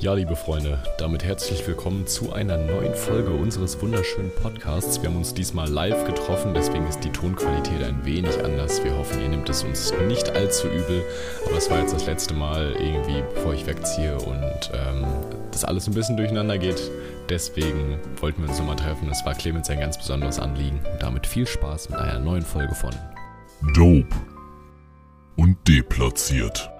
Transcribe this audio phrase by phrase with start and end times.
[0.00, 5.02] Ja, liebe Freunde, damit herzlich willkommen zu einer neuen Folge unseres wunderschönen Podcasts.
[5.02, 8.82] Wir haben uns diesmal live getroffen, deswegen ist die Tonqualität ein wenig anders.
[8.82, 11.04] Wir hoffen, ihr nehmt es uns nicht allzu übel,
[11.44, 15.04] aber es war jetzt das letzte Mal irgendwie, bevor ich wegziehe und ähm,
[15.50, 16.80] das alles ein bisschen durcheinander geht.
[17.28, 19.10] Deswegen wollten wir uns nochmal treffen.
[19.10, 22.74] Es war Clemens ein ganz besonderes Anliegen und damit viel Spaß mit einer neuen Folge
[22.74, 22.94] von
[23.74, 24.16] Dope
[25.36, 26.70] und deplatziert.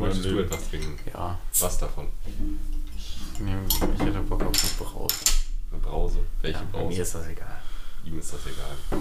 [0.00, 0.98] Möchtest du etwas trinken?
[1.12, 2.08] Ja, Was davon?
[3.38, 3.52] nee,
[3.94, 5.14] ich hätte Bock auf eine Brause.
[5.72, 6.18] Eine Brause?
[6.42, 6.86] Welche Ja, Brause?
[6.88, 7.60] mir ist das egal.
[8.04, 9.00] Ihm ist das egal.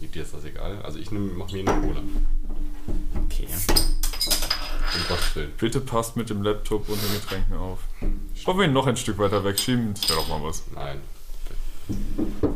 [0.00, 0.82] Dir ist das egal?
[0.82, 2.00] Also ich nehm, mach mir eine Cola.
[3.24, 3.46] Okay.
[4.94, 5.52] Um Gottes Willen.
[5.58, 7.78] Bitte passt mit dem Laptop und den Getränken auf.
[8.44, 9.94] Wollen wir ihn noch ein Stück weiter wegschieben?
[9.94, 10.64] Das wäre doch mal was.
[10.74, 11.00] Nein.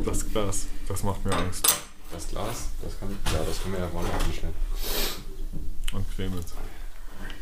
[0.05, 1.67] Das Glas, das macht mir Angst.
[2.11, 2.67] Das Glas?
[2.83, 4.53] Das kann, ja, das können wir ja vorne anstellen.
[5.93, 6.53] Und Clemens.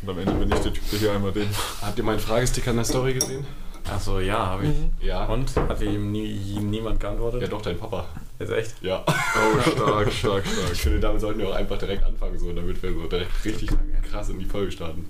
[0.06, 1.48] Und am Ende bin ich der Typ, der hier einmal den.
[1.82, 3.44] Habt ihr meinen Fragesticker in der Story gesehen?
[3.90, 5.04] Achso, ja, habe ich.
[5.04, 5.24] Ja.
[5.24, 5.56] Und?
[5.56, 7.42] Hat ihm, nie, ihm niemand geantwortet?
[7.42, 8.06] Ja, doch, dein Papa.
[8.38, 8.80] Ist echt?
[8.82, 9.04] Ja.
[9.04, 10.76] Oh, stark, stark, Ich stark.
[10.76, 13.70] finde, damit sollten wir auch einfach direkt anfangen, so, damit wir so direkt richtig
[14.08, 15.08] krass in die Folge starten.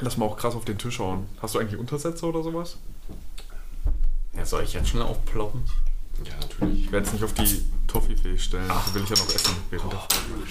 [0.00, 1.26] Lass mal auch krass auf den Tisch hauen.
[1.42, 2.78] Hast du eigentlich Untersätze oder sowas?
[4.34, 5.62] Ja, soll ich jetzt schon aufploppen?
[6.24, 6.84] Ja, natürlich.
[6.86, 8.70] Ich werde es nicht auf die Toffifee stellen.
[8.88, 10.48] Die will ich ja noch essen während der Folge.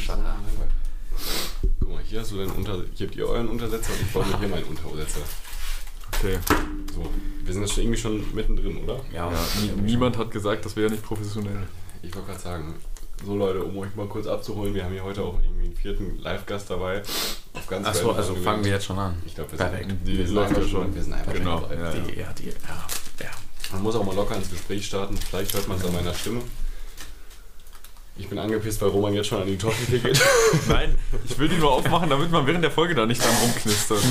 [1.79, 2.83] Guck mal, hier hast du deinen Unter...
[2.93, 5.21] Hier habt ihr euren Untersetzer und ich baue mir hier meinen Untersetzer.
[6.15, 6.37] Okay.
[6.93, 7.05] So,
[7.43, 8.99] wir sind jetzt schon irgendwie schon mittendrin, oder?
[9.13, 11.67] Ja, Ja, nie, niemand hat gesagt, das wäre ja nicht professionell.
[12.01, 12.75] Ich wollte gerade sagen,
[13.25, 16.17] so Leute, um euch mal kurz abzuholen, wir haben hier heute auch irgendwie einen vierten
[16.19, 17.01] Live-Gast dabei.
[17.53, 19.15] Auf ganz Achso, also fangen wir jetzt schon an.
[19.25, 19.89] Ich glaube, wir Perfekt.
[19.89, 20.95] sind, Die wir sind läuft einfach ja schon.
[20.95, 21.91] Wir sind einfach Genau, ja.
[21.91, 22.87] Die, ja, die, ja,
[23.21, 23.29] ja.
[23.73, 25.17] Man muss auch mal locker ins Gespräch starten.
[25.17, 26.41] Vielleicht hört man es an meiner Stimme.
[28.19, 30.19] Ich bin angepisst, weil Roman jetzt schon an die Toffee geht.
[30.67, 30.95] Nein,
[31.27, 34.01] ich will die nur aufmachen, damit man während der Folge da nicht dran rumknistert.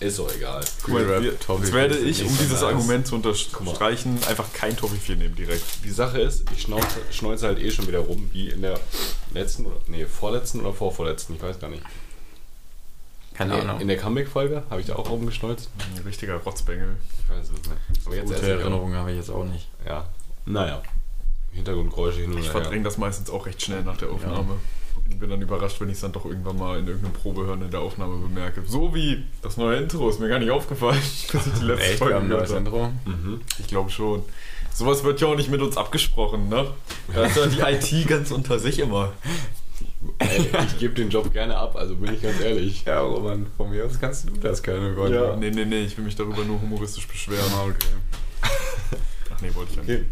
[0.00, 0.64] Ist doch egal.
[0.82, 2.62] Guck mal, Rap, jetzt werde ich, um dieses.
[2.62, 5.62] Argument zu unterstreichen, einfach kein Toffifee nehmen direkt.
[5.84, 8.80] Die Sache ist, ich schnauze, schneuze halt eh schon wieder rum, wie in der
[9.34, 11.82] letzten oder nee, vorletzten oder vorvorletzten, ich weiß gar nicht.
[13.34, 13.80] Keine Nee, Ahnung.
[13.80, 15.70] In der Comeback-Folge habe ich da auch rumgeschneuzt.
[15.96, 16.96] Ein richtiger Rotzbengel.
[17.22, 18.06] Ich weiß es nicht.
[18.06, 18.50] Aber jetzt Gute.
[18.50, 19.66] Erinnerungen habe ich jetzt auch nicht.
[19.86, 20.06] Ja.
[20.44, 20.82] Naja.
[21.52, 22.52] Hintergrundgeräusche hin und Ich her.
[22.52, 24.54] verdränge das meistens auch recht schnell nach der Aufnahme.
[25.10, 27.70] Und bin dann überrascht, wenn ich es dann doch irgendwann mal in irgendeinem Probehören in
[27.70, 28.62] der Aufnahme bemerke.
[28.66, 31.00] So wie das neue Intro, ist mir gar nicht aufgefallen,
[31.32, 31.92] dass ich die letzte Echt?
[31.92, 32.58] Wir Folge gehört neues habe.
[32.60, 32.92] Intro?
[33.06, 33.40] Mhm.
[33.58, 34.22] Ich glaube schon.
[34.72, 36.68] Sowas wird ja auch nicht mit uns abgesprochen, ne?
[37.12, 37.60] Da ist ja die
[38.02, 39.12] IT ganz unter sich immer.
[40.18, 42.84] Ey, ich gebe den Job gerne ab, also bin ich ganz ehrlich.
[42.84, 44.94] Ja, Roman, von mir aus kannst du das können.
[44.94, 45.10] Gott.
[45.10, 45.34] Ja.
[45.36, 47.44] Nee, nee, nee, ich will mich darüber nur humoristisch beschweren.
[47.54, 48.50] Ah, okay.
[49.34, 50.06] Ach nee, wollte ich ja nicht.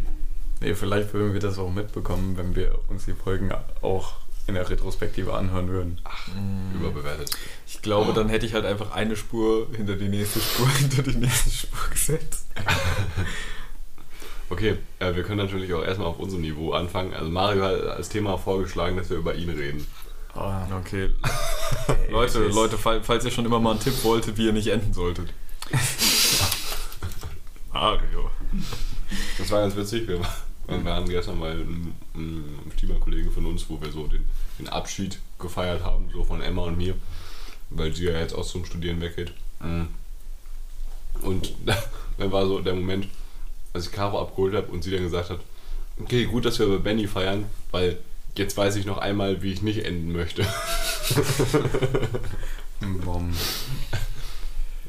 [0.60, 3.50] Nee, vielleicht würden wir das auch mitbekommen, wenn wir uns die Folgen
[3.82, 4.14] auch
[4.46, 6.00] in der Retrospektive anhören würden.
[6.74, 7.30] Überbewertet.
[7.66, 11.16] Ich glaube, dann hätte ich halt einfach eine Spur hinter die nächste Spur hinter die
[11.16, 12.46] nächste Spur gesetzt.
[14.50, 17.12] Okay, äh, wir können natürlich auch erstmal auf unserem Niveau anfangen.
[17.12, 19.86] Also Mario hat als Thema vorgeschlagen, dass wir über ihn reden.
[20.34, 21.10] Oh, Okay.
[22.10, 24.94] Leute, Leute, fall- falls ihr schon immer mal einen Tipp wolltet, wie ihr nicht enden
[24.94, 25.34] solltet.
[27.74, 28.30] Mario.
[29.36, 30.08] Das war ganz witzig.
[30.08, 30.32] Wir waren-
[30.68, 35.82] wir waren gestern einem, einem Teamerkollegen von uns, wo wir so den, den Abschied gefeiert
[35.82, 36.94] haben, so von Emma und mir,
[37.70, 39.32] weil sie ja jetzt auch zum Studieren weggeht.
[39.60, 39.88] Mhm.
[41.22, 41.54] Und
[42.18, 43.08] dann war so der Moment,
[43.72, 45.40] als ich Caro abgeholt habe und sie dann gesagt hat,
[46.00, 47.98] okay, gut, dass wir bei Benny feiern, weil
[48.36, 50.44] jetzt weiß ich noch einmal, wie ich nicht enden möchte.
[52.80, 53.32] Bom.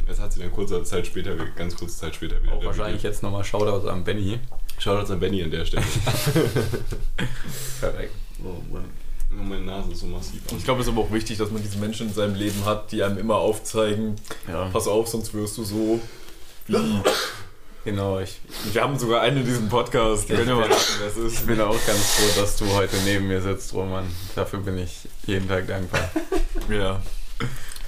[0.05, 2.53] Das hat sie dann kurze Zeit später, ganz kurze Zeit später wieder.
[2.53, 4.39] Auch wahrscheinlich jetzt nochmal Shoutouts an Benny.
[4.79, 5.83] Schaut an Benny an der Stelle.
[7.79, 8.13] Perfekt.
[8.43, 8.85] oh Mann.
[9.31, 10.41] Oh, meine Nase ist so massiv.
[10.57, 12.91] Ich glaube, es ist aber auch wichtig, dass man diese Menschen in seinem Leben hat,
[12.91, 14.15] die einem immer aufzeigen,
[14.47, 15.99] Ja, pass auf, sonst wirst du so
[16.67, 17.01] wie...
[17.83, 18.19] genau.
[18.19, 18.39] Ich,
[18.71, 20.29] Wir haben sogar einen in diesem Podcast.
[20.29, 24.05] Wer es ich bin auch ganz froh, dass du heute neben mir sitzt, Roman.
[24.35, 26.09] Dafür bin ich jeden Tag dankbar.
[26.69, 27.01] Ja.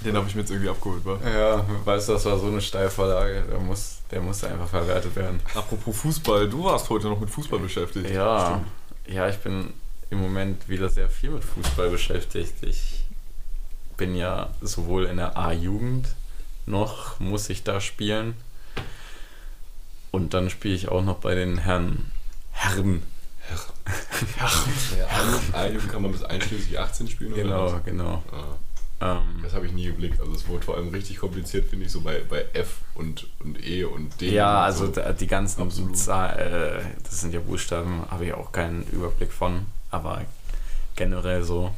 [0.04, 1.16] Den habe ich mir jetzt irgendwie abgeholt, wa?
[1.24, 3.44] Ja, weißt du, das war so eine Steilvorlage.
[3.48, 5.40] Der muss, der muss einfach verwertet werden.
[5.54, 8.10] Apropos Fußball, du warst heute noch mit Fußball beschäftigt.
[8.10, 8.62] Ja,
[9.06, 9.72] ja, ich bin
[10.10, 12.62] im Moment wieder sehr viel mit Fußball beschäftigt.
[12.62, 13.04] Ich
[13.96, 16.14] bin ja sowohl in der A-Jugend
[16.66, 18.34] noch, muss ich da spielen.
[20.10, 22.12] Und dann spiele ich auch noch bei den Herren.
[22.52, 23.02] Herren.
[24.38, 28.22] Ja, eigentlich kann man bis einschließlich 18 spielen Genau, genau.
[28.30, 28.56] Ah,
[29.42, 30.20] Das habe ich nie geblickt.
[30.20, 33.64] Also es wurde vor allem richtig kompliziert, finde ich, so bei, bei F und, und
[33.66, 34.30] E und D.
[34.32, 34.92] ja, und also so.
[34.92, 35.96] da- die ganzen Absolut.
[35.96, 39.66] Zahl, äh, das sind ja Buchstaben, habe ich auch keinen Überblick von.
[39.90, 40.22] Aber
[40.96, 41.74] generell so.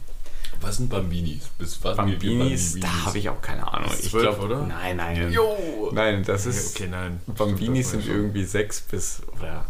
[0.60, 1.48] Was sind Bambinis?
[1.58, 3.90] Bis was Bambinis, da habe ich auch keine Ahnung.
[3.90, 4.62] Bis Ich glaube, oder?
[4.66, 5.32] Nein, nein.
[5.32, 5.90] Jo!
[5.92, 6.76] Nein, das ist.
[6.76, 7.20] okay, nein.
[7.26, 9.22] Bambinis sind irgendwie sechs bis.
[9.36, 9.66] Oder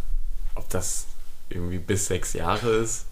[0.54, 1.06] ob das
[1.48, 3.06] irgendwie bis sechs Jahre ist.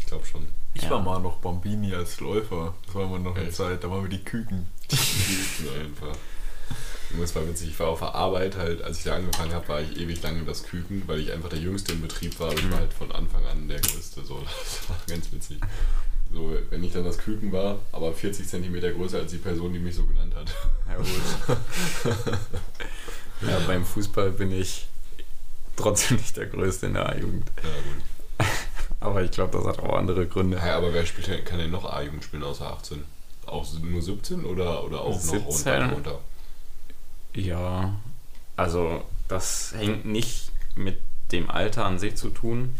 [0.00, 0.46] Ich glaube schon.
[0.78, 0.90] Ich Ja.
[0.90, 2.72] war mal noch Bambini als Läufer.
[2.86, 3.56] Das war immer noch eine Echt?
[3.56, 3.82] Zeit.
[3.82, 4.66] Da waren wir die Küken.
[4.90, 6.16] einfach.
[7.10, 7.70] Und Das war witzig.
[7.70, 10.44] Ich war auf der Arbeit halt, als ich da angefangen habe, war ich ewig lange
[10.44, 12.48] das Küken, weil ich einfach der Jüngste im Betrieb war.
[12.50, 14.24] Aber ich war halt von Anfang an der Größte.
[14.24, 15.58] So, das war ganz witzig.
[16.32, 19.78] So, wenn ich dann das Küken war, aber 40 Zentimeter größer als die Person, die
[19.78, 20.54] mich so genannt hat.
[20.86, 22.38] Ja, gut.
[23.48, 24.86] ja, beim Fußball bin ich
[25.76, 27.50] trotzdem nicht der Größte in der A-Jugend.
[27.56, 28.02] Ja, gut.
[29.00, 30.56] Aber ich glaube, das hat auch andere Gründe.
[30.56, 33.04] Ja, aber wer spielt kann denn noch A-Jugend spielen außer 18?
[33.46, 35.72] Auch nur 17 oder, oder auch noch 17?
[35.72, 35.92] runter?
[35.92, 36.18] runter?
[37.34, 37.94] Ja,
[38.56, 40.98] also das hängt nicht mit
[41.32, 42.74] dem Alter an sich zu tun,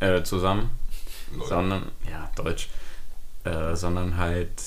[0.00, 0.70] äh, zusammen,
[1.34, 1.48] Leute.
[1.48, 2.68] sondern, ja, Deutsch,
[3.44, 4.62] äh, sondern halt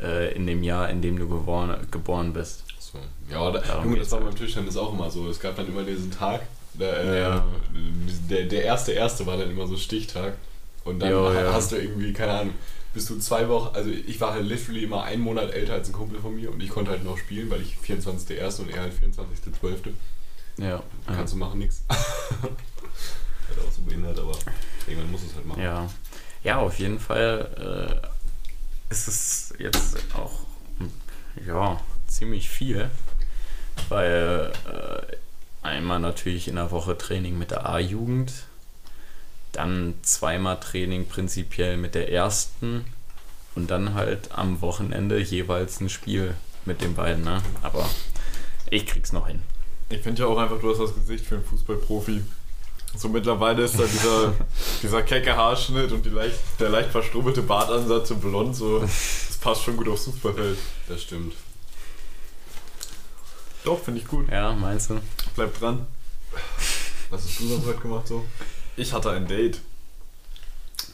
[0.00, 2.64] äh, in dem Jahr, in dem du geboren, geboren bist.
[2.78, 2.98] So.
[3.30, 4.30] Ja, da, Junge, das war halt.
[4.30, 5.28] beim Tischtennis auch immer so.
[5.28, 6.42] Es gab dann immer diesen Tag,
[6.74, 7.44] der, äh, Ja.
[8.30, 10.34] der, der erste erste war dann immer so Stichtag.
[10.84, 11.52] Und dann Jo, ha- ja.
[11.52, 12.54] hast du irgendwie, keine Ahnung,
[12.94, 15.92] bist du zwei Wochen, also ich war halt literally immer einen Monat älter als ein
[15.92, 18.60] Kumpel von mir und ich konnte halt noch spielen, weil ich 24.1.
[18.60, 19.92] und er halt 24.12.
[20.58, 20.82] Ja, ja.
[21.06, 21.82] Kannst du machen, nix.
[21.88, 24.32] halt auch so behindert, aber
[24.86, 25.62] irgendwann muss es halt machen.
[25.62, 25.88] Ja,
[26.44, 28.00] ja auf jeden Fall
[28.90, 30.32] äh, ist es jetzt auch
[31.46, 32.90] ja, ziemlich viel,
[33.88, 35.16] weil äh,
[35.62, 38.32] einmal natürlich in der Woche Training mit der A-Jugend,
[39.52, 42.84] dann zweimal Training prinzipiell mit der ersten
[43.54, 47.24] und dann halt am Wochenende jeweils ein Spiel mit den beiden.
[47.24, 47.42] Ne?
[47.62, 47.88] Aber
[48.70, 49.42] ich krieg's noch hin.
[49.90, 52.22] Ich finde ja auch einfach, du hast das Gesicht für einen Fußballprofi.
[52.96, 54.34] So mittlerweile ist da dieser,
[54.82, 59.62] dieser kecke Haarschnitt und die leicht, der leicht verstrubbelte Bartansatz und blond, so, das passt
[59.64, 60.58] schon gut aufs Fußballfeld.
[60.88, 61.34] Das stimmt.
[63.64, 64.28] Doch, finde ich gut.
[64.30, 65.00] Ja, meinst du?
[65.36, 65.86] Bleib dran.
[67.10, 68.24] Was hast du sonst heute gemacht so?
[68.76, 69.60] Ich hatte ein Date.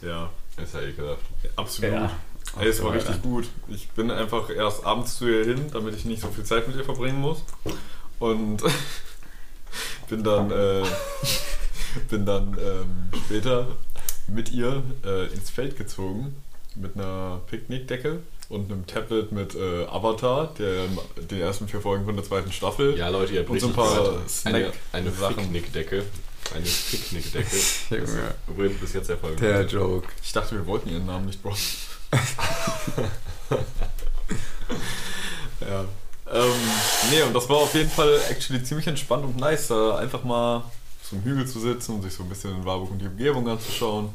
[0.03, 1.23] Ja, Ist ja ekelhaft.
[1.56, 1.93] absolut.
[1.93, 2.11] Ja.
[2.59, 3.49] Ey, es war richtig gut.
[3.69, 6.76] Ich bin einfach erst abends zu ihr hin, damit ich nicht so viel Zeit mit
[6.76, 7.43] ihr verbringen muss.
[8.19, 8.62] Und
[10.09, 10.85] bin dann, äh,
[12.11, 13.69] bin dann ähm, später
[14.26, 16.37] mit ihr äh, ins Feld gezogen
[16.80, 20.86] mit einer Picknickdecke und einem Tablet mit äh, Avatar, der
[21.30, 22.96] den ersten vier Folgen von der zweiten Staffel.
[22.96, 25.36] Ja, Leute, ihr habt Und so ein paar eine, Snack- eine Sachen.
[25.36, 26.04] Picknickdecke.
[26.54, 27.56] Eine Picknickdecke.
[27.90, 28.34] Junge.
[28.48, 29.36] übrigens bis jetzt der Fall.
[29.36, 30.08] Der Joke.
[30.22, 31.58] Ich dachte, wir wollten ihren Namen nicht droppen.
[35.60, 35.84] ja.
[36.31, 36.52] Ähm,
[37.10, 40.62] nee, und das war auf jeden Fall actually ziemlich entspannt und nice, da einfach mal
[41.02, 43.48] so im Hügel zu sitzen und sich so ein bisschen in Warburg und die Umgebung
[43.48, 44.10] anzuschauen.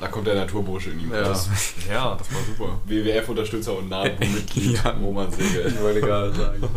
[0.00, 1.22] Da kommt der Naturbursche in ihm Ja.
[1.28, 1.48] raus.
[1.88, 2.80] Ja, das war super.
[2.86, 4.90] WWF-Unterstützer und NATO-Mitglied Ja.
[4.90, 5.66] Roman Segel.
[5.68, 6.68] Ich wollte gerade sagen.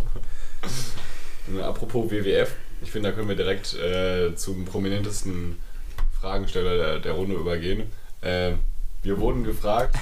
[1.63, 5.57] Apropos WWF, ich finde, da können wir direkt äh, zum prominentesten
[6.19, 7.83] Fragensteller der, der Runde übergehen.
[8.21, 8.53] Äh,
[9.03, 9.95] wir wurden gefragt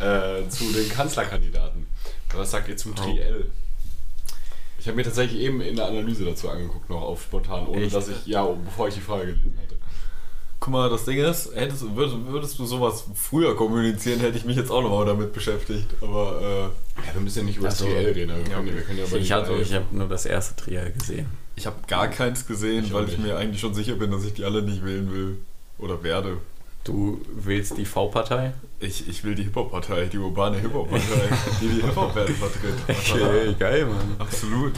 [0.00, 1.86] äh, zu den Kanzlerkandidaten.
[2.34, 3.02] Was sagt ihr zum Oh.
[3.02, 3.50] Triell?
[4.78, 7.94] Ich habe mir tatsächlich eben in der Analyse dazu angeguckt, noch auf spontan, ohne Echt?
[7.94, 9.75] dass ich, ja, bevor ich die Frage gelesen hatte.
[10.58, 14.56] Guck mal, das Ding ist, hättest, würdest, würdest du sowas früher kommunizieren, hätte ich mich
[14.56, 15.86] jetzt auch nochmal damit beschäftigt.
[16.00, 16.72] Aber
[17.06, 17.78] Ja, wir müssen ja nicht über das.
[17.78, 18.74] Triell reden, wir, Ja, können, okay.
[18.76, 21.26] wir können ja Ich, hatte, ich habe nur das erste Trial gesehen.
[21.26, 24.24] äh, ich habe gar keins gesehen, Ich weil ich mir eigentlich schon sicher bin, dass
[24.24, 25.38] ich die alle nicht wählen will.
[25.78, 26.38] Oder werde.
[26.84, 28.52] Du wählst die V-Partei?
[28.80, 31.28] Ich, ich will die Hip-Hop-Partei, die urbane Hip-Hop-Partei,
[31.60, 33.58] die die Hip-Hop-Welt vertritt.
[33.58, 34.16] geil, Mann.
[34.18, 34.74] Absolut.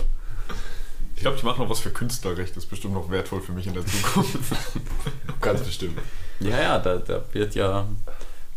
[1.18, 2.54] Ich glaube, ich mache noch was für Künstlerrecht.
[2.56, 4.38] Das ist bestimmt noch wertvoll für mich in der Zukunft.
[5.40, 5.98] Ganz bestimmt.
[6.38, 7.88] Ja, ja, da, da wird ja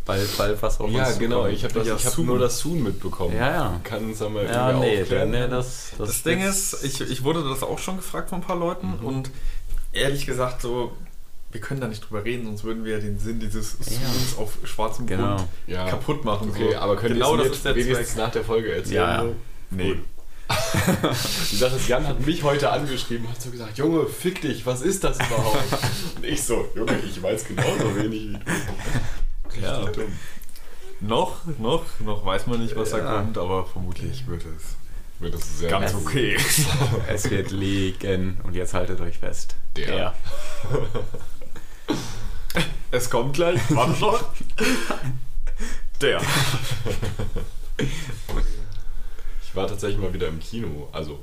[0.06, 1.48] bald, bald was auf Ja, uns genau.
[1.48, 2.28] Ich habe Ja, ich hab Soon.
[2.28, 3.36] nur das Soon mitbekommen.
[3.36, 3.82] Ja, ja.
[3.84, 5.32] Kann uns einmal Ja, irgendwie nee, aufklären?
[5.32, 8.46] nee das, das, Das Ding ist, ich, ich wurde das auch schon gefragt von ein
[8.46, 9.32] paar Leuten und
[9.92, 10.92] ehrlich gesagt so,
[11.52, 14.54] wir können da nicht drüber reden, sonst würden wir ja den Sinn dieses Songs auf
[14.66, 15.38] schwarzem Genau.
[15.38, 15.90] Grund Ja.
[15.90, 16.52] kaputt machen.
[16.52, 16.78] Okay, so.
[16.78, 18.18] aber können genau wir das es ist der wenigstens Zweck.
[18.24, 18.94] nach der Folge erzählen?
[18.96, 19.32] Ja, ja.
[19.72, 19.94] Nee.
[19.96, 20.04] Gut.
[21.52, 24.82] Die Sache ist, Jan hat mich heute angeschrieben, hat so gesagt, Junge, fick dich, was
[24.82, 25.58] ist das überhaupt?
[26.18, 29.62] Und ich so, Junge, ich weiß genauso wenig wie du.
[29.62, 29.78] Ja.
[29.80, 30.12] Richtig dumm.
[31.02, 33.18] Noch, noch, noch weiß man nicht, was da Ja.
[33.18, 34.76] kommt, aber vermutlich wird es
[35.20, 36.38] Wird das sehr ganz okay.
[37.08, 39.56] Es wird liegen und jetzt haltet euch fest.
[39.76, 40.14] Der.
[42.92, 43.60] Es kommt gleich.
[43.70, 44.16] Warte schon.
[46.02, 46.22] Der.
[49.52, 51.20] Ich war tatsächlich mal wieder im Kino, also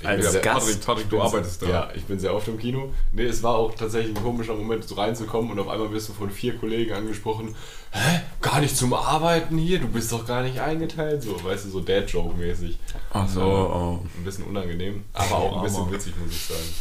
[0.00, 0.66] Ich Als bin sehr- Gast?
[0.66, 1.68] Patrick, Patrick, du arbeitest da.
[1.68, 2.90] Ja, ich bin sehr oft im Kino.
[3.12, 6.12] Nee, es war auch tatsächlich ein komischer Moment, so reinzukommen und auf einmal wirst du
[6.14, 7.54] von vier Kollegen angesprochen.
[7.90, 8.20] Hä?
[8.40, 9.78] Gar nicht zum Arbeiten hier?
[9.78, 11.22] Du bist doch gar nicht eingeteilt.
[11.22, 12.78] So, weißt du, so Dad-Joke-mäßig.
[13.12, 13.98] Ach so, oh.
[14.16, 16.74] Ein bisschen unangenehm, aber auch ein bisschen witzig, muss ich sagen.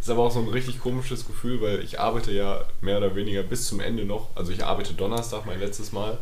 [0.00, 3.42] Ist aber auch so ein richtig komisches Gefühl, weil ich arbeite ja mehr oder weniger
[3.42, 4.28] bis zum Ende noch.
[4.36, 6.18] Also ich arbeite Donnerstag, mein letztes Mal.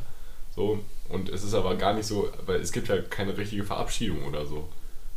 [0.56, 4.24] So, und es ist aber gar nicht so, weil es gibt ja keine richtige Verabschiedung
[4.24, 4.68] oder so.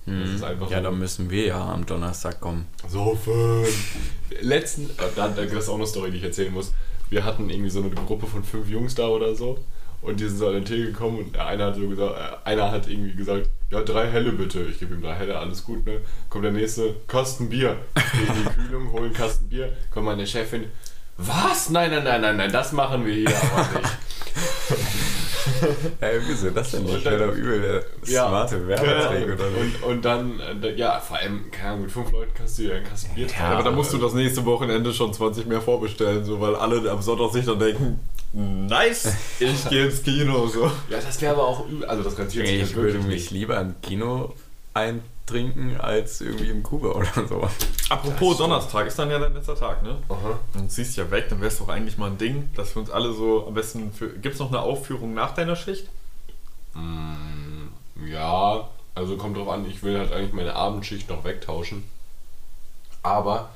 [0.06, 2.68] Einfach Ja, dann müssen wir ja am Donnerstag kommen.
[2.88, 3.96] So fünf.
[4.42, 6.74] Letzten, äh, da, da, das ist auch eine Story, die ich erzählen muss.
[7.10, 9.60] Wir hatten irgendwie so eine Gruppe von fünf Jungs da oder so.
[10.02, 12.50] Und die sind so an den Tee gekommen und der eine hat so gesagt, äh,
[12.50, 14.64] einer hat irgendwie gesagt, ja, drei Helle bitte.
[14.64, 16.02] Ich gebe ihm drei Helle, alles gut, ne?
[16.30, 17.78] Kommt der nächste, Kasten Bier.
[17.94, 19.72] Geh in die Kühlung, holen Kasten Bier.
[19.92, 20.66] Kommt meine Chefin,
[21.18, 21.70] was?
[21.70, 23.92] Nein, nein, nein, nein, nein, das machen wir hier aber nicht.
[26.00, 27.06] Ey, wieso das denn nicht?
[27.06, 28.28] dann- Wäre doch übel der Ja.
[28.28, 29.58] smarte Werbetrick oder so.
[29.60, 32.76] und, und dann, äh, ja, vor allem, keine Ahnung, mit fünf Leuten kannst du ja
[32.76, 36.24] einen Kasten Bier Ja, Aber da musst du das nächste Wochenende schon 20 mehr vorbestellen,
[36.26, 38.00] so weil alle am Sonntag sich dann denken,
[38.34, 40.48] nice, ich gehe ins Kino.
[40.48, 40.66] So.
[40.90, 41.86] Ja, das wäre aber auch übel.
[41.86, 43.32] Also das rentiert sich Ich würde wirklich mich nicht.
[43.32, 44.34] lieber im Kino
[45.22, 47.48] eintrinken als irgendwie im Kuba oder so.
[47.90, 49.98] Apropos Donnerstag, ist dann ja dein letzter Tag, ne?
[50.10, 50.40] Aha.
[50.54, 52.82] Dann ziehst du ja weg, dann wäre es doch eigentlich mal ein Ding, dass wir
[52.82, 54.10] uns alle so am besten für.
[54.10, 55.88] Gibt es noch eine Aufführung nach deiner Schicht?
[56.74, 57.68] Mm,
[58.08, 61.84] Ja, also kommt drauf an, ich will halt eigentlich meine Abendschicht noch wegtauschen.
[63.04, 63.50] Aber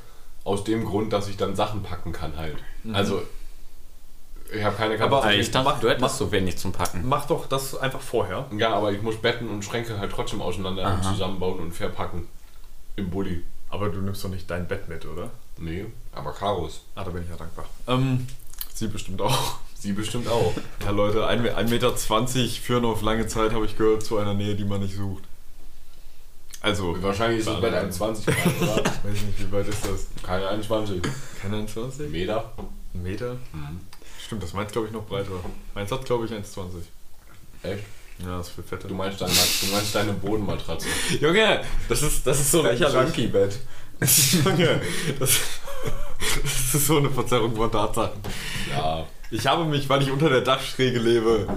[0.43, 2.57] aus dem Grund, dass ich dann Sachen packen kann halt.
[2.93, 3.21] Also,
[4.53, 5.41] ich habe keine Aber Kapazität.
[5.41, 7.07] Ich dachte, Mach- du hättest mach- so wenig zum Packen.
[7.07, 8.45] Mach doch das einfach vorher.
[8.57, 11.01] ja, aber ich muss Betten und Schränke halt trotzdem auseinander Aha.
[11.01, 12.27] zusammenbauen und verpacken.
[12.95, 13.43] Im Bulli.
[13.69, 15.29] Aber du nimmst doch nicht dein Bett mit, oder?
[15.57, 16.81] Nee, aber Karos.
[16.95, 17.65] Ah, da bin ich ja dankbar.
[17.87, 18.25] Ähm,
[18.73, 19.55] sie bestimmt auch.
[19.77, 20.53] Sie bestimmt auch.
[20.83, 21.95] Ja, Leute, 1,20 Meter
[22.61, 25.23] führen auf lange Zeit, habe ich gehört, zu einer Nähe, die man nicht sucht.
[26.61, 28.83] Also, Wahrscheinlich ist das Bett 21 Grad, oder?
[28.85, 30.07] weiß nicht, wie weit ist das?
[30.23, 31.01] Keine 21.
[31.39, 32.09] Keine 21?
[32.09, 32.51] Meter.
[32.93, 33.35] Ein Meter?
[34.25, 35.29] Stimmt, das meint, glaube ich, noch breiter.
[35.75, 36.81] Meins hat, glaube ich, 1,20.
[37.61, 37.83] Echt?
[38.19, 38.87] Ja, das ist für fette.
[38.87, 40.87] Du meinst, dein, du meinst deine Bodenmatratze.
[41.21, 42.95] Junge, das ist, das ist so lächerlich.
[42.95, 43.59] Junkie-Bett.
[44.45, 44.81] Junge,
[45.19, 45.39] das,
[46.41, 48.19] das ist so eine Verzerrung von Tatsachen.
[48.71, 49.05] Ja.
[49.29, 51.47] Ich habe mich, weil ich unter der Dachschräge lebe,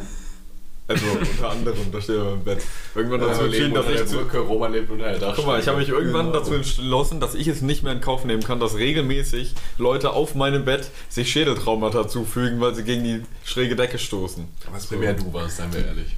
[0.88, 2.62] also unter anderem, da steht er im Bett,
[2.94, 5.32] irgendwann dazu Also entschieden, dass ich zu, Roman lebt der Dachschräge.
[5.36, 6.38] Guck mal, ich habe mich irgendwann Genau.
[6.38, 10.34] dazu entschlossen, dass ich es nicht mehr in Kauf nehmen kann, dass regelmäßig Leute auf
[10.34, 14.48] meinem Bett sich Schädeltraumata zufügen, weil sie gegen die schräge Decke stoßen.
[14.72, 16.16] Was primär du warst, seien wir ehrlich.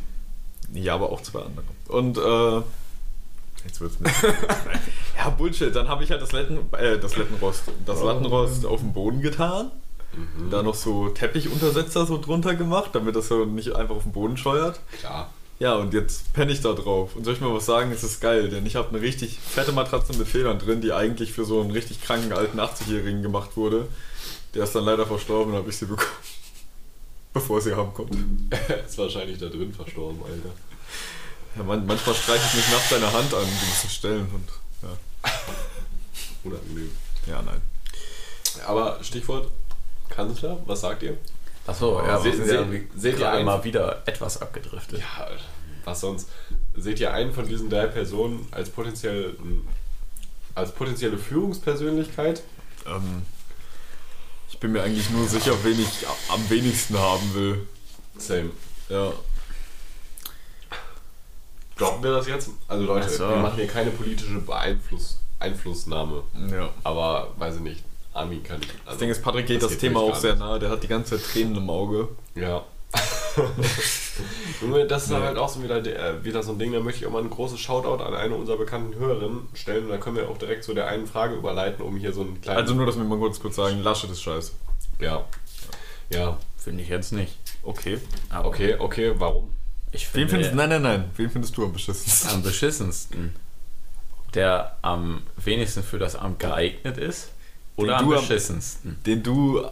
[0.73, 1.65] Ja, aber auch zwei andere.
[1.89, 2.65] Und äh,
[3.67, 4.09] jetzt wird's mir.
[5.19, 5.75] ja, Bullshit.
[5.75, 9.73] Dann habe ich halt das Letten, äh, das Lettenrost, das Lattenrost auf den Boden getan.
[10.50, 14.37] Da noch so Teppichuntersetzer so drunter gemacht, damit das so nicht einfach auf den Boden
[14.37, 14.81] scheuert.
[14.99, 15.33] Klar.
[15.61, 17.14] Ja, und jetzt penne ich da drauf.
[17.14, 17.93] Und soll ich mal was sagen?
[17.93, 21.33] Es ist geil, denn ich habe eine richtig fette Matratze mit Federn drin, die eigentlich
[21.33, 23.87] für so einen richtig kranken alten 80-Jährigen gemacht wurde.
[24.55, 26.09] Der ist dann leider verstorben und habe ich sie bekommen.
[27.35, 28.11] Bevor sie haben kommt.
[28.87, 30.55] ist wahrscheinlich da drin verstorben, Alter.
[31.57, 34.49] Ja, man, manchmal streiche ich mich nachts deine Hand an gewissen Stellen und
[34.83, 35.31] ja.
[36.45, 36.90] Unangenehm.
[37.26, 37.61] Ja, nein.
[38.67, 39.49] Aber Stichwort
[40.11, 41.17] Kanzler, was sagt ihr?
[41.67, 45.00] Achso, ja, Se- wir sind se- ja seht ihr gerade ein- mal wieder etwas abgedriftet.
[45.00, 45.29] Ja,
[45.85, 46.29] was sonst?
[46.76, 49.35] Seht ihr einen von diesen drei Personen als potenziell
[50.55, 52.43] als potenzielle Führungspersönlichkeit?
[52.87, 53.23] Ähm,
[54.49, 57.67] ich bin mir eigentlich nur sicher, wen ich am wenigsten haben will.
[58.19, 58.50] Same.
[58.88, 59.12] Ja.
[61.76, 62.50] Droppen wir das jetzt?
[62.69, 63.29] Also Leute, so.
[63.29, 66.23] wir machen hier keine politische Beeinfluss, Einflussnahme.
[66.50, 66.69] ja.
[66.85, 67.85] Aber weiß ich nicht.
[68.12, 68.57] Ami kann.
[68.61, 70.59] Also, Das Ding ist, Patrick geht das, geht Thema auch sehr nahe.
[70.59, 72.09] Der hat die ganze Zeit Tränen im Auge.
[72.35, 72.64] Ja.
[74.88, 75.17] Das ist Nee.
[75.17, 77.23] halt auch so wieder, der- äh, wieder so ein Ding, da möchte ich auch mal
[77.23, 80.64] ein großes Shoutout an eine unserer bekannten Hörerinnen stellen und dann können wir auch direkt
[80.64, 82.59] zu der einen Frage überleiten, um hier so einen kleinen.
[82.59, 84.52] Also nur, dass wir mal kurz kurz sagen, Laschet ist scheiße.
[84.99, 85.25] ja.
[86.12, 86.37] Ja.
[86.59, 87.38] Finde ich jetzt nicht.
[87.62, 87.99] Okay.
[88.29, 89.50] Aber Okay, okay, warum?
[89.93, 91.11] Ich Wen finde findest Nein, nein, nein.
[91.17, 92.31] Wen findest du am beschissensten?
[92.31, 93.35] am beschissensten,
[94.35, 97.31] der am wenigsten für das Amt geeignet ist
[97.81, 98.97] oder Den am du am- beschissensten?
[99.07, 99.63] Den du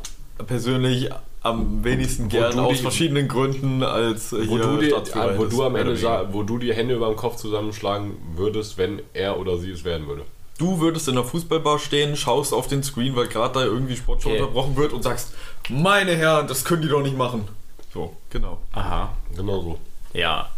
[0.47, 1.11] persönlich
[1.43, 5.45] am wenigsten gern aus die- verschiedenen Gründen als äh, Wo hier du, die, Staatsführer wo
[5.45, 9.57] du am Ende wo du die Hände über dem Kopf zusammenschlagen würdest, wenn er oder
[9.59, 10.23] sie es werden würde.
[10.59, 14.31] Du würdest in der Fußballbar stehen, schaust auf den Screen, weil gerade da irgendwie Sportschau
[14.31, 14.41] Okay.
[14.41, 15.33] unterbrochen wird und sagst,
[15.69, 17.47] meine Herren, das können die doch nicht machen.
[17.95, 18.59] So, genau.
[18.73, 19.15] Aha.
[19.37, 19.79] Genau so.
[20.13, 20.51] Ja,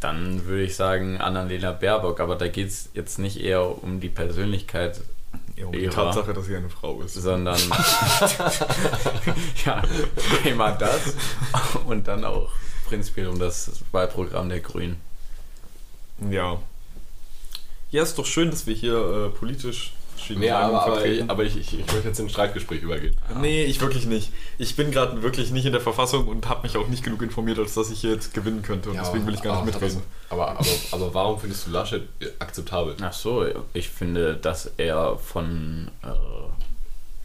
[0.00, 4.08] dann würde ich sagen Annalena Baerbock, aber da geht es jetzt nicht eher um die
[4.08, 5.02] Persönlichkeit,
[5.56, 5.88] Ja, um die.
[5.88, 7.14] Tatsache, dass sie eine Frau ist.
[7.14, 7.58] sondern
[9.64, 9.82] ja,
[10.44, 11.14] einmal das
[11.86, 12.50] und dann auch
[12.86, 15.00] prinzipiell um das Wahlprogramm der Grünen.
[16.30, 16.60] Ja.
[17.90, 19.94] Ja, ist doch schön, dass wir hier äh, politisch
[20.30, 21.30] Nee, aber, aber, vertreten.
[21.30, 23.16] aber ich, ich, ich möchte jetzt in ein Streitgespräch übergehen.
[23.40, 24.32] Nee, ich wirklich nicht.
[24.58, 27.58] Ich bin gerade wirklich nicht in der Verfassung und habe mich auch nicht genug informiert,
[27.58, 28.90] als dass ich hier jetzt gewinnen könnte.
[28.90, 30.02] Und deswegen will ich gar nicht mitreden.
[30.30, 32.02] Aber, aber, aber warum findest du Laschet
[32.38, 32.96] akzeptabel?
[33.00, 36.08] Ach so, ich finde, dass er von äh,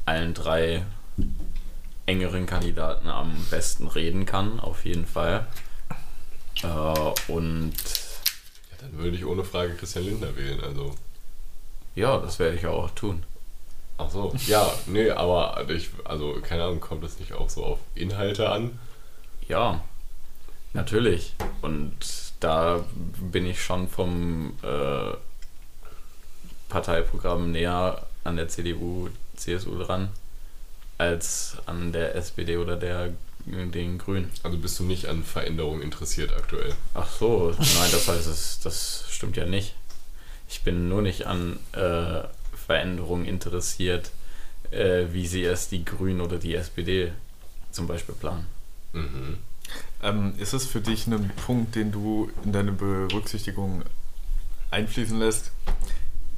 [0.05, 0.85] allen drei
[2.05, 5.47] engeren Kandidaten am besten reden kann, auf jeden Fall.
[6.63, 6.67] Äh,
[7.31, 10.59] und Ja, dann würde ich ohne Frage Christian Lindner wählen.
[10.61, 10.93] Also,
[11.95, 13.23] ja, das werde ich auch tun.
[13.97, 14.33] ach so.
[14.47, 18.79] Ja, nee, aber ich, also keine Ahnung, kommt das nicht auch so auf Inhalte an?
[19.47, 19.81] Ja,
[20.73, 21.33] natürlich.
[21.61, 21.97] Und
[22.39, 22.83] da
[23.19, 25.15] bin ich schon vom äh,
[26.69, 30.09] Parteiprogramm näher an der CDU, CSU dran,
[30.97, 33.09] als an der SPD oder der,
[33.45, 34.31] den Grünen.
[34.43, 36.73] Also bist du nicht an Veränderungen interessiert aktuell?
[36.93, 39.75] Ach so, nein, das heißt, es, das stimmt ja nicht.
[40.51, 42.23] Ich bin nur nicht an äh,
[42.67, 44.11] Veränderungen interessiert,
[44.69, 47.13] äh, wie sie es die Grünen oder die SPD
[47.71, 48.47] zum Beispiel planen.
[48.91, 49.37] Mhm.
[50.03, 53.83] Ähm, ist es für dich ein Punkt, den du in deine Berücksichtigung
[54.71, 55.51] einfließen lässt,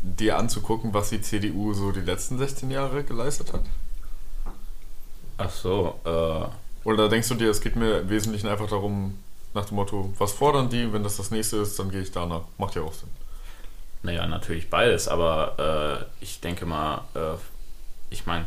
[0.03, 3.65] dir anzugucken, was die CDU so die letzten 16 Jahre geleistet hat?
[5.37, 9.17] Ach so, äh, Oder denkst du dir, es geht mir im Wesentlichen einfach darum,
[9.55, 12.43] nach dem Motto, was fordern die, wenn das das nächste ist, dann gehe ich danach.
[12.59, 13.09] Macht ja auch Sinn.
[14.03, 17.35] Naja, natürlich beides, aber äh, ich denke mal, äh,
[18.09, 18.45] ich meine,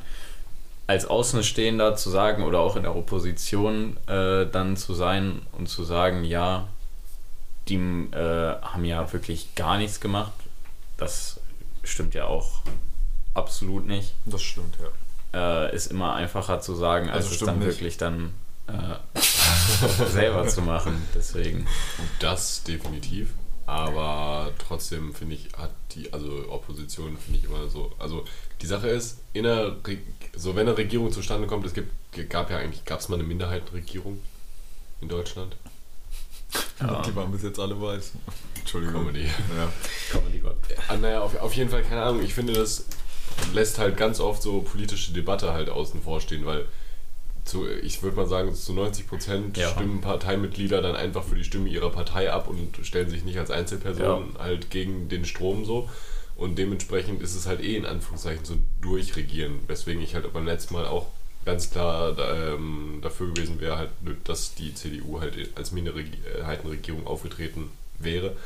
[0.86, 5.82] als Außenstehender zu sagen oder auch in der Opposition äh, dann zu sein und zu
[5.82, 6.68] sagen, ja,
[7.68, 10.32] die äh, haben ja wirklich gar nichts gemacht,
[10.98, 11.40] das
[11.82, 12.60] stimmt ja auch
[13.34, 14.14] absolut nicht.
[14.26, 14.76] Das stimmt,
[15.32, 15.66] ja.
[15.66, 17.68] Äh, ist immer einfacher zu sagen, als Also es dann nicht.
[17.68, 18.34] wirklich dann
[18.68, 19.18] äh,
[20.08, 21.02] selber zu machen.
[21.14, 21.66] Deswegen.
[22.20, 23.30] Das definitiv.
[23.66, 27.92] Aber trotzdem finde ich, hat die, also Opposition finde ich immer so.
[27.98, 28.24] Also
[28.62, 29.98] die Sache ist, in der Re
[30.34, 31.90] so wenn eine Regierung zustande kommt, es gibt,
[32.30, 34.20] gab ja eigentlich, gab es mal eine Minderheitenregierung
[35.00, 35.56] in Deutschland.
[36.80, 37.02] Ja.
[37.02, 38.12] Die waren bis jetzt alle weiß.
[38.58, 39.04] Entschuldigung.
[39.04, 39.24] Comedy.
[39.24, 39.72] Ja.
[40.10, 40.56] Comedy God.
[40.88, 42.84] Ah, naja, auf, auf jeden Fall, keine Ahnung, ich finde, das
[43.52, 46.66] lässt halt ganz oft so politische Debatte halt außen vor stehen, weil
[47.46, 49.70] zu, ich würde mal sagen, zu 90 Prozent Ja.
[49.70, 53.50] stimmen Parteimitglieder dann einfach für die Stimme ihrer Partei ab und stellen sich nicht als
[53.50, 55.88] Einzelperson halt gegen den Strom so.
[56.36, 60.74] Und dementsprechend ist es halt eh in Anführungszeichen so Durchregieren, weswegen ich halt beim letzten
[60.74, 61.06] Mal auch
[61.46, 63.90] ganz klar ähm, dafür gewesen wäre, halt,
[64.24, 68.36] dass die CDU halt als Minderheitenregierung aufgetreten wäre,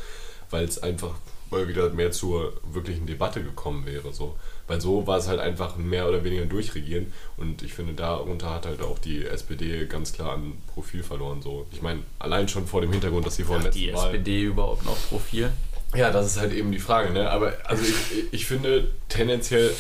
[0.51, 1.15] weil es einfach
[1.51, 4.13] mal wieder mehr zur wirklichen Debatte gekommen wäre.
[4.13, 4.37] So.
[4.71, 8.51] Weil so war es halt einfach ein mehr oder weniger Durchregieren und ich finde, darunter
[8.51, 11.43] hat halt auch die SPD ganz klar an Profil verloren.
[11.43, 11.67] So.
[11.73, 14.07] Ich meine, allein schon vor dem Hintergrund, dass sie vor dem Hat letzten die Mal...
[14.07, 15.51] SPD überhaupt noch Profil?
[15.97, 17.29] Ja, das ist halt eben die Frage, ne?
[17.29, 19.75] Aber also ich, ich finde, tendenziell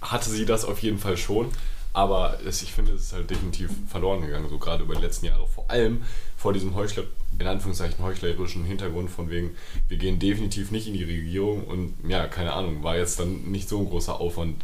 [0.00, 1.52] hatte sie das auf jeden Fall schon,
[1.92, 5.26] aber es, ich finde, es ist halt definitiv verloren gegangen, so gerade über die letzten
[5.26, 5.46] Jahre.
[5.46, 6.02] Vor allem
[6.36, 7.04] vor diesem Heuchler,
[7.38, 9.50] in Anführungszeichen heuchlerischen Hintergrund von wegen,
[9.88, 13.68] wir gehen definitiv nicht in die Regierung und ja, keine Ahnung, war jetzt dann nicht
[13.68, 14.56] so ein großer Aufwand,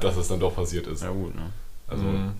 [0.00, 1.02] dass es dann doch passiert ist.
[1.02, 1.52] Ja gut, ne?
[1.88, 2.32] Also Mhm.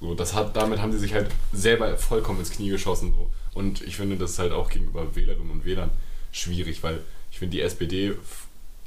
[0.00, 3.12] so, das hat, damit haben sie sich halt selber vollkommen ins Knie geschossen.
[3.16, 3.30] So.
[3.54, 5.90] Und ich finde das halt auch gegenüber Wählerinnen und Wählern
[6.32, 7.00] schwierig, weil
[7.30, 8.12] ich finde die SPD,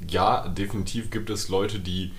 [0.08, 2.12] ja, definitiv gibt es Leute, die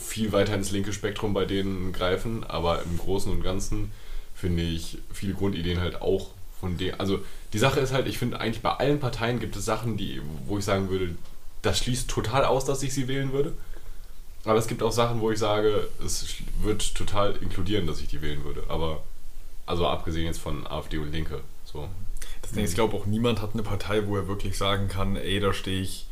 [0.00, 3.92] viel weiter ins linke Spektrum bei denen greifen, aber im Großen und Ganzen
[4.34, 6.98] finde ich viele Grundideen halt auch von denen.
[6.98, 7.20] Also
[7.52, 10.58] die Sache ist halt, ich finde eigentlich bei allen Parteien gibt es Sachen, die, wo
[10.58, 11.14] ich sagen würde,
[11.62, 13.54] das schließt total aus, dass ich sie wählen würde.
[14.44, 18.22] Aber es gibt auch Sachen, wo ich sage, es wird total inkludieren, dass ich die
[18.22, 18.62] wählen würde.
[18.68, 19.02] Aber,
[19.66, 21.40] also abgesehen jetzt von AfD und Linke.
[21.64, 21.88] So.
[22.40, 25.40] Das Ding ich glaube auch niemand hat eine Partei, wo er wirklich sagen kann, ey,
[25.40, 26.06] da stehe ich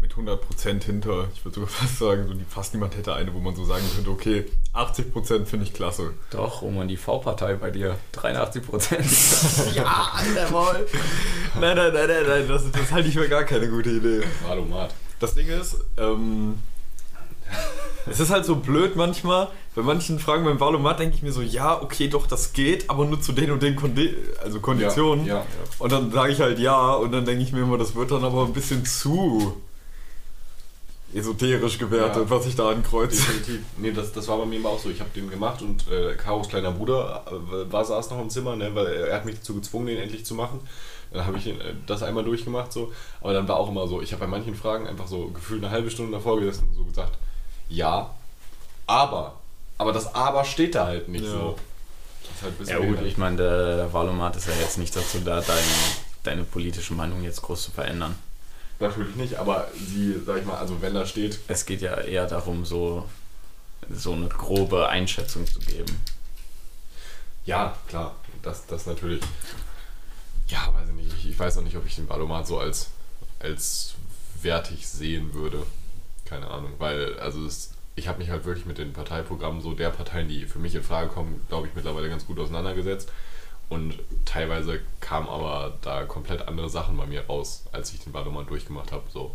[0.00, 1.26] mit 100% hinter.
[1.34, 3.84] Ich würde sogar fast sagen, so, die- fast niemand hätte eine, wo man so sagen
[3.94, 6.12] könnte, okay, 80% finde ich klasse.
[6.30, 7.96] Doch, Roman, die V-Partei bei dir.
[8.12, 9.04] 83 Prozent.
[9.74, 10.86] Ja, Alter, Maul.
[11.60, 14.22] Nein, nein, nein, nein, nein, das, das halte ich für gar keine gute Idee.
[14.46, 14.94] Valomat.
[15.18, 16.58] Das Ding ist, ähm,
[18.06, 19.48] es ist halt so blöd manchmal.
[19.74, 23.04] Bei manchen Fragen beim Valomat denke ich mir so, ja, okay, doch, das geht, aber
[23.04, 25.26] nur zu den und den Kondi also Konditionen.
[25.26, 25.46] Ja, ja.
[25.78, 28.24] Und dann sage ich halt ja und dann denke ich mir immer, das wird dann
[28.24, 29.60] aber ein bisschen zu
[31.16, 32.30] esoterisch gewertet, Ja.
[32.30, 33.16] was ich da ankreuze.
[33.22, 33.60] Definitiv.
[33.78, 34.90] Nee, das, das war bei mir immer auch so.
[34.90, 38.56] Ich habe den gemacht und äh, Karos kleiner Bruder äh, war, saß noch im Zimmer,
[38.56, 40.60] ne, weil er, er hat mich dazu gezwungen, den endlich zu machen.
[41.12, 42.92] Dann habe ich ihn, äh, das einmal durchgemacht so.
[43.20, 45.72] Aber dann war auch immer so, ich habe bei manchen Fragen einfach so gefühlt eine
[45.72, 47.16] halbe Stunde davor gesessen und so gesagt,
[47.68, 48.10] ja,
[48.86, 49.34] aber.
[49.78, 51.30] Aber das Aber steht da halt nicht Ja.
[51.30, 51.56] so.
[52.22, 54.94] Das ist halt ein bisschen Ja gut, ich meine, der Wahlomat ist ja jetzt nicht
[54.96, 55.56] dazu da, dein,
[56.24, 58.16] deine politische Meinung jetzt groß zu verändern.
[58.80, 62.26] Natürlich nicht, aber sie, sag ich mal, also wenn da steht, Es geht ja eher
[62.26, 63.08] darum, so,
[63.90, 66.02] so eine grobe Einschätzung zu geben.
[67.44, 69.22] ja, klar, das, das natürlich.
[70.48, 71.12] Ja, weiß ich nicht.
[71.18, 72.88] Ich, ich weiß noch nicht, ob ich den Wahlomat so als,
[73.40, 73.94] als
[74.42, 75.64] wertig sehen würde.
[76.24, 79.90] Keine Ahnung, weil, also es, ich habe mich halt wirklich mit den Parteiprogrammen so der
[79.90, 83.10] Parteien, die für mich in Frage kommen, glaube ich, mittlerweile ganz gut auseinandergesetzt.
[83.68, 88.48] Und teilweise kamen aber da komplett andere Sachen bei mir raus, als ich den Wahlomat
[88.48, 89.04] durchgemacht habe.
[89.12, 89.34] So.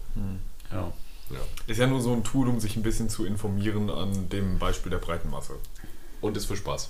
[0.72, 0.92] Ja.
[1.30, 1.40] Ja.
[1.68, 4.90] Ist ja nur so ein Tool, um sich ein bisschen zu informieren an dem Beispiel
[4.90, 5.54] der breiten Masse.
[6.22, 6.90] Und ist für Spaß.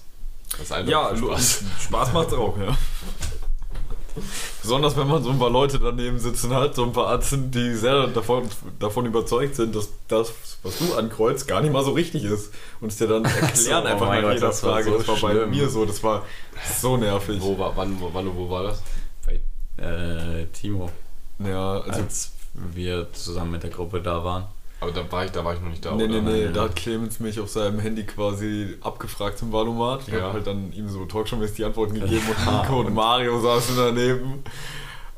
[0.51, 1.63] Das ist einfach Ja, für Spaß.
[1.81, 2.77] Spaß macht's auch, ja.
[4.61, 7.73] Besonders wenn man so ein paar Leute daneben sitzen hat, so ein paar Arzten, die
[7.75, 12.23] sehr davon, davon überzeugt sind, dass das, was du ankreuzt, gar nicht mal so richtig
[12.23, 12.53] ist.
[12.81, 14.91] Und es dir dann erklären so, oh einfach mein nach Gott, jeder das war Frage.
[14.91, 15.49] so das war bei schlimm.
[15.49, 16.25] mir so, das war
[16.79, 17.37] so nervig.
[17.41, 18.81] Wo war, wann, wo, wann, wo war das?
[19.25, 20.89] Bei äh, Timo,
[21.39, 22.01] Ja, also.
[22.01, 24.45] als wir zusammen mit der Gruppe da waren.
[24.81, 25.95] Aber da war ich, da war ich noch nicht da.
[25.95, 26.31] Nee, nee, oder?
[26.31, 30.01] nee, da hat Clemens mich auf seinem Handy quasi abgefragt zum Valomat.
[30.07, 30.21] Ich Ja.
[30.21, 34.43] habe halt dann ihm so talkshow-mäßig die Antworten gegeben und Nico und Mario saßen daneben.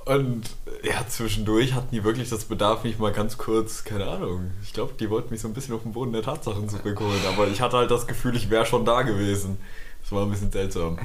[0.06, 0.44] Und
[0.84, 4.92] ja, zwischendurch hatten die wirklich das Bedarf, mich mal ganz kurz, keine Ahnung, ich glaube,
[5.00, 7.22] die wollten mich so ein bisschen auf den Boden der Tatsachen zurückholen.
[7.34, 9.58] Aber ich hatte halt das Gefühl, ich wäre schon da gewesen.
[10.02, 11.00] Das war ein bisschen seltsam.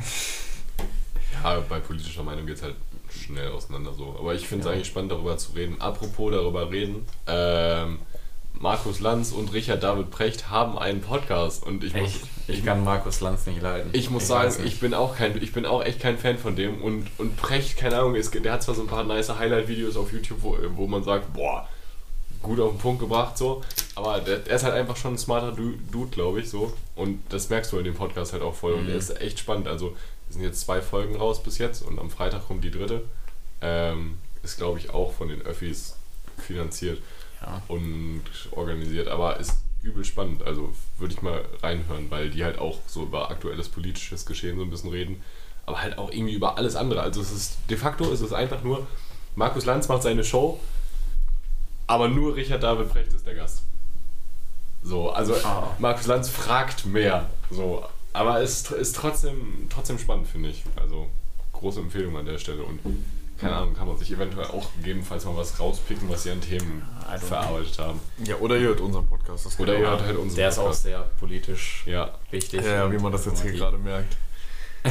[1.44, 2.74] Ja, bei politischer Meinung geht es halt
[3.08, 4.16] schnell auseinander so.
[4.18, 4.72] Aber ich finde es Ja.
[4.72, 5.80] eigentlich spannend, darüber zu reden.
[5.80, 8.00] Apropos darüber reden, ähm,
[8.60, 12.20] Markus Lanz und Richard David Precht haben einen Podcast und ich muss, Echt?
[12.48, 13.90] Ich kann Markus Lanz nicht leiden.
[13.92, 14.74] ich muss sagen, weiß nicht.
[14.74, 17.76] ich bin auch kein, ich bin auch echt kein Fan von dem und, und Precht,
[17.76, 20.86] keine Ahnung, ist, der hat zwar so ein paar nice Highlight-Videos auf YouTube, wo, wo
[20.88, 21.68] man sagt, boah,
[22.42, 23.62] gut auf den Punkt gebracht so,
[23.94, 27.20] aber der, der ist halt einfach schon ein smarter Du- Dude, glaube ich, so und
[27.28, 28.88] das merkst du in dem Podcast halt auch voll und Mhm.
[28.88, 29.94] der ist echt spannend, also
[30.28, 33.02] es sind jetzt zwei Folgen raus bis jetzt und am Freitag kommt die dritte,
[33.60, 35.96] ähm, ist glaube ich auch von den Öffis
[36.38, 37.00] finanziert
[37.40, 37.62] Ja.
[37.68, 38.22] und
[38.52, 40.42] organisiert, aber ist übel spannend.
[40.42, 44.64] Also würde ich mal reinhören, weil die halt auch so über aktuelles politisches Geschehen so
[44.64, 45.22] ein bisschen reden,
[45.66, 47.00] aber halt auch irgendwie über alles andere.
[47.02, 48.86] Also es ist de facto ist es einfach nur
[49.36, 50.58] Markus Lanz macht seine Show,
[51.86, 53.62] aber nur Richard David Precht ist der Gast.
[54.82, 55.74] So, also Ah.
[55.78, 57.28] Markus Lanz fragt mehr.
[57.50, 60.64] So, aber es ist, ist trotzdem trotzdem spannend finde ich.
[60.76, 61.06] Also
[61.52, 62.80] große Empfehlung an der Stelle und
[63.38, 66.82] keine Ahnung, kann man sich eventuell auch gegebenenfalls mal was rauspicken, was sie an Themen
[67.20, 68.00] verarbeitet haben.
[68.24, 69.46] Ja, oder ihr hört unseren Podcast.
[69.46, 69.92] Das Oder ihr auch.
[69.92, 70.82] hört halt unseren Der ist auch Podcast.
[70.82, 72.64] sehr politisch Ja, wichtig.
[72.64, 74.16] Ja, wie man das jetzt hier gerade merkt.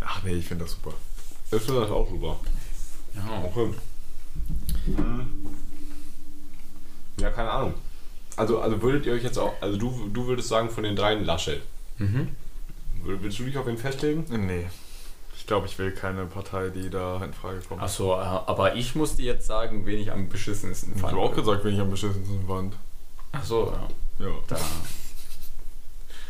[0.00, 0.92] Ach nee, ich finde das super.
[1.50, 2.38] ich finde das auch super.
[3.14, 3.44] Ja.
[3.44, 3.74] Okay.
[7.20, 7.74] Ja, keine Ahnung.
[8.36, 11.24] Also, also würdet ihr euch jetzt auch, also du, du würdest sagen von den dreien
[11.24, 11.60] Laschet.
[11.98, 12.28] Mhm.
[13.04, 14.24] Willst du dich auf ihn festlegen?
[14.28, 14.66] Nee.
[15.36, 17.82] Ich glaube, ich will keine Partei, die da in Frage kommt.
[17.82, 21.14] Achso, aber ich muss dir jetzt sagen, wen ich am beschissensten ich fand.
[21.14, 22.76] habe auch gesagt, wenn ich am beschissensten fand.
[23.32, 23.72] Achso,
[24.18, 24.26] ja.
[24.26, 24.32] Ja.
[24.46, 24.56] Da,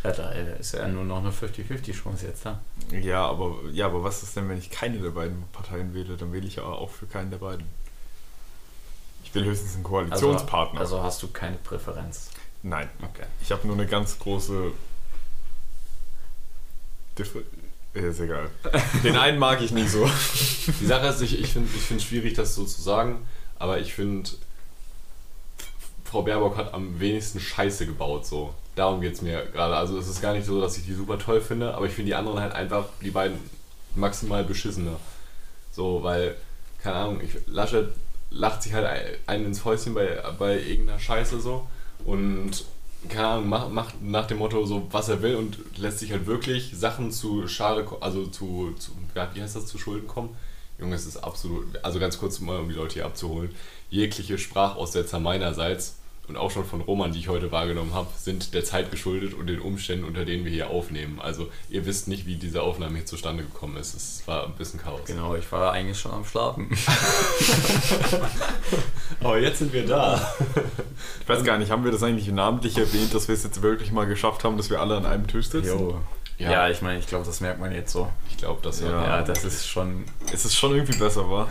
[0.05, 2.61] ja, da ist ja nur noch eine 50-50 Chance jetzt da.
[2.91, 6.17] Ja, aber, ja, aber was ist denn, wenn ich keine der beiden Parteien wähle?
[6.17, 7.67] Dann wähle ich ja auch für keinen der beiden.
[9.25, 10.81] Ich will höchstens einen Koalitionspartner.
[10.81, 12.31] Also, also hast du keine Präferenz.
[12.63, 12.89] Nein.
[13.03, 13.27] Okay.
[13.43, 14.73] Ich habe nur eine ganz große.
[17.19, 17.41] Differ
[17.95, 18.49] ist egal.
[19.05, 20.09] Den einen mag ich nicht so.
[20.81, 23.27] Die Sache ist, ich, ich finde es ich schwierig, das so zu sagen,
[23.59, 24.31] aber ich finde,
[26.05, 28.55] Frau Baerbock hat am wenigsten Scheiße gebaut, so.
[28.77, 29.77] Darum geht es mir gerade.
[29.77, 32.09] Also es ist gar nicht so, dass ich die super toll finde, aber ich finde
[32.11, 33.39] die anderen halt einfach, die beiden,
[33.95, 34.97] maximal beschissener.
[35.73, 36.35] So, weil,
[36.83, 37.89] keine Ahnung, ich, Laschet
[38.31, 40.07] lacht sich halt ein- einen ins Häuschen bei,
[40.39, 41.67] bei irgendeiner Scheiße so
[42.07, 42.65] und
[43.09, 46.27] keine Ahnung, macht, macht nach dem Motto so, was er will und lässt sich halt
[46.27, 48.93] wirklich Sachen zu Schade, also zu, zu
[49.35, 50.31] wie heißt das, zu Schulden kommen.
[50.79, 53.51] Junge, es ist absolut, also ganz kurz mal, um die Leute hier abzuholen,
[53.91, 55.97] jegliche Sprachaussetzer meinerseits
[56.33, 59.49] und auch schon von Roman, die ich heute wahrgenommen habe, sind der Zeit geschuldet und
[59.49, 61.21] den Umständen, unter denen wir hier aufnehmen.
[61.21, 63.95] Also ihr wisst nicht, wie diese Aufnahme hier zustande gekommen ist.
[63.95, 65.03] Es war ein bisschen Chaos.
[65.05, 66.71] Genau, ich war eigentlich schon am Schlafen.
[69.21, 70.27] Aber jetzt sind wir da.
[71.21, 73.93] Ich weiß gar nicht, haben wir das eigentlich namentlich erwähnt, dass wir es jetzt wirklich
[73.93, 75.79] mal geschafft haben, dass wir alle an einem Tisch sitzen?
[75.79, 76.01] Jo.
[76.39, 78.09] Ja, ich meine, ich glaube, das merkt man jetzt so.
[78.31, 78.89] Ich glaube, das Ja.
[78.89, 79.05] ja.
[79.05, 80.07] Ja, das ist schon.
[80.33, 81.47] Es ist schon irgendwie besser, war.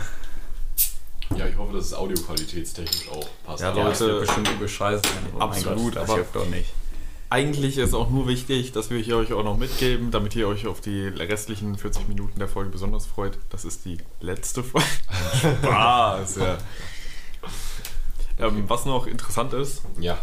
[1.36, 3.62] Ja, ich hoffe, dass es audioqualitätstechnisch auch passt.
[3.62, 5.02] Ja, Ja, Leute, wird bestimmt übel scheiße.
[5.04, 6.72] Oh mein absolut, Gott, das aber- hilft doch nicht.
[7.30, 10.66] Eigentlich ist auch nur wichtig, dass wir hier euch auch noch mitgeben, damit ihr euch
[10.66, 13.38] auf die restlichen 40 Minuten der Folge besonders freut.
[13.48, 14.86] Das ist die letzte Folge.
[15.62, 16.58] Spaß, ja.
[18.38, 20.18] Ähm, was noch interessant ist, Ja.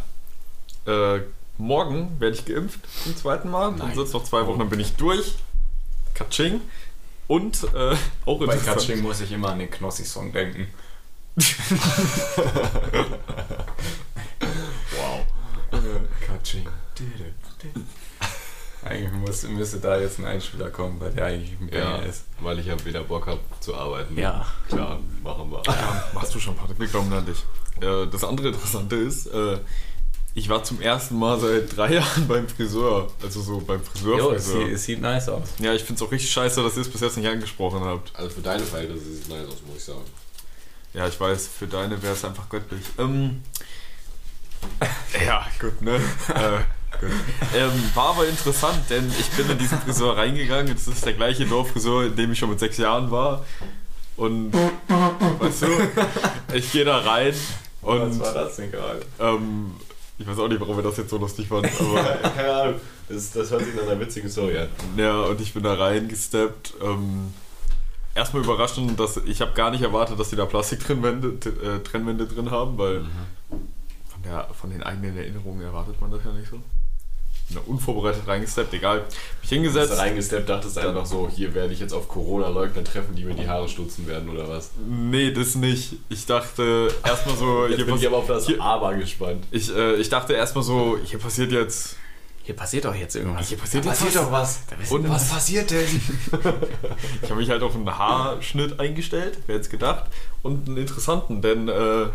[0.86, 1.22] äh,
[1.58, 3.70] morgen werde ich geimpft zum zweiten Mal.
[3.72, 3.96] Dann Nein.
[3.96, 5.36] sind es noch zwei Wochen, dann bin ich durch.
[6.14, 6.62] Katsching.
[7.28, 7.96] Und äh,
[8.26, 8.66] auch Bei interessant.
[8.66, 10.68] Katsching muss ich immer an den Knossi-Song denken.
[14.92, 15.26] Wow.
[16.26, 16.68] Katsching.
[18.84, 22.24] Eigentlich muss, müsste da jetzt ein Einspieler kommen, weil der eigentlich ein Ja, Banger ist.
[22.40, 24.18] weil ich ja wieder Bock habe zu arbeiten.
[24.18, 24.46] Ja.
[24.70, 25.62] Klar, machen wir.
[25.68, 26.80] Ja, machst du schon, Patrick.
[26.80, 27.44] Wir glauben an dich.
[27.82, 29.60] Äh, das andere Interessante ist, äh,
[30.34, 33.08] ich war zum ersten Mal seit drei Jahren beim Friseur.
[33.22, 34.18] Also so beim Friseur.
[34.18, 35.50] Jo, es, sieht, es sieht nice aus.
[35.60, 38.16] Ja, ich finde es auch richtig scheiße, dass ihr es bis jetzt nicht angesprochen habt.
[38.16, 40.02] Also für deine Verhältnisse sieht es nice aus, muss ich sagen.
[40.94, 42.82] Ja, ich weiß, für deine wäre es einfach göttlich.
[42.98, 43.44] Ähm,
[45.26, 45.96] ja, gut, ne?
[45.96, 47.12] äh, gut.
[47.56, 50.74] Ähm, war aber interessant, denn ich bin in diesen Friseur reingegangen.
[50.74, 53.46] Das ist der gleiche Dorffriseur, in dem ich schon mit sechs Jahren war.
[54.18, 54.52] Und,
[55.40, 55.68] weißt du,
[56.54, 57.34] ich gehe da rein
[57.82, 59.02] und das denn gerade?
[59.20, 59.72] ähm,
[60.18, 62.04] ich weiß auch nicht, warum wir das jetzt so lustig fanden, aber
[62.36, 62.82] Keine Ahnung.
[63.08, 64.68] Das, das hört sich nach einer witzigen Story an.
[64.98, 66.74] Ja, und ich bin da reingesteppt.
[66.84, 67.34] Ähm,
[68.20, 72.52] erstmal überraschend, dass ich habe gar nicht erwartet, dass die da Plastiktrennwände äh, Trennwände drin
[72.52, 73.02] haben, weil
[73.50, 76.58] von, der, von den eigenen Erinnerungen erwartet man das ja nicht so.
[77.48, 79.06] Bin da unvorbereitet reingesteppt, egal.
[79.42, 79.98] Mich hingesetzt.
[79.98, 83.68] reingesteppt, dachtest einfach so, hier werde ich jetzt auf Corona-Leugner treffen, die mir die Haare
[83.68, 84.70] stutzen werden oder was.
[84.88, 85.96] Nee, das nicht.
[86.10, 89.44] Ich dachte erstmal so, Jetzt hier bin ich aber auf das hier- Aber gespannt.
[89.50, 91.96] ich, äh, ich dachte erstmal so, hier passiert jetzt.
[92.50, 93.48] Hier passiert doch jetzt irgendwas.
[93.48, 94.66] Hier passiert Da jetzt passiert was.
[94.66, 94.92] doch was.
[94.92, 95.86] Und Was passiert denn?
[97.22, 100.06] Ich habe mich halt auf einen Haarschnitt eingestellt, wer jetzt gedacht,
[100.42, 102.08] und einen interessanten, denn äh,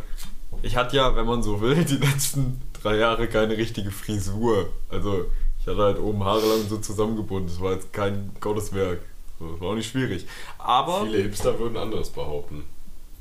[0.63, 4.71] ich hatte ja, wenn man so will, die letzten drei Jahre keine richtige Frisur.
[4.89, 5.27] Also
[5.61, 7.47] ich hatte halt oben Haare lang so zusammengebunden.
[7.47, 9.03] Das war jetzt kein Gotteswerk.
[9.39, 10.27] Das war auch nicht schwierig.
[10.59, 12.65] Aber Viele Hipster würden anderes behaupten.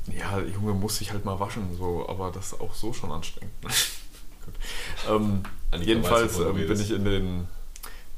[0.08, 3.54] ja, Junge muss sich halt mal waschen, so, aber das ist auch so schon anstrengend.
[5.10, 5.44] Ähm,
[5.82, 7.48] jedenfalls weiß, ähm, bin ich in den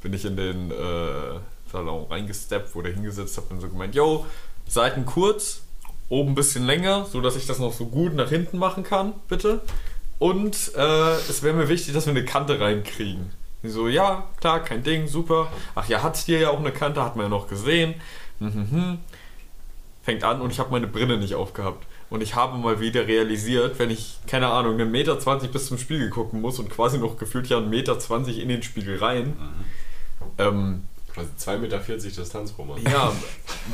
[0.02, 1.40] bin ich in den äh,
[1.72, 4.26] Salon reingesteppt, wo der hingesetzt hat und so gemeint, yo,
[4.68, 5.62] Seiten kurz,
[6.08, 9.14] oben ein bisschen länger, so dass ich das noch so gut nach hinten machen kann,
[9.28, 9.62] bitte.
[10.18, 13.30] Und äh, es wäre mir wichtig, dass wir eine Kante reinkriegen.
[13.62, 15.50] Die so, ja, klar, kein Ding, super.
[15.74, 17.94] Ach ja, hat hier ja auch eine Kante, hat man ja noch gesehen.
[18.38, 18.98] Mhm.
[20.02, 21.84] Fängt an und ich habe meine Brille nicht aufgehabt.
[22.08, 25.78] Und ich habe mal wieder realisiert, wenn ich, keine Ahnung, einen Meter 20 bis zum
[25.78, 29.36] Spiegel gucken muss und quasi noch gefühlt ja einen Meter 20 in den Spiegel rein.
[30.38, 32.78] Ähm, Quasi 2,40 Meter Distanz, Roman.
[32.82, 33.10] ja,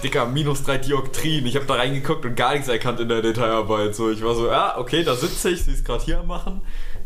[0.04, 1.44] dicker, minus drei Dioptrien.
[1.44, 3.96] Ich habe da reingeguckt und gar nichts erkannt in der Detailarbeit.
[3.96, 6.60] So, ich war so, ja, okay, da sitze ich, sie ist gerade hier am machen.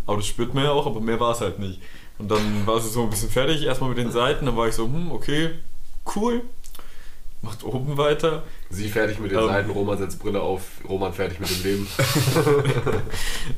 [0.06, 1.80] Aber das spürt man ja auch, aber mehr war es halt nicht.
[2.18, 4.44] Und dann war sie so ein bisschen fertig, erstmal mit den Seiten.
[4.44, 5.52] Dann war ich so, hm, okay,
[6.14, 6.42] cool.
[7.42, 8.42] Macht oben weiter.
[8.70, 9.46] Sie fertig mit den Ähm.
[9.46, 11.86] Seiten, Roman setzt Brille auf, Roman fertig mit dem Leben.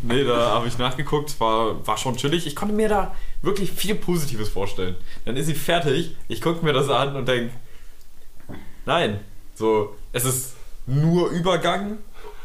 [0.02, 2.46] Nee, da habe ich nachgeguckt, war, war schon chillig.
[2.46, 4.96] Ich konnte mir da wirklich viel Positives vorstellen.
[5.24, 7.52] Dann ist sie fertig, ich gucke mir das an und denke,
[8.84, 9.20] nein,
[9.54, 10.54] so, es ist
[10.86, 11.98] nur Übergang,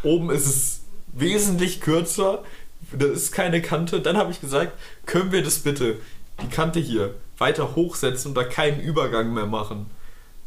[0.03, 0.81] oben ist es
[1.13, 2.43] wesentlich kürzer,
[2.91, 4.01] da ist keine Kante.
[4.01, 4.73] Dann habe ich gesagt,
[5.05, 5.97] können wir das bitte,
[6.41, 9.89] die Kante hier, weiter hochsetzen und da keinen Übergang mehr machen.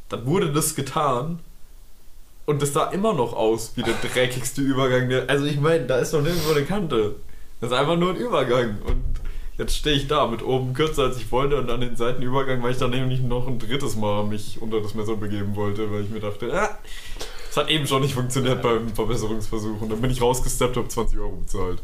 [0.09, 1.41] Dann wurde das getan
[2.47, 5.09] und es sah immer noch aus wie der dreckigste Übergang.
[5.09, 7.17] Der, also ich meine, da ist noch nirgendwo eine Kante.
[7.61, 8.79] Das ist einfach nur ein Übergang.
[8.87, 9.03] Und
[9.59, 12.73] jetzt stehe ich da mit oben kürzer als ich wollte und an den Seitenübergang, weil
[12.73, 16.11] ich dann nämlich noch ein drittes Mal mich unter das Messer begeben wollte, weil ich
[16.11, 16.79] mir dachte, ah,
[17.49, 19.81] das hat eben schon nicht funktioniert beim Verbesserungsversuch.
[19.81, 21.83] Und dann bin ich rausgesteppt und habe 20 Euro bezahlt.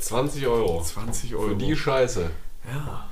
[0.00, 0.82] 20 Euro.
[0.82, 1.48] 20 Euro.
[1.48, 2.30] Für die Scheiße.
[2.66, 3.09] ja.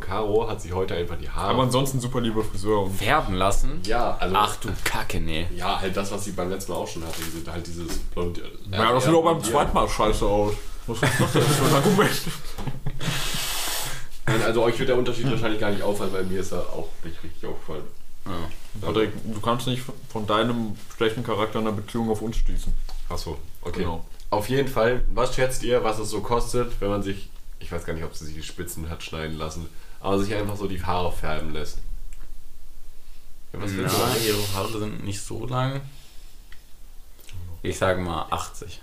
[0.00, 1.48] Caro hat sich heute einfach die Haare.
[1.50, 2.82] Aber ansonsten super lieber Friseur.
[2.82, 3.80] Und Färben lassen?
[3.84, 4.36] ja, also.
[4.36, 5.46] Ach du Kacke, nee.
[5.56, 7.20] Ja, halt das, was sie beim letzten Mal auch schon hatte.
[7.22, 8.42] Diese, halt dieses blond.
[8.70, 10.52] ja, das sieht auch beim zweiten Mal scheiße aus.
[10.86, 12.10] Was ist das denn für ein Argument?
[14.26, 16.88] Nein, Also euch wird der Unterschied wahrscheinlich gar nicht auffallen, weil mir ist er auch
[17.02, 17.84] nicht richtig aufgefallen.
[18.26, 18.86] Ja.
[18.86, 22.72] Patrick, du kannst nicht von deinem schlechten Charakter in einer Beziehung auf uns schließen.
[23.08, 23.80] Achso, okay.
[23.80, 24.04] Genau.
[24.30, 27.84] Auf jeden Fall, was schätzt ihr, was es so kostet, wenn man sich, ich weiß
[27.84, 29.68] gar nicht, ob sie sich die Spitzen hat schneiden lassen,
[30.00, 31.78] aber sich einfach so die Haare färben lässt?
[33.52, 34.26] Ja, was Na, du?
[34.26, 35.80] ihre Haare sind nicht so lang.
[37.62, 38.80] Ich sage mal 80.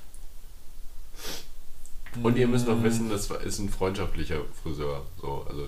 [2.23, 5.05] Und ihr müsst noch wissen, das ist ein freundschaftlicher Friseur.
[5.19, 5.67] So, also,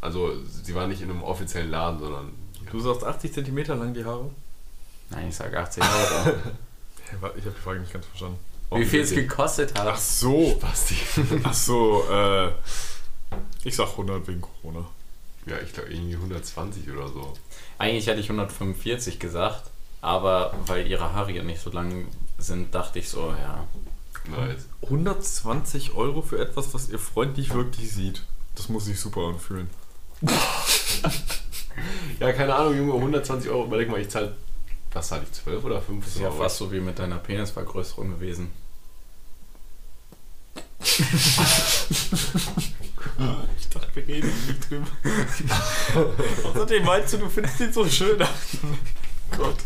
[0.00, 2.32] also sie war nicht in einem offiziellen Laden, sondern.
[2.70, 4.30] Du sagst 80 cm lang die Haare?
[5.10, 6.36] Nein, ich sage 80 Euro.
[7.12, 8.38] Ich habe die Frage nicht ganz verstanden.
[8.80, 10.00] Wie viel es gekostet Ach hat?
[10.00, 10.56] so.
[10.60, 10.96] Basti.
[11.42, 12.50] Ach so, äh.
[13.64, 14.86] Ich sag 100 wegen Corona.
[15.46, 17.32] Ja, ich glaube irgendwie 120 oder so.
[17.78, 19.64] Eigentlich hätte ich 145 gesagt,
[20.00, 22.06] aber weil ihre Haare ja nicht so lang
[22.38, 23.66] sind, dachte ich so, ja.
[24.28, 24.66] Nice.
[24.82, 28.22] 120 Euro für etwas, was ihr Freund nicht wirklich sieht.
[28.54, 29.68] Das muss sich super anfühlen.
[32.20, 33.64] Ja, keine Ahnung, Junge, 120 Euro.
[33.64, 34.36] Überleg mal, ich zahle
[34.92, 36.42] was hatte ich, 12 oder Das 15 ist ja Euro?
[36.42, 38.50] fast so wie mit deiner Penisvergrößerung gewesen.
[43.58, 44.86] Ich dachte, wir reden nicht drüber.
[46.44, 48.18] Außerdem meinst du, du findest ihn so schön.
[49.36, 49.56] Gott.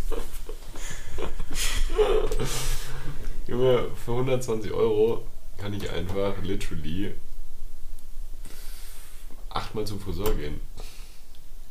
[3.47, 5.27] Junge, für 120 Euro
[5.59, 7.15] kann ich einfach literally
[9.49, 10.61] achtmal zum Friseur gehen.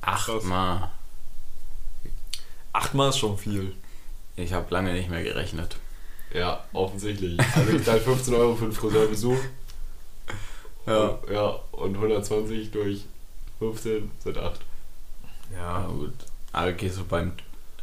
[0.02, 0.92] Achtmal.
[2.74, 3.76] Achtmal ist schon viel.
[4.36, 5.78] Ich habe lange nicht mehr gerechnet.
[6.36, 7.40] Ja, offensichtlich.
[7.56, 9.38] Also ich zahle 15 Euro für einen Friseurbesuch.
[10.86, 11.18] Ja.
[11.32, 13.06] Ja, und 120 durch
[13.60, 14.60] 15 sind 8.
[15.54, 15.88] Ja, Ja.
[15.88, 16.14] gut.
[16.52, 17.32] Aber gehst du beim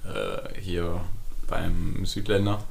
[0.04, 1.00] äh, hier
[1.48, 2.62] beim Südländer?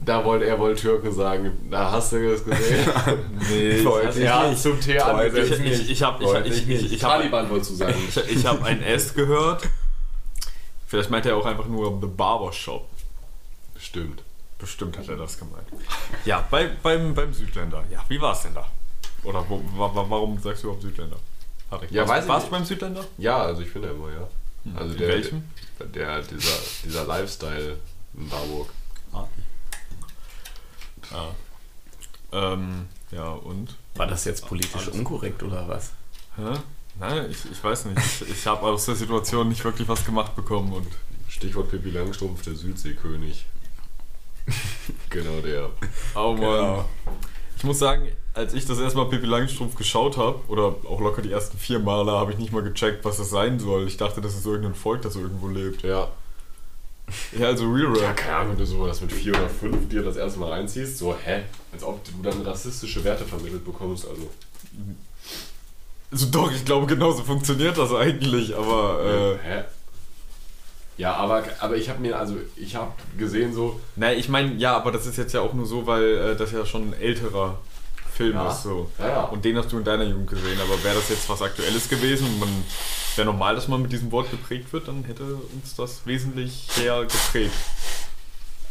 [0.00, 1.52] Da wollte er wohl Türke sagen.
[1.70, 2.88] Da hast du das gesehen.
[3.50, 4.60] Nee, Leute, ich er nicht.
[4.62, 5.60] zum Tee ich, angesetzt.
[5.64, 7.94] ich, ich habe ich, ich, ich, ich, hab, Taliban wolltest du sagen.
[8.08, 9.62] ich, ich hab ein S gehört.
[10.88, 12.88] Vielleicht meint er auch einfach nur The Barber Shop.
[13.78, 14.22] Stimmt.
[14.58, 15.66] Bestimmt hat er das gemeint.
[16.24, 17.84] Ja, bei, beim, beim Südländer.
[17.90, 18.66] Ja, wie war es denn da?
[19.22, 21.16] Oder wo, wa, wa, warum sagst du überhaupt Südländer?
[21.70, 22.58] Harry, Ja, warst, warst du nicht.
[22.58, 23.04] beim Südländer?
[23.18, 24.28] Ja, also ich finde immer, ja.
[24.76, 25.44] Also In der, welchem?
[25.94, 27.76] Der, dieser, dieser Lifestyle
[28.14, 28.68] in Warburg.
[31.12, 31.28] Ah.
[32.32, 33.76] Ähm, ja, und?
[33.94, 34.88] War das jetzt politisch Alles.
[34.94, 35.92] unkorrekt oder was?
[36.36, 36.58] Hä?
[36.98, 37.98] Nein, ich, ich weiß nicht.
[38.22, 40.86] Ich, ich habe aus der Situation nicht wirklich was gemacht bekommen und
[41.28, 43.46] Stichwort Pippi Langstrumpf, der Südseekönig.
[45.10, 45.70] Genau der.
[46.14, 46.40] Oh Mann.
[46.40, 46.84] Genau.
[47.56, 51.32] Ich muss sagen, als ich das erstmal Pippi Langstrumpf geschaut habe, oder auch locker die
[51.32, 53.86] ersten vier Male, habe ich nicht mal gecheckt, was das sein soll.
[53.88, 55.82] Ich dachte, das ist irgendein Volk, das irgendwo lebt.
[55.82, 56.08] Ja.
[57.36, 58.16] Ja, also Real Ja, Rap.
[58.16, 60.98] keine Ahnung, wenn du so das mit 4 oder 5 dir das erste Mal reinziehst,
[60.98, 61.42] so, hä?
[61.72, 64.30] Als ob du dann rassistische Werte vermittelt bekommst, also.
[66.10, 69.64] Also doch, ich glaube, genauso funktioniert das eigentlich, aber äh, hä?
[70.98, 74.76] Ja, aber, aber ich habe mir, also, ich habe gesehen, so, naja, ich meine, ja,
[74.76, 77.56] aber das ist jetzt ja auch nur so, weil äh, das ja schon ein älterer
[78.12, 78.50] Film Ja.
[78.50, 78.90] ist, so.
[78.98, 79.20] ja, ja.
[79.26, 82.26] Und den hast du in deiner Jugend gesehen, aber wäre das jetzt was Aktuelles gewesen
[82.26, 82.48] und man
[83.14, 85.22] wäre normal, dass man mit diesem Wort geprägt wird, dann hätte
[85.54, 87.52] uns das wesentlich sehr geprägt.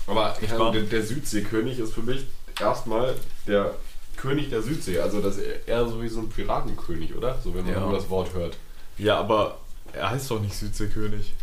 [0.05, 2.25] Aber ich meine, der, der Südseekönig ist für mich
[2.59, 3.13] erstmal
[3.47, 3.73] der
[4.17, 4.99] König der Südsee.
[4.99, 7.37] Also das ist eher so wie so ein Piratenkönig, oder?
[7.43, 8.57] So wenn man nur das Wort hört.
[8.97, 9.59] Ja, aber
[9.93, 11.33] er heißt doch nicht Südseekönig.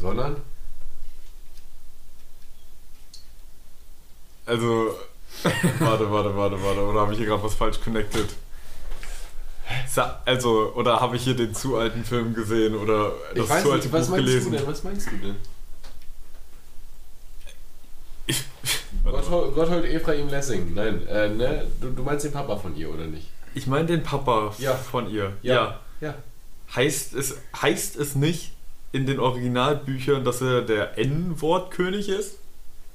[0.00, 0.36] Sondern?
[4.46, 4.94] Also,
[5.78, 8.28] warte, warte, warte, warte, oder habe ich hier gerade was falsch connected?
[10.26, 14.14] Also, oder habe ich hier den zu alten Film gesehen oder das zu alte Buch
[14.14, 14.54] gelesen?
[14.66, 15.36] Was meinst du denn?
[19.04, 20.74] Gotthold, Gotthold Ephraim Lessing.
[20.74, 21.66] Nein, äh, ne?
[21.80, 23.28] Du, du meinst den Papa von ihr, oder nicht?
[23.54, 24.74] Ich meine den Papa Ja.
[24.74, 25.32] von ihr.
[25.42, 25.80] Ja.
[26.00, 26.14] Ja.
[26.74, 28.52] Heißt es, heißt es nicht
[28.94, 32.36] in den Originalbüchern, dass er der N-Wort-König ist?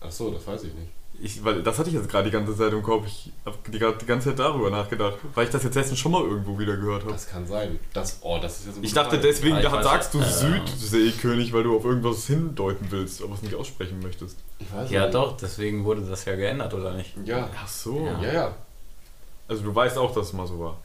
[0.01, 0.87] Ach so, das weiß ich nicht.
[1.21, 3.05] Ich, weil das hatte ich jetzt gerade die ganze Zeit im Kopf.
[3.05, 6.21] Ich habe die, die ganze Zeit darüber nachgedacht, weil ich das jetzt letztens schon mal
[6.23, 7.11] irgendwo wieder gehört habe.
[7.11, 7.77] Das kann sein.
[7.91, 9.19] Das, oh, das ist jetzt ein Ich dachte Fall.
[9.21, 10.19] deswegen, Ja, ich da weiß sagst du.
[10.19, 10.25] Ja.
[10.25, 14.37] Südseekönig, weil du auf irgendwas hindeuten willst, aber es nicht aussprechen möchtest.
[14.59, 15.15] Ich weiß Ja, nicht.
[15.15, 17.13] doch, deswegen wurde das ja geändert, oder nicht?
[17.25, 17.49] Ja.
[17.61, 18.05] Ach so.
[18.05, 18.21] Ja.
[18.21, 18.55] Ja, ja.
[19.49, 20.77] Also du weißt auch, dass es mal so war.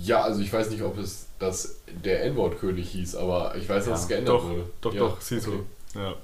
[0.00, 3.86] Ja, also ich weiß nicht, ob es das der N-Wort-König hieß, aber ich weiß, dass
[3.86, 3.94] Ja.
[4.02, 4.64] es geändert Doch, wurde.
[4.80, 5.00] doch, ja.
[5.00, 5.58] doch, siehst okay.
[5.94, 5.98] du.
[6.00, 6.14] Ja,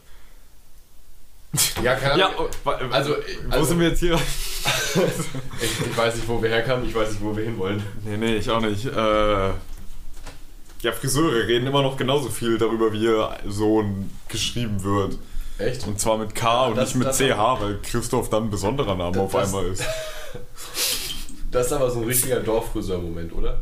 [1.82, 2.46] Ja, keine ja Ahnung.
[2.46, 3.14] oh, wa- Also,
[3.46, 4.14] wo also- sind wir jetzt hier?
[5.60, 7.82] Ich, ich weiß nicht, wo wir herkamen, ich weiß nicht, wo wir hinwollen.
[8.04, 8.84] Nee, nee, ich auch nicht.
[8.86, 9.48] Äh,
[10.82, 15.18] ja, Friseure reden immer noch genauso viel darüber, wie ihr Sohn geschrieben wird.
[15.58, 15.86] Echt?
[15.86, 19.12] Und zwar mit K und Das- nicht mit CH, weil Christoph dann ein besonderer Name
[19.12, 19.82] Das- auf einmal ist.
[21.50, 23.58] Das ist aber so ein richtiger Dorffriseur-Moment, oder?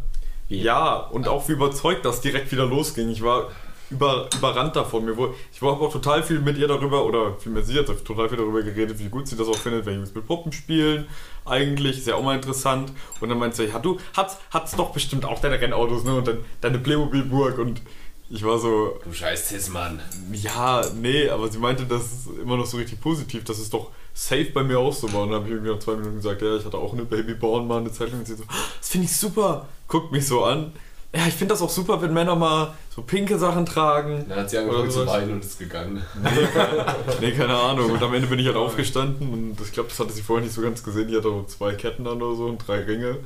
[0.48, 3.08] Ja, und auch wie überzeugt das direkt wieder losging.
[3.10, 3.50] Ich war
[3.90, 5.04] über, überrannt davon.
[5.04, 8.28] Mir wurde, ich habe auch total viel mit ihr darüber, oder vielmehr sie hat total
[8.28, 11.06] viel darüber geredet, wie gut sie das auch findet, wenn Jungs mit Puppen spielen.
[11.44, 12.92] Eigentlich ist ja auch mal interessant.
[13.20, 16.16] Und dann meinte sie, ja, du hat's, hat's doch bestimmt auch deine Rennautos, ne?
[16.16, 17.58] Und dann deine Playmobil-Burg.
[17.58, 17.82] Und
[18.28, 20.00] ich war so, Du scheiß Tissmann.
[20.32, 23.90] ja, nee, aber sie meinte, das ist immer noch so richtig positiv, dass es doch
[24.16, 25.22] safe bei mir auch so war.
[25.22, 27.68] Und dann habe ich irgendwie nach zwei Minuten gesagt, ja, ich hatte auch eine Babyborn
[27.68, 28.20] mal eine Zeit lang.
[28.20, 28.44] Und sie so,
[28.78, 29.68] das finde ich super.
[29.86, 30.72] Guckt mich so an.
[31.14, 34.24] Ja, ich finde das auch super, wenn Männer mal so pinke Sachen tragen.
[34.28, 36.02] Dann hat sie angefangen zu weinen und ist gegangen.
[37.20, 37.90] Nee, keine Ahnung.
[37.90, 40.54] Und am Ende bin ich halt aufgestanden und ich glaube, das hatte sie vorher nicht
[40.54, 41.08] so ganz gesehen.
[41.08, 43.18] Die hatte auch zwei Ketten an oder so und drei Ringe.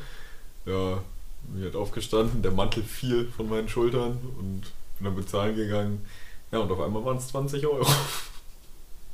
[0.66, 0.98] Ja,
[1.44, 2.42] bin halt aufgestanden.
[2.42, 4.62] Der Mantel fiel von meinen Schultern und
[4.98, 6.04] bin dann bezahlen gegangen.
[6.52, 7.86] Ja, und auf einmal waren es 20 Euro.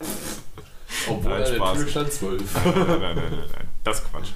[1.09, 1.79] Obwohl Nein, an der Spaß.
[1.79, 2.55] Tür stand 12.
[2.65, 3.69] nein, nein, nein, nein, nein.
[3.85, 4.29] Das ist Quatsch.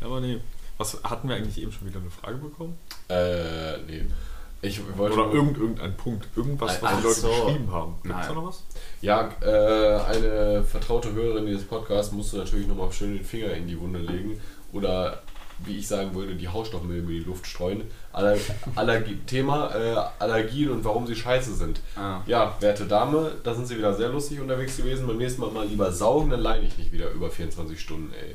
[0.00, 0.38] Aber nee.
[0.78, 2.78] Was hatten wir eigentlich eben schon wieder eine Frage bekommen?
[3.08, 4.04] äh, nee.
[4.60, 6.26] Ich wollte Oder nur- irgend, irgendein Punkt.
[6.34, 7.28] Irgendwas, was Ach die Leute so.
[7.28, 7.94] geschrieben haben.
[8.02, 8.26] Gibt's Nein.
[8.28, 8.62] da noch was?
[9.00, 13.78] Ja, äh, eine vertraute Hörerin dieses Podcasts musste natürlich nochmal schön den Finger in die
[13.80, 14.40] Wunde legen.
[14.72, 15.22] Oder,
[15.64, 17.82] wie ich sagen würde, die Hausstoffmilbe in die Luft streuen.
[18.12, 18.36] Aller
[18.74, 21.80] Allergie Thema äh, Allergien und warum sie scheiße sind.
[21.96, 22.20] Ah.
[22.26, 25.06] Ja, werte Dame, da sind sie wieder sehr lustig unterwegs gewesen.
[25.06, 28.34] Beim nächsten Mal mal lieber saugen, dann leide ich nicht wieder über 24 Stunden, ey.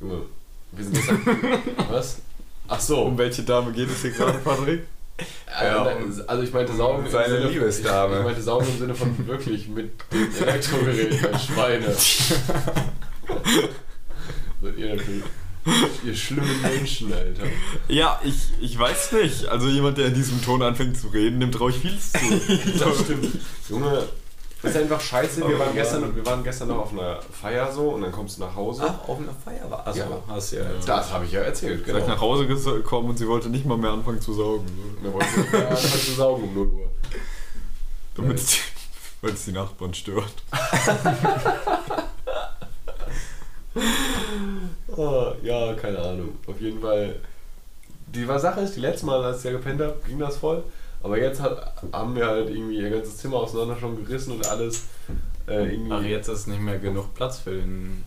[0.00, 0.22] Junge,
[0.72, 1.20] wir sind gestern.
[1.90, 2.18] was?
[2.68, 3.02] Ach so.
[3.02, 4.82] Um welche Dame geht es hier gerade, Patrick?
[5.60, 5.96] Ja,
[6.28, 8.12] also ich meinte saugen im seine Sinne, Liebesdame.
[8.12, 11.92] Ich, ich meinte saugen im Sinne von wirklich mit dem Elektrogerät als Schweine.
[14.62, 15.24] Seid ihr natürlich.
[16.04, 17.44] Ihr schlimmen Menschen, Alter.
[17.88, 19.46] Ja, ich, ich weiß nicht.
[19.46, 22.18] Also jemand, der in diesem Ton anfängt zu reden, nimmt ruhig vieles zu.
[22.78, 23.38] Das stimmt.
[23.68, 24.04] Junge,
[24.62, 25.46] das ist einfach scheiße.
[25.46, 28.42] Wir waren, gestern, wir waren gestern noch auf einer Feier so und dann kommst du
[28.42, 28.82] nach Hause.
[28.86, 29.86] Ach, auf einer Feier war.
[29.86, 30.06] Also, Ja.
[30.28, 30.64] hast du ja.
[30.84, 32.20] Das habe ich ja erzählt, Seid nach genau.
[32.20, 34.66] Hause gekommen und sie wollte nicht mal mehr anfangen zu saugen.
[35.00, 36.90] Wir wollten nicht mehr anfangen zu saugen um 0 Uhr.
[38.16, 38.46] Damit es
[39.22, 40.32] die, die Nachbarn stört.
[44.96, 46.30] Ah, ja, keine Ahnung.
[46.46, 47.14] Auf jeden Fall.
[48.12, 50.64] Die Sache ist, die letzte Mal, als ich ja gepennt habe, ging das voll.
[51.02, 54.86] Aber jetzt hat, haben wir halt irgendwie ihr ganzes Zimmer auseinander schon gerissen und alles.
[55.46, 58.02] Äh, irgendwie Ach, jetzt ist nicht mehr genug Platz für den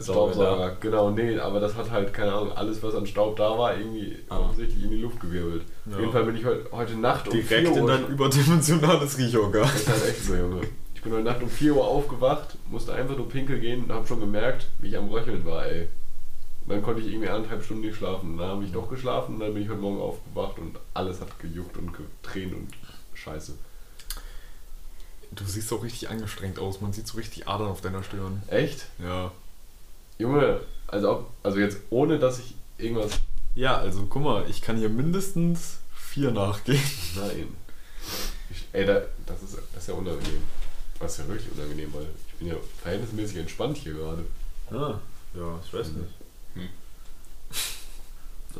[0.00, 0.76] Staubsauger.
[0.80, 4.16] Genau, nee, aber das hat halt, keine Ahnung, alles, was an Staub da war, irgendwie
[4.28, 4.38] Ah.
[4.40, 5.62] offensichtlich in die Luft gewirbelt.
[5.86, 5.94] Ja.
[5.94, 9.62] Auf jeden Fall bin ich heute, heute Nacht um Direkt 4 in dein überdimensionales Riechorgan.
[9.62, 10.60] Das ist halt echt so, Junge.
[10.98, 14.04] Ich bin heute Nacht um 4 Uhr aufgewacht, musste einfach nur pinkel gehen und habe
[14.04, 15.86] schon gemerkt, wie ich am Röcheln war, ey.
[16.62, 18.36] Und dann konnte ich irgendwie anderthalb Stunden nicht schlafen.
[18.36, 21.38] Dann habe ich doch geschlafen und dann bin ich heute Morgen aufgewacht und alles hat
[21.38, 22.70] gejuckt und getränt und
[23.14, 23.54] scheiße.
[25.30, 26.80] Du siehst auch richtig angestrengt aus.
[26.80, 28.42] Man sieht so richtig Adern auf deiner Stirn.
[28.48, 28.86] Echt?
[28.98, 29.30] Ja.
[30.18, 33.12] Junge, also, ob, also jetzt ohne, dass ich irgendwas...
[33.54, 36.82] Ja, also guck mal, ich kann hier mindestens vier nachgehen.
[37.14, 37.54] Nein.
[38.50, 40.42] Ich, ey, da, das, ist, das ist ja unangenehm.
[41.00, 44.24] Das ist ja wirklich unangenehm, weil ich bin ja verhältnismäßig entspannt hier gerade.
[44.70, 44.98] Ah,
[45.34, 46.10] ja, ich weiß nicht.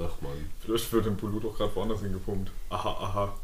[0.01, 0.33] Ach man.
[0.61, 2.51] Vielleicht wird im Polo doch gerade woanders hingepumpt.
[2.71, 3.35] Aha, aha.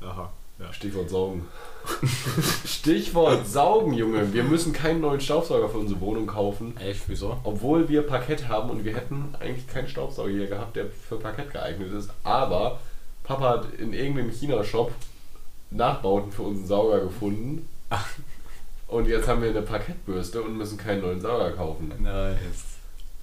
[0.00, 0.32] Aha.
[0.58, 0.72] Ja.
[0.72, 1.46] Stichwort Saugen.
[2.66, 4.32] Stichwort Saugen, Junge.
[4.32, 6.76] Wir müssen keinen neuen Staubsauger für unsere Wohnung kaufen.
[6.76, 7.38] Echt, wieso?
[7.44, 11.52] Obwohl wir Parkett haben und wir hätten eigentlich keinen Staubsauger hier gehabt, der für Parkett
[11.52, 12.10] geeignet ist.
[12.24, 12.80] Aber
[13.24, 14.92] Papa hat in irgendeinem China-Shop
[15.70, 17.66] Nachbauten für unseren Sauger gefunden.
[18.90, 21.92] Und jetzt haben wir eine Parkettbürste und müssen keinen neuen Sauger kaufen.
[22.00, 22.38] Nice.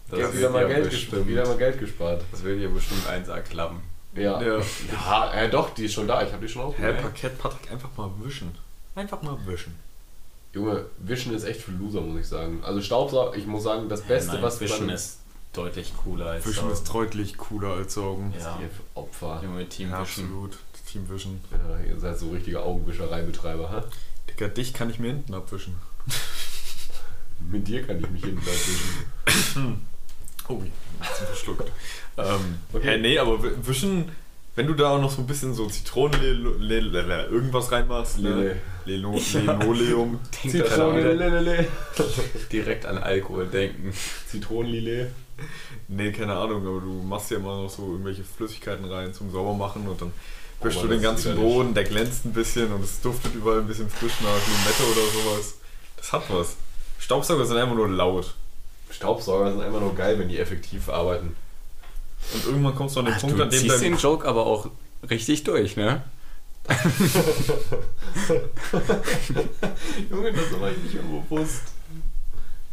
[0.09, 2.23] Das ja, wieder, mal ja Geld bestimmt, wieder mal Geld gespart.
[2.31, 3.81] Das will dir bestimmt eins klappen.
[4.15, 4.41] Ja.
[4.41, 4.59] Ja.
[4.93, 6.23] Ja, äh, doch, die ist schon da.
[6.23, 7.01] Ich habe die schon Hä, aufgehört.
[7.01, 8.55] Parkett, Patrick, einfach mal wischen.
[8.95, 9.75] Einfach mal wischen.
[10.53, 12.61] Junge, Wischen ist echt für Loser, muss ich sagen.
[12.63, 15.19] Also Staubsauger, ich muss sagen, das Beste, Nein, was Wischen man- ist
[15.53, 16.71] deutlich cooler als Wischen Saugen.
[16.73, 18.33] ist deutlich cooler als saugen.
[18.39, 18.57] Ja.
[18.61, 19.41] Ihr Opfer.
[19.43, 20.23] Junge Team Ja, Wischen.
[20.23, 20.57] absolut.
[20.89, 21.41] Team Wischen.
[21.51, 23.83] Ja, ihr seid so richtige Augenwischereibetreiber, ha?
[24.29, 25.75] Digga, dich kann ich mir hinten abwischen.
[27.51, 29.81] Mit dir kann ich mich hinten wischen.
[30.49, 30.61] Oh,
[31.01, 31.69] jetzt verschluckt.
[32.17, 32.91] ähm, Okay.
[32.91, 34.09] Hä, nee, aber wischen,
[34.55, 38.19] wenn du da auch noch so ein bisschen so Zitronen, Le- Le- Le- irgendwas reinmachst,
[38.19, 38.29] ne?
[38.85, 39.01] Lele.
[39.03, 40.19] Leno- Linoleum.
[40.43, 40.63] Wieder
[42.53, 43.91] direkt an Alkohol denken.
[44.27, 45.09] Zitronenlillet.
[45.89, 49.85] Nee, keine Ahnung, aber du machst ja immer noch so irgendwelche Flüssigkeiten rein zum Saubermachen
[49.85, 50.13] und dann
[50.61, 51.35] wischst du den ganzen.
[51.35, 55.01] Boden, der glänzt ein bisschen und es duftet überall ein bisschen frisch nach Limette oder
[55.11, 55.55] sowas.
[55.97, 56.55] Das hat was.
[56.99, 58.33] Staubsauger sind einfach nur laut.
[58.89, 61.35] Staubsauger sind einfach nur geil, wenn die effektiv arbeiten.
[62.33, 64.27] Und irgendwann kommst du an den Ach, Punkt, du an dem ziehst dein den Joke
[64.27, 64.69] aber auch
[65.09, 66.03] richtig durch, ne?
[70.09, 71.61] Junge, das war ich nicht mehr bewusst.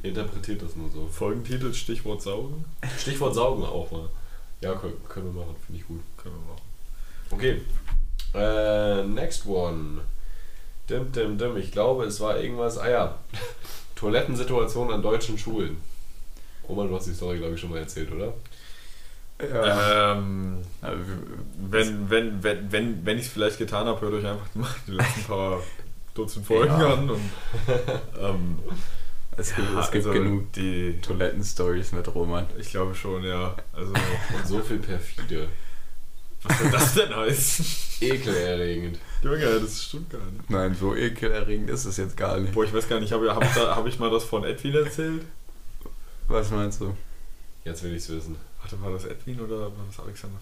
[0.02, 1.06] Ihr interpretiert das nur so.
[1.06, 2.64] Folgentitel Stichwort Saugen.
[2.98, 4.08] Stichwort Saugen auch mal.
[4.60, 6.00] Ja, können, können wir machen, finde ich gut.
[6.16, 6.63] Können wir machen.
[7.30, 7.60] Okay.
[8.34, 10.00] Äh, next one.
[10.90, 11.56] Dim, dim, dim.
[11.56, 12.78] Ich glaube, es war irgendwas.
[12.78, 13.18] Ah ja.
[13.96, 15.76] Toilettensituation an deutschen Schulen.
[16.68, 18.32] Roman, du hast die Story, glaube ich, schon mal erzählt, oder?
[19.40, 20.96] Ähm, Ja, w-
[21.70, 24.92] wenn wenn, wenn, wenn, wenn ich es vielleicht getan habe, hört euch einfach mal die
[24.92, 25.60] letzten paar
[26.14, 26.94] Dutzend Folgen Ja.
[26.94, 27.10] an.
[27.10, 27.30] Und,
[28.20, 28.58] ähm,
[29.36, 32.46] Es gibt, ja, es gibt also genug Die, Toiletten-Stories mit Roman.
[32.58, 33.54] ich glaube schon, ja.
[33.72, 35.48] Also, Und so viel perfide.
[36.44, 37.66] Was soll das denn heißen?
[38.00, 38.98] Ekelerregend.
[39.22, 40.50] Junge, das stimmt gar nicht.
[40.50, 42.52] Nein, so ekelerregend ist es jetzt gar nicht.
[42.52, 45.22] Boah, ich weiß gar nicht, habe hab, hab ich mal das von Edwin erzählt?
[46.28, 46.94] Was meinst du?
[47.64, 48.36] Jetzt will ich es wissen.
[48.60, 50.38] Warte, war das Edwin oder war das Alexander?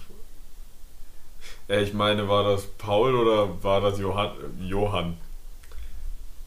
[1.68, 4.32] Äh, ich meine, war das Paul oder war das Johann?
[4.60, 5.16] Johann.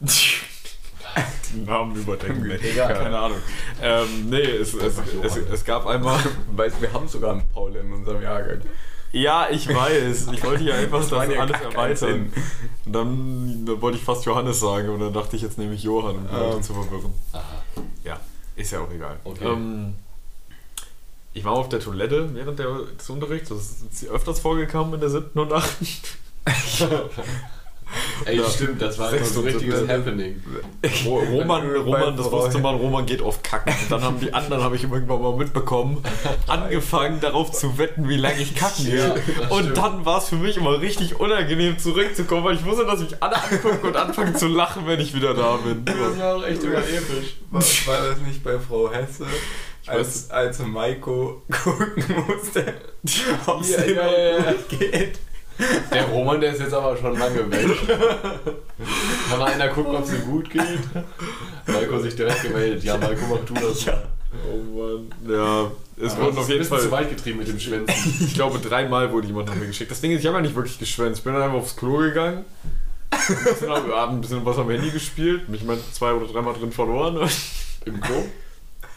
[0.00, 2.48] Die Namen überdenken.
[2.48, 2.94] Nee, Egal.
[2.94, 3.38] keine Ahnung.
[3.80, 6.18] Ähm, nee, es, es, es, es gab einmal.
[6.50, 8.60] Weißt wir haben sogar einen Paul in unserem Jahrgang.
[9.16, 10.28] Ja, ich weiß.
[10.32, 12.32] Ich wollte ja einfach das, waren ja alles erweitern.
[12.84, 15.82] Und dann, dann wollte ich fast Johannes sagen und dann dachte ich, jetzt nehme ich
[15.82, 16.62] Johann, um die Leute Ähm.
[16.62, 17.12] zu verwirren.
[18.04, 18.20] Ja,
[18.56, 19.18] ist ja auch egal.
[19.24, 19.46] Okay.
[19.46, 19.94] Ähm,
[21.32, 23.48] ich war auf der Toilette während der, des Unterrichts.
[23.48, 23.58] Das
[23.90, 25.86] ist öfters vorgekommen in der siebten und achten.
[28.24, 28.48] Ey, Ja.
[28.50, 29.88] stimmt, das war so ein richtiges.
[29.88, 30.42] Happening.
[31.04, 33.72] Ro- Roman, Roman, das wusste man, Roman geht oft kacken.
[33.82, 36.02] Und dann haben die anderen, habe ich irgendwann mal mitbekommen,
[36.48, 38.96] angefangen darauf zu wetten, wie lange ich kacken gehe.
[38.98, 39.14] Ja,
[39.50, 39.76] und stimmt.
[39.78, 43.36] dann war es für mich immer richtig unangenehm zurückzukommen, weil ich wusste, dass mich alle
[43.42, 45.84] angucken und anfangen zu lachen, wenn ich wieder da bin.
[45.84, 47.36] Das war auch echt episch.
[47.50, 49.26] War, war das nicht bei Frau Hesse,
[49.86, 52.74] als, als Maiko gucken musste,
[53.46, 54.54] ob es Ja, ja, ja, ja.
[54.68, 55.18] geht?
[55.92, 57.66] Der Roman, der ist jetzt aber schon lange weg.
[59.30, 60.62] Kann mal einer gucken, ob es ihm gut geht?
[61.66, 62.84] Maiko sich direkt gemeldet.
[62.84, 63.84] Ja, Maiko, mach du das.
[63.84, 64.02] Ja.
[64.52, 65.10] Oh Mann.
[65.26, 65.70] Ja,
[66.04, 67.00] es Aber wurden auf jeden bisschen zu Fall.
[67.04, 67.94] weit getrieben mit dem Schwänzen.
[68.26, 69.90] Ich glaube, dreimal wurde jemand nach mir geschickt.
[69.90, 71.18] Das Ding ist, ich habe ja nicht wirklich geschwänzt.
[71.20, 72.44] Ich bin dann einfach aufs Klo gegangen.
[73.10, 76.70] Ein bisschen, hab ein bisschen was am Handy gespielt, mich mal zwei oder dreimal drin
[76.72, 77.16] verloren.
[77.86, 78.24] Im Klo?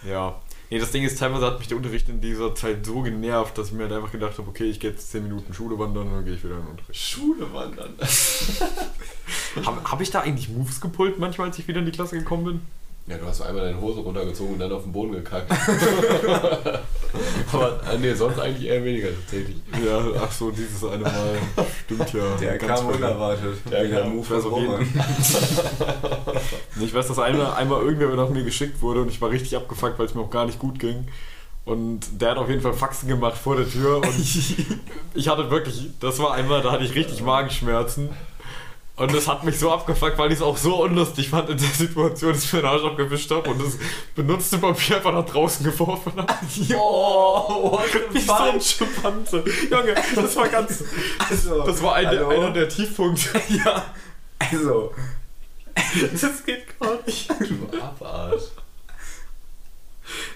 [0.08, 0.36] Ja.
[0.72, 3.68] Nee, das Ding ist, teilweise hat mich der Unterricht in dieser Zeit so genervt, dass
[3.68, 6.14] ich mir halt einfach gedacht habe, okay, ich gehe jetzt 10 Minuten Schule wandern und
[6.14, 7.02] dann gehe ich wieder in den Unterricht.
[7.02, 7.96] Schule wandern.
[9.66, 12.44] Habe hab ich da eigentlich Moves gepult manchmal, als ich wieder in die Klasse gekommen
[12.44, 12.62] bin?
[13.10, 15.52] Ja, du hast einmal deine Hose runtergezogen und dann auf den Boden gekackt.
[17.52, 19.56] aber äh, nee, sonst eigentlich eher weniger tatsächlich.
[19.84, 21.38] Ja, ach so, dieses eine Mal.
[21.86, 22.36] Stimmt ja.
[22.40, 23.58] Der Ganz kam unerwartet.
[23.72, 24.88] Der der kam- Move Roman.
[26.80, 29.98] Ich weiß, dass einmal, einmal irgendwer nach mir geschickt wurde und ich war richtig abgefuckt,
[29.98, 31.08] weil es mir auch gar nicht gut ging.
[31.66, 34.08] Und der hat auf jeden Fall Faxen gemacht vor der Tür und
[35.16, 38.10] ich hatte wirklich, das war einmal, da hatte ich richtig Magenschmerzen.
[39.00, 41.68] Und das hat mich so abgefuckt, weil ich es auch so unlustig fand in der
[41.70, 43.78] Situation, dass ich mir den Arsch abgewischt habe und das
[44.14, 46.34] benutzte Papier einfach nach draußen geworfen habe.
[46.76, 47.80] Oh,
[48.12, 49.44] Wie so ein Schimpanse.
[49.72, 50.84] Junge, das war ganz.
[51.30, 52.30] Also, Das war ein, hallo?
[52.30, 53.30] einer der Tiefpunkte.
[53.50, 53.86] Ja,
[54.38, 54.94] also,
[56.22, 57.30] Das geht gar nicht.
[57.30, 58.52] Du Abart.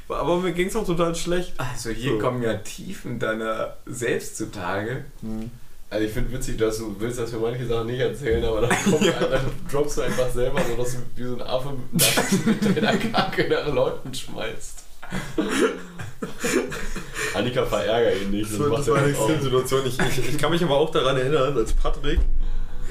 [0.07, 1.53] Aber mir ging es auch total schlecht.
[1.57, 2.19] also hier So.
[2.19, 5.05] kommen ja Tiefen deiner selbst zutage.
[5.93, 8.69] Also ich finde witzig, dass du willst, dass wir manche Sachen nicht erzählen, aber dann,
[8.83, 12.97] kommt, dann droppst du einfach selber so, dass du wie so ein Affe mit deiner
[12.97, 14.85] Kacke nach Leuten schmeißt.
[17.35, 18.51] Annika verärger ihn nicht.
[18.51, 19.09] Das war, das war eine.
[19.09, 19.81] Extremsituation.
[19.85, 22.21] Ich, ich, ich kann mich aber auch daran erinnern, als Patrick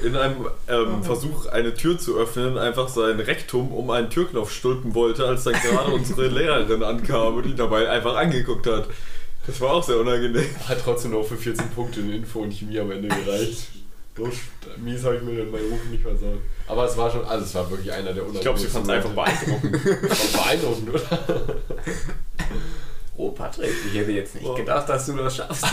[0.01, 4.95] in einem ähm, Versuch, eine Tür zu öffnen, einfach sein Rektum um einen Türknopf stülpen
[4.95, 8.87] wollte, als dann gerade unsere Lehrerin ankam und ihn dabei einfach angeguckt hat.
[9.45, 10.45] Das war auch sehr unangenehm.
[10.67, 13.67] Hat trotzdem noch für 14 Punkte in Info und Chemie am Ende gereicht.
[14.15, 14.29] So
[14.77, 16.37] mies habe ich mir meinen Ruf nicht versaut.
[16.67, 18.91] Aber es war schon, also es war wirklich einer der Ich glaube, sie fand es
[18.91, 19.71] einfach beeindruckend.
[20.33, 21.55] Beeindruckend, oder?
[23.17, 24.53] Oh, Patrick, ich hätte jetzt nicht Oh.
[24.55, 25.65] gedacht, dass du das schaffst.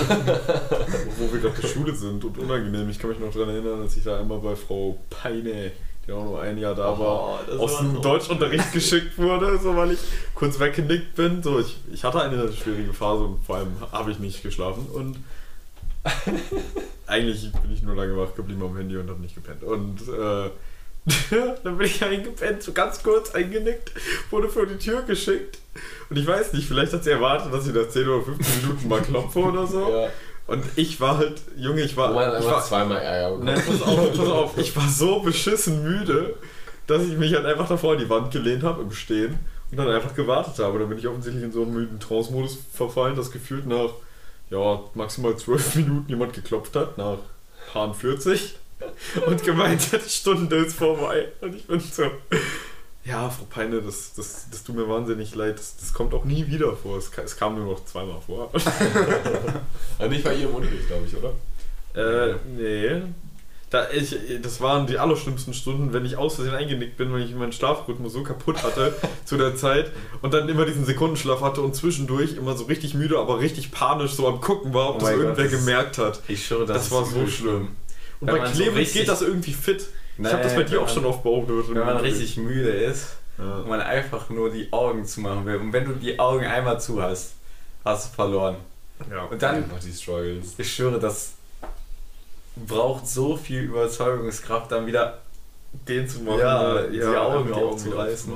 [1.19, 2.89] Wo wir gerade Schule sind und unangenehm.
[2.91, 5.73] Ich kann mich noch daran erinnern, als ich da einmal bei Frau Peine,
[6.11, 9.59] die auch nur ein Jahr da war, das aus war dem so- Deutschunterricht geschickt wurde,
[9.59, 10.01] so weil ich
[10.35, 11.43] kurz weggenickt bin.
[11.43, 15.17] So, ich, ich hatte eine schwierige Phase und vor allem habe ich nicht geschlafen und
[17.07, 19.63] eigentlich bin ich nur lange wach geblieben am Handy und habe nicht gepennt.
[19.63, 20.51] Und äh,
[21.65, 23.93] dann bin ich eingepennt, so ganz kurz eingenickt,
[24.31, 25.59] wurde vor die Tür geschickt.
[26.09, 28.89] Und ich weiß nicht, vielleicht hat sie erwartet, dass ich nach 10 oder 15 Minuten
[28.89, 29.89] mal klopfe oder so.
[29.91, 30.09] Ja.
[30.51, 32.13] Und ich war halt, Junge, ich war.
[32.13, 33.39] Man ich war zweimal Ärger.
[33.39, 34.59] Nein, pass auf, pass auf.
[34.59, 36.35] Ich war so beschissen müde,
[36.89, 39.39] dass ich mich halt einfach davor an die Wand gelehnt habe im Stehen
[39.71, 40.81] und dann einfach gewartet habe.
[40.81, 43.91] Dann bin ich offensichtlich in so einen müden Trance-Modus verfallen, dass gefühlt nach
[44.51, 47.19] ja, maximal zwölf Minuten jemand geklopft hat, nach
[47.73, 48.57] Paar 40
[49.27, 51.29] und gemeint hat, die Stunde ist vorbei.
[51.43, 52.11] Und ich bin so.
[53.05, 55.59] Ja, Frau Peine, das, das, das tut mir wahnsinnig leid.
[55.59, 56.99] Das, das kommt auch nie wieder vor.
[56.99, 58.51] Es, es kam nur noch zweimal vor.
[59.99, 61.33] Also nicht bei ihrem Unterricht, glaube ich, oder?
[61.95, 63.03] Äh, nee.
[63.69, 67.35] Da ich, das waren die allerschlimmsten Stunden, wenn ich aus Versehen eingenickt bin, weil ich
[67.35, 68.95] meinen Schlafrhythmus so kaputt hatte
[69.25, 69.93] zu der Zeit
[70.23, 74.13] und dann immer diesen Sekundenschlaf hatte und zwischendurch immer so richtig müde, aber richtig panisch
[74.13, 76.21] so am Gucken war, ob Oh das Gott, irgendwer das gemerkt hat.
[76.29, 77.69] Ich schwöre, das, Das war so übel schlimm.
[78.21, 79.87] Und bei so Clemens richtig- geht das irgendwie fit.
[80.29, 81.75] Ich habe das bei dir auch schon oft beobachtet.
[81.75, 83.57] Wenn man richtig müde ist Ja.
[83.57, 85.57] und man einfach nur die Augen zumachen will.
[85.57, 87.33] Und wenn du die Augen einmal zu hast,
[87.85, 88.57] hast du verloren.
[89.11, 89.25] Ja.
[89.25, 90.55] Und dann, die Struggles.
[90.59, 91.33] ich schwöre, das
[92.57, 95.19] braucht so viel Überzeugungskraft, dann wieder
[95.89, 96.41] den zu machen.
[96.41, 98.33] Ja, oder- die Augen die aufzureißen.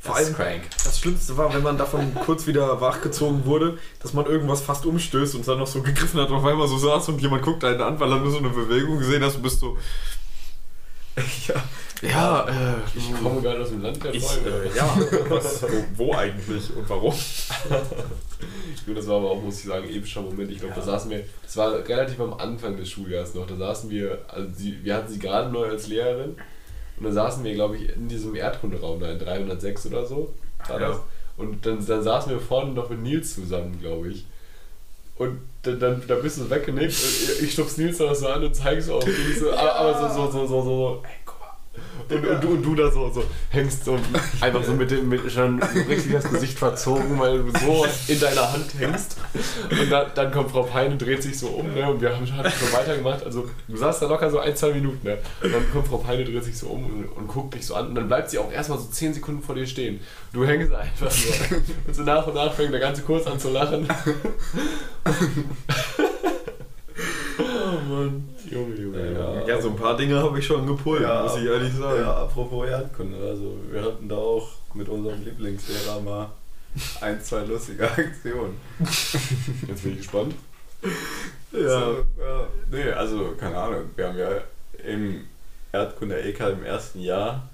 [0.00, 0.62] Vor allem crank.
[0.82, 5.36] Das Schlimmste war, wenn man davon kurz wieder wachgezogen wurde, dass man irgendwas fast umstößt
[5.36, 7.80] und dann noch so gegriffen hat und auf einmal so saß und jemand guckt einen
[7.80, 9.78] an, weil er nur so eine Bewegung gesehen hat und bist so.
[11.48, 11.62] Ja,
[12.08, 14.64] Ja, äh, Ich komme gerade aus dem Land der ich, Träume.
[14.64, 14.96] äh, ja,
[15.28, 17.14] was, wo, wo eigentlich und warum?
[18.86, 20.50] Du, das war aber auch, muss ich sagen, epischer Moment.
[20.50, 23.88] Ich glaube, da saßen wir, das war relativ am Anfang des Schuljahres noch, da saßen
[23.90, 26.30] wir, also sie, wir hatten sie gerade neu als Lehrerin
[26.96, 30.34] und dann saßen wir, glaube ich, in diesem Erdkunderaum da in 306 oder so.
[30.66, 30.88] War Ja.
[30.88, 30.96] das.
[31.36, 34.24] Und dann, dann saßen wir vorne noch mit Nils zusammen, glaube ich.
[35.16, 36.94] Und dann, dann, dann bist du weggenickt
[37.42, 38.54] ich stupst Nils dann so an und
[38.90, 41.21] auf dich so, aber, so, so, so, so, so, ey.
[42.08, 43.98] Und, und, du, und du da so, so hängst so
[44.40, 48.52] einfach so mit dem mit schon richtig das Gesicht verzogen, weil du so in deiner
[48.52, 49.16] Hand hängst.
[49.70, 51.88] Und dann, dann kommt Frau Peine, dreht sich so um, ne?
[51.90, 53.24] Und wir haben hatten schon weitergemacht.
[53.24, 55.18] Also du saßt da locker so ein, zwei Minuten, ne?
[55.42, 57.88] Und dann kommt Frau Peine, dreht sich so um und, und guckt dich so an.
[57.88, 60.00] Und dann bleibt sie auch erstmal so zehn Sekunden vor dir stehen.
[60.32, 61.32] Du hängst einfach so.
[61.86, 63.88] Und so nach und nach fängt der ganze Kurs an zu lachen.
[67.38, 68.31] oh Mann.
[68.52, 69.12] Junge, Junge.
[69.12, 69.46] Ja.
[69.46, 72.00] Ja, so ein paar Dinge habe ich schon gepult, muss ich ehrlich sagen.
[72.00, 76.30] Ja, apropos Erdkunde, also wir hatten da auch mit unserem Lieblingslehrer mal
[77.00, 78.56] ein, zwei lustige Aktionen.
[78.78, 80.34] Jetzt bin ich gespannt.
[81.50, 82.46] So, ja.
[82.70, 84.28] Nee, also keine Ahnung, wir haben ja
[84.84, 85.24] im
[85.72, 87.48] Erdkunde-EK im ersten Jahr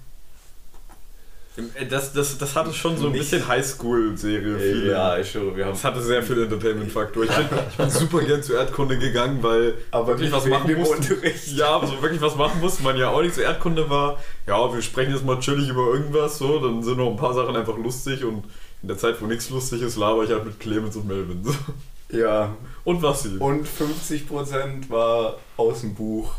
[1.89, 4.89] Das, das, das hatte schon so ein Nicht- bisschen Highschool-Serie.
[4.91, 7.23] Ja, ich schwöre, wir haben Das hatte sehr viel Entertainment-Faktor.
[7.23, 11.17] Ich bin, ich bin super gern zur Erdkunde gegangen, weil aber wirklich was machen musste.
[11.55, 13.35] Ja, aber so wirklich was machen musste man ja auch nicht.
[13.35, 17.09] Zur Erdkunde war, ja, wir sprechen jetzt mal chillig über irgendwas, so, dann sind noch
[17.09, 18.43] ein paar Sachen einfach lustig und
[18.81, 21.43] in der Zeit, wo nichts lustig ist, laber ich halt mit Clemens und Melvin.
[21.43, 21.53] So.
[22.17, 23.37] Ja, Und Vassil.
[23.39, 26.31] und 50% war aus dem Buch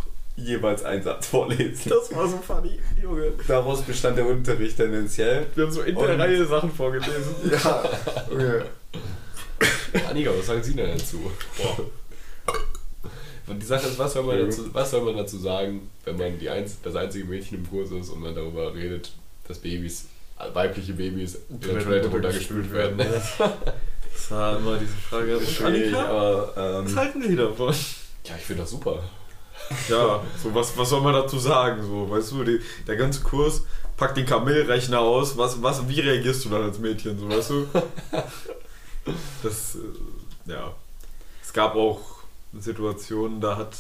[0.44, 1.90] jeweils einen Satz vorlesen.
[1.90, 3.32] Das war so funny, Junge.
[3.46, 5.46] Daraus bestand der Unterricht tendenziell.
[5.54, 7.34] Wir haben so in der Und- Reihe Sachen vorgelesen.
[7.50, 7.84] Ja,
[8.30, 8.62] okay.
[10.08, 11.30] Annika, was sagen Sie denn dazu?
[13.46, 16.38] Und die Sache ist, was soll, man dazu, was soll man dazu sagen, wenn man
[16.38, 19.10] die Einz das einzige Mädchen im Kurs ist und man darüber redet,
[19.48, 20.06] dass Babys,
[20.54, 22.98] weibliche Babys in der Toilette runtergespült werden?
[22.98, 25.36] Das war immer diese Frage.
[25.38, 27.74] Und Schwierig, Annika, aber was halten die davon?
[28.24, 29.02] Ja, ich finde das super.
[29.88, 31.82] Ja, so was, was soll man dazu sagen?
[31.82, 33.62] So, weißt du, die, der ganze Kurs
[33.96, 35.36] packt den Kamellrechner aus.
[35.36, 37.18] Was, was, wie reagierst du dann als Mädchen?
[37.18, 37.66] So, weißt du?
[39.42, 40.72] Das, äh, ja.
[41.42, 42.00] Es gab auch
[42.58, 43.74] Situationen, da hat.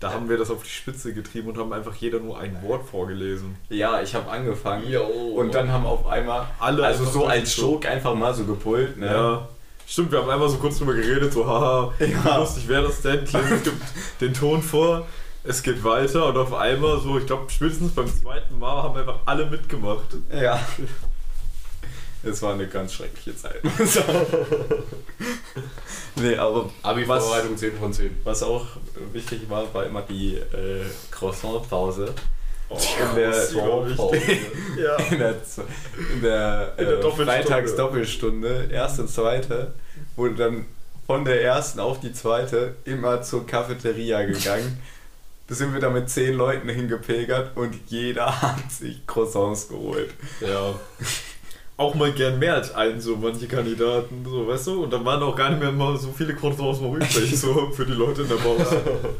[0.00, 2.86] Da haben wir das auf die Spitze getrieben und haben einfach jeder nur ein Wort
[2.86, 3.56] vorgelesen.
[3.70, 5.04] ja, ich habe angefangen Jo.
[5.06, 9.06] und dann haben auf einmal Alle also so als Joke einfach mal so gepult, ne?
[9.06, 9.48] Ja.
[9.86, 12.38] Stimmt, wir haben einmal so kurz drüber geredet, so, haha, wie Ja.
[12.38, 13.24] lustig wäre das denn?
[13.24, 13.82] Clemens gibt
[14.20, 15.06] den Ton vor,
[15.44, 19.18] es geht weiter und auf einmal so, ich glaube, spätestens beim zweiten Mal haben einfach
[19.26, 20.16] alle mitgemacht.
[20.32, 20.58] Ja.
[22.26, 23.60] Es war eine ganz schreckliche Zeit.
[26.16, 28.20] nee, aber Abi-Vorbereitung 10 von 10.
[28.24, 28.64] was auch
[29.12, 32.14] wichtig war, war immer die äh, Croissant-Pause.
[32.68, 32.78] Oh,
[33.10, 34.96] in der, Ja.
[35.10, 35.34] in der,
[36.14, 37.24] in der, In der äh, Doppelstunde.
[37.24, 39.74] Freitags-Doppelstunde, erste und zweite,
[40.16, 40.66] wurde dann
[41.06, 44.80] von der ersten auf die zweite immer zur Cafeteria gegangen.
[45.46, 50.10] Da sind wir da mit zehn Leuten hingepilgert und jeder hat sich Croissants geholt.
[50.40, 50.74] Ja.
[51.76, 54.84] Auch mal gern mehr als einen, so manche Kandidaten, so, weißt du?
[54.84, 57.84] Und dann waren auch gar nicht mehr mal so viele Croissants noch übrig, so für
[57.84, 58.80] die Leute in der Pause.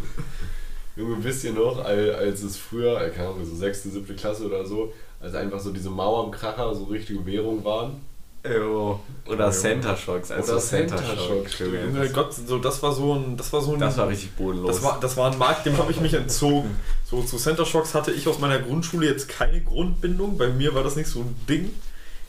[0.97, 4.17] Junge, wisst ihr noch, al- als es früher, äh, keine Ahnung, so 6., 7.
[4.17, 8.01] Klasse oder so, als einfach so diese Mauernkracher so richtige Währung waren?
[8.47, 9.01] Jo.
[9.27, 10.31] Oder Center Shocks.
[10.31, 11.59] Also Oder Center Center Shocks.
[11.59, 14.75] Junge Gott, so, das war so ein, das war so ein, Das war richtig bodenlos.
[14.77, 16.77] Das war, das war ein Markt, dem habe ich mich entzogen.
[17.09, 20.37] So zu Center Shocks hatte ich aus meiner Grundschule jetzt keine Grundbindung.
[20.37, 21.71] Bei mir war das nicht so ein Ding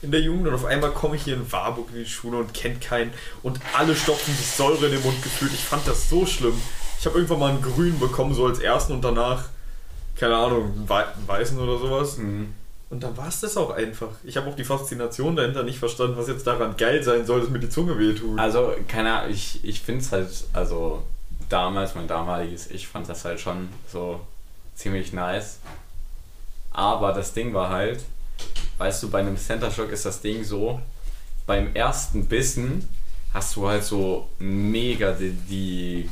[0.01, 0.47] in der Jugend.
[0.47, 3.11] Und auf einmal komme ich hier in Warburg in die Schule und kennt keinen.
[3.43, 5.51] Und alle stopfen sich Säure in den Mund gefühlt.
[5.53, 6.59] Ich fand das so schlimm.
[7.05, 9.49] Ich habe irgendwann mal einen grünen bekommen, so als ersten und danach,
[10.15, 12.17] keine Ahnung, einen, wei einen weißen oder sowas.
[12.17, 12.51] Mhm.
[12.89, 14.07] Und dann war es das auch einfach.
[14.23, 17.51] Ich habe auch die Faszination dahinter nicht verstanden, was jetzt daran geil sein soll, dass
[17.51, 18.39] mir die Zunge wehtut.
[18.39, 21.03] Also, keine Ahnung, ich, ich finde es halt, also
[21.47, 24.19] damals, mein damaliges Ich fand das halt schon so
[24.73, 25.59] ziemlich nice.
[26.71, 28.03] Aber das Ding war halt,
[28.79, 30.81] weißt du, bei einem Center Shock ist das Ding so,
[31.45, 32.89] beim ersten Bissen
[33.31, 36.09] hast du halt so mega die, die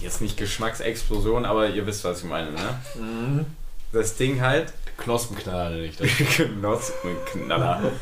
[0.00, 2.78] jetzt nicht Geschmacksexplosion, aber ihr wisst, was ich meine, ne?
[2.94, 3.46] Mhm.
[3.92, 5.98] Das Ding halt, Knospenknaller nicht.
[6.36, 7.92] Knospenknaller.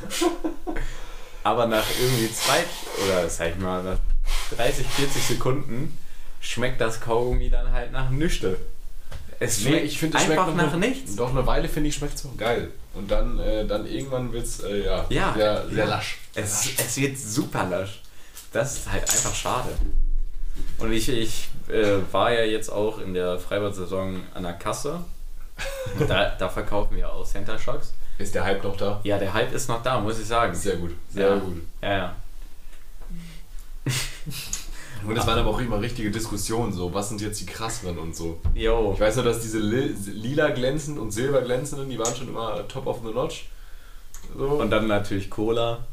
[1.43, 2.65] Aber nach irgendwie zwei,
[3.05, 3.99] oder sag ich mal, nach
[4.57, 5.99] 30, 40 Sekunden
[6.41, 8.59] schmeckt das Kaugummi dann halt nach Nüchte.
[9.41, 11.17] Es Nee, schmeckt ich finde, es einfach schmeckt nach eine, nichts.
[11.17, 12.71] Doch eine Weile finde ich, schmeckt es auch geil.
[12.95, 15.91] Und dann, äh, dann irgendwann wird es äh, ja, Ja, sehr, sehr ja.
[15.91, 16.19] lasch.
[16.35, 18.01] Es, es wird super lasch.
[18.53, 19.71] Das ist halt einfach schade.
[20.79, 25.01] Und ich, ich äh, war ja jetzt auch in der Freibad-Saison an der Kasse
[26.09, 27.93] Da, da verkaufen wir auch Center Shocks.
[28.19, 29.01] Ist der Hype noch da?
[29.05, 30.55] Ja, der Hype ist noch da, muss ich sagen.
[30.55, 31.37] Sehr gut, sehr Ja.
[31.37, 31.63] gut.
[31.83, 32.17] Ja, ja.
[35.07, 38.17] Und es waren aber auch immer richtige Diskussionen, so, was sind jetzt die krasseren und
[38.17, 38.41] so.
[38.55, 38.93] Jo.
[38.95, 42.67] Ich weiß nur, dass diese li lila glänzenden und silber glänzenden, die waren schon immer
[42.69, 43.45] top of the notch.
[44.35, 44.47] So.
[44.47, 45.85] Und dann natürlich Cola.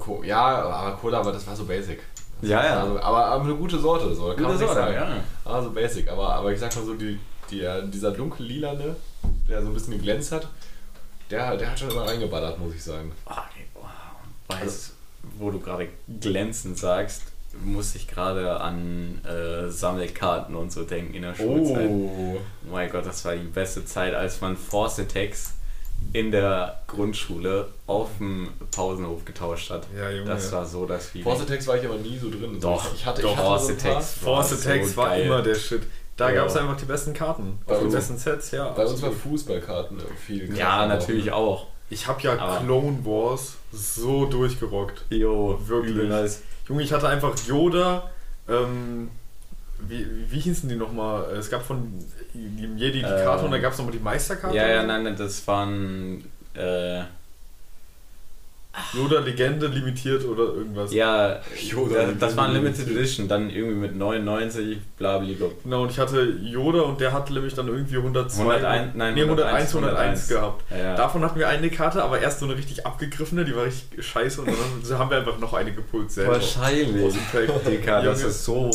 [0.00, 2.02] Co ja, aber Cola, aber das war so basic.
[2.42, 2.82] Ja, ja.
[2.82, 4.28] Also, aber, aber eine gute Sorte, so.
[4.34, 4.94] Kann Gute Sorte, sagen.
[4.94, 5.08] ja.
[5.44, 6.08] Ah, so basic.
[6.08, 7.18] Aber, aber ich sag mal so, die,
[7.50, 8.96] die, äh, dieser dunkel-lilane,
[9.48, 10.48] der so ein bisschen geglänzt hat,
[11.30, 13.12] der, der hat schon immer reingeballert, muss ich sagen.
[13.26, 14.92] Oh, nee, oh, weißt,
[15.38, 15.88] wo du gerade
[16.20, 17.22] glänzend sagst,
[17.64, 21.88] muss ich gerade an äh, Sammelkarten und so denken in der Schulzeit.
[21.88, 22.38] Oh
[22.70, 25.54] mein Gott, das war die beste Zeit, als man Forcetex
[26.12, 29.86] in der Grundschule auf dem Pausenhof getauscht hat.
[29.96, 30.30] Ja, Junge.
[30.30, 31.24] Das war so das Feeling.
[31.26, 32.58] Forcetex war ich aber nie so drin.
[32.60, 34.14] Doch, ich hatte, doch, ich hatte so ein paar, Forcetex.
[34.14, 35.26] Force Attacks so war geil.
[35.26, 35.82] immer der Shit.
[36.16, 36.36] Da Ja.
[36.36, 37.58] gab es einfach die besten Karten.
[37.66, 38.70] Bei Auf den uns- besten Sets, ja.
[38.70, 39.12] Bei uns war.
[39.12, 41.34] Fußballkarten viel krasser Ja, auch, natürlich ne?
[41.34, 41.66] auch.
[41.90, 45.04] Ich habe ja Aber- Clone Wars so durchgerockt.
[45.10, 46.08] Jo, Wirklich.
[46.08, 46.40] nice.
[46.68, 48.10] Junge, ich hatte einfach Yoda.
[48.48, 49.10] Ähm,
[49.80, 51.24] wie, wie hießen die nochmal?
[51.36, 51.92] Es gab von
[52.36, 54.56] dem Jedi die Ähm, Karte und da gab es nochmal die Meisterkarte.
[54.56, 56.24] Ja, ja, nein, das waren.
[56.54, 57.02] Äh,
[58.92, 60.92] Yoda Legende limitiert oder irgendwas.
[60.92, 65.46] ja, Yoda, das, war ein Limited Edition, dann irgendwie mit 99, blablabla.
[65.64, 68.42] Genau, und ich hatte Yoda und der hat nämlich dann irgendwie 102.
[68.42, 70.64] 101, nein, nee, 101, 101, 101 gehabt.
[70.70, 70.94] Ja.
[70.94, 74.42] Davon hatten wir eine Karte, aber erst so eine richtig abgegriffene, die war richtig scheiße
[74.42, 76.32] und dann haben wir einfach noch eine gepult selber.
[76.34, 77.14] Wahrscheinlich.
[77.66, 78.70] Digga, das ist so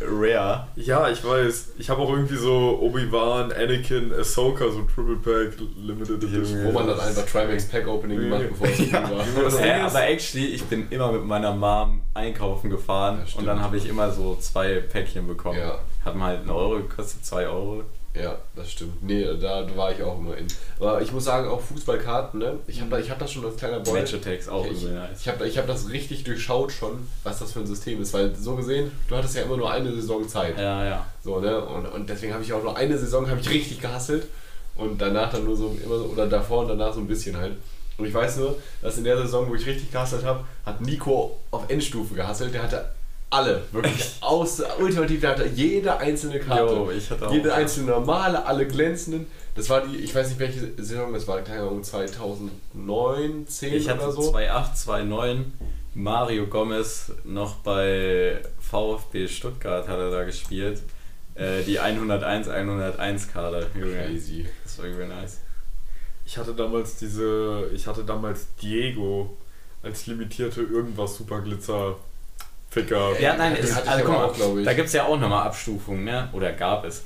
[0.00, 0.68] rare.
[0.76, 1.72] Ja, ich weiß.
[1.78, 6.64] Ich habe auch irgendwie so Obi-Wan, Anakin, Ahsoka, so Triple Pack, Limited Edition.
[6.64, 9.02] Wo man dann einfach Trimax Pack Opening gemacht, bevor es ja.
[9.10, 9.45] war.
[9.46, 13.46] Das Ding ist- aber actually, ich bin immer mit meiner Mom einkaufen gefahren Ja, und
[13.46, 15.58] dann habe ich immer so zwei Päckchen bekommen.
[15.58, 15.78] Ja.
[16.04, 17.82] Hat mal halt einen Euro gekostet, zwei Euro.
[18.14, 19.02] Ja, das stimmt.
[19.02, 20.46] Nee, da war ich auch immer in.
[20.80, 22.54] Aber ich muss sagen, auch Fußballkarten, ne?
[22.66, 23.92] Ich habe ich hab das schon als kleiner Boy.
[23.92, 25.20] Match-Attacks auch ich, nice.
[25.20, 28.14] ich habe ich hab das richtig durchschaut schon, was das für ein System ist.
[28.14, 30.56] Weil so gesehen, du hattest ja immer nur eine Saison Zeit.
[30.58, 31.06] Ja, ja.
[31.22, 31.60] So, ne?
[31.62, 34.26] Und, und deswegen habe ich auch nur eine Saison habe ich richtig gehasselt.
[34.76, 37.52] Und danach dann nur so immer so, oder davor und danach so ein bisschen halt.
[37.98, 41.38] Und ich weiß nur, dass in der Saison, wo ich richtig gehasselt habe, hat Nico
[41.50, 42.52] auf Endstufe gehasselt.
[42.52, 42.90] Der hatte
[43.30, 46.74] alle, wirklich aus, ultimativ, der hatte jede einzelne Karte.
[46.74, 47.32] Jo, ich hatte auch.
[47.32, 49.26] Jede einzelne normale, alle glänzenden.
[49.54, 53.84] Das war die, ich weiß nicht welche Saison das war, keine Ahnung, 2009, 10 Ich
[53.86, 54.34] oder hatte so.
[54.34, 55.44] 2,8, 2,9.
[55.94, 60.82] Mario Gomez noch bei VfB Stuttgart hat er da gespielt.
[61.34, 63.66] Äh, die 101, 101 Kader.
[63.74, 64.46] Junge, Crazy.
[64.62, 65.40] Das war übel nice.
[66.26, 69.36] Ich hatte damals diese, ich hatte damals Diego
[69.82, 71.96] als limitierte irgendwas Superglitzer
[72.70, 73.18] Ficker.
[73.20, 76.04] Ja, nein, es, ich also guck mal, auch, da gibt es ja auch nochmal Abstufungen,
[76.04, 76.28] ne?
[76.32, 77.04] oder gab es.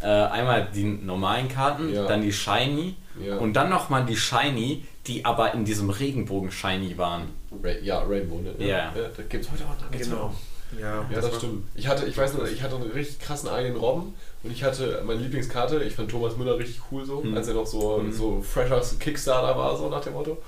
[0.00, 2.06] Äh, einmal die normalen Karten, Ja.
[2.06, 3.36] dann die Shiny Ja.
[3.38, 7.28] und dann nochmal die Shiny, die aber in diesem Regenbogen-Shiny waren.
[7.62, 8.54] Ra ja, Rainbow, ne?
[8.58, 8.66] Ja.
[8.66, 9.90] ja da gibt's heute auch noch.
[9.98, 10.34] Genau.
[10.80, 11.66] Ja, Ja, das war- stimmt.
[11.74, 14.14] Ich hatte, ich weiß nur, ich hatte einen richtig krassen eigenen Robben
[14.44, 15.82] und ich hatte meine Lieblingskarte.
[15.82, 17.36] Ich fand Thomas Müller richtig cool so, Hm.
[17.36, 18.12] als er noch so, Hm.
[18.12, 20.38] so fresher Kickstarter war, so nach dem Motto.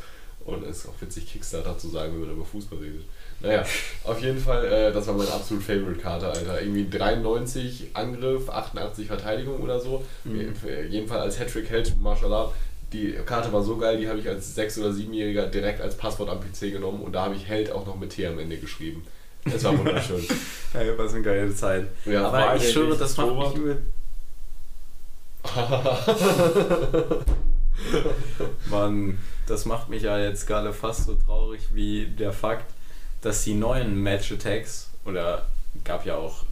[0.45, 3.03] Und es ist auch witzig, Kickstarter zu sagen, wenn man über Fußball redet.
[3.41, 3.65] Naja,
[4.05, 6.61] auf jeden Fall, äh, das war meine absolut Favorite-Karte, Alter.
[6.63, 10.05] Irgendwie 93 Angriff, 88 Verteidigung oder so.
[10.25, 10.53] Mhm.
[10.89, 12.53] Jedenfalls als Hattrick-Held, Mashallah.
[12.93, 16.31] Die Karte war so geil, die habe ich als 6- oder 7-Jähriger direkt als Passwort
[16.31, 19.05] am PC genommen und da habe ich Held auch noch mit T am Ende geschrieben.
[19.55, 20.25] Es war wunderschön.
[20.73, 21.87] Hey, was eine geile Zeit.
[22.05, 23.83] Ja, aber ich schwöre, das macht mich übel.
[28.71, 32.65] Mann, das macht mich ja jetzt gerade fast so traurig wie der Fakt,
[33.23, 35.47] dass die neuen Match Attacks, oder
[35.85, 36.45] gab ja auch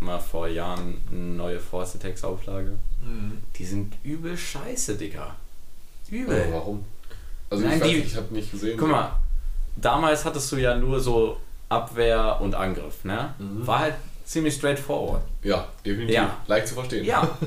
[0.00, 2.72] mal vor Jahren eine neue Force Attacks Auflage,
[3.02, 3.38] Mhm.
[3.56, 5.22] die sind übel scheiße, Digga.
[6.08, 6.48] Aber Übel.
[6.52, 6.84] warum?
[7.50, 8.76] Also Nein, ich weiß die- ich habe nicht gesehen.
[8.78, 9.16] Guck mal,
[9.76, 11.38] damals hattest du ja nur so
[11.68, 13.34] Abwehr und Angriff, ne?
[13.38, 13.66] Mhm.
[13.66, 13.94] War halt
[14.24, 15.22] ziemlich straightforward.
[15.42, 16.14] Ja, definitiv.
[16.14, 16.36] Ja.
[16.46, 17.04] Leicht zu verstehen.
[17.04, 17.28] Ja.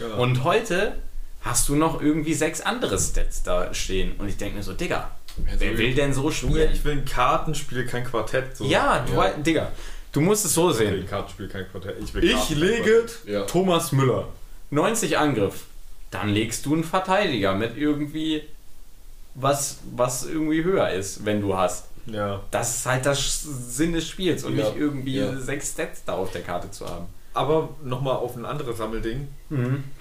[0.00, 0.14] Ja.
[0.14, 0.96] Und heute
[1.40, 4.12] hast du noch irgendwie sechs andere Stats da stehen.
[4.18, 5.10] Und ich denke mir so, Digga,
[5.58, 6.70] wer will denn so spielen?
[6.72, 8.56] ich will ein Kartenspiel, kein Quartett.
[8.56, 8.64] So.
[8.64, 9.18] Ja, du, Ja.
[9.18, 9.72] wei- Digga,
[10.12, 11.06] du musst es so Ich will ein sehen.
[11.08, 11.96] Kartenspiel, kein Quartett.
[12.00, 13.42] Ich, will Ich lege Ja.
[13.42, 14.28] Thomas Müller
[14.70, 15.64] 90 Angriff.
[16.12, 18.44] Dann legst du einen Verteidiger mit irgendwie
[19.34, 21.87] was, was irgendwie höher ist, wenn du hast.
[22.12, 22.40] Ja.
[22.50, 25.36] Das ist halt das Sinn des Spiels und Ja, nicht irgendwie ja.
[25.38, 27.06] sechs Stats da auf der Karte zu haben.
[27.34, 29.28] Aber nochmal auf ein anderes Sammelding.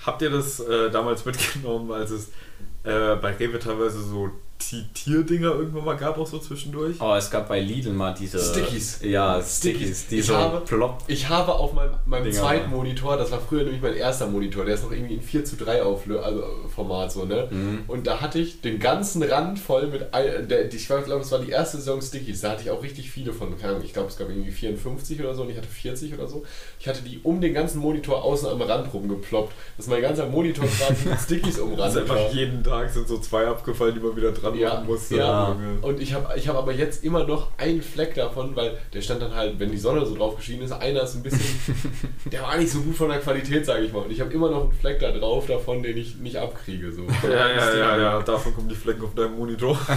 [0.06, 2.30] Habt ihr das äh, damals mitgenommen, als es
[2.84, 6.98] äh, bei Rewe teilweise so Tierdinger irgendwann mal gab, auch so zwischendurch.
[7.00, 8.40] Oh, es gab bei Lidl mal diese.
[8.40, 9.00] Stickies.
[9.04, 10.08] Ja, Stickies.
[10.08, 11.04] Die Ich so habe- plopp.
[11.08, 12.70] Ich habe auf meinem, meinem Dinger, zweiten?
[12.72, 15.56] Monitor, das war früher nämlich mein erster Monitor, der ist noch irgendwie in 4 zu
[15.58, 17.48] 3 Auflö also äh, Format so, ne?
[17.52, 17.84] Mhm.
[17.88, 21.52] Und da hatte ich den ganzen Rand voll mit, der, ich glaube, das war die
[21.52, 24.18] erste Saison Stickies, da hatte ich auch richtig viele von, keine Ahnung, ich glaube, es
[24.18, 26.44] gab irgendwie 54 oder so und ich hatte 40 oder so.
[26.80, 30.66] Ich hatte die um den ganzen Monitor außen am Rand rumgeploppt, dass mein ganzer Monitor
[30.66, 32.18] quasi mit Stickies Das ist umrandet war.
[32.18, 35.16] einfach jeden Tag sind so zwei abgefallen, die man wieder dran Ja, machen musste.
[35.18, 35.56] ja.
[35.82, 39.22] Und ich habe ich hab aber jetzt immer noch einen Fleck davon, weil der stand
[39.22, 41.42] dann halt, wenn die Sonne so drauf geschienen ist, einer ist ein bisschen,
[42.32, 44.04] der war nicht so gut von der Qualität, sage ich mal.
[44.04, 46.92] Und ich habe immer noch einen Fleck da drauf davon, den ich nicht abkriege.
[46.92, 47.04] So.
[47.24, 49.78] Ja, ja, ja, ja, davon kommen die Flecken auf deinem Monitor.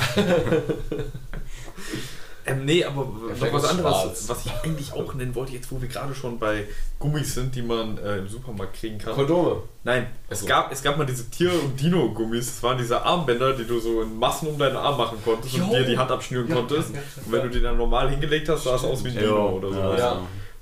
[2.46, 4.24] ähm, nee, aber noch was anderes, schwarz.
[4.28, 6.64] was ich eigentlich auch nennen wollte, jetzt wo wir gerade schon bei
[6.98, 9.14] Gummis sind, die man äh, im Supermarkt kriegen kann.
[9.14, 9.62] Kondome.
[9.84, 10.46] Nein, es, Ach so.
[10.48, 12.46] gab, es gab mal diese Tier- und Dino-Gummis.
[12.46, 15.68] Das waren diese Armbänder, die du so in Massen um deinen Arm machen konntest und
[15.68, 15.74] Jo.
[15.78, 16.90] dir die Hand abschnüren Ja, konntest.
[16.90, 19.18] ja, ja, und wenn du die dann normal hingelegt hast, sah es aus wie ein
[19.18, 19.78] Dino oder so.
[19.78, 20.20] Ja, Ja.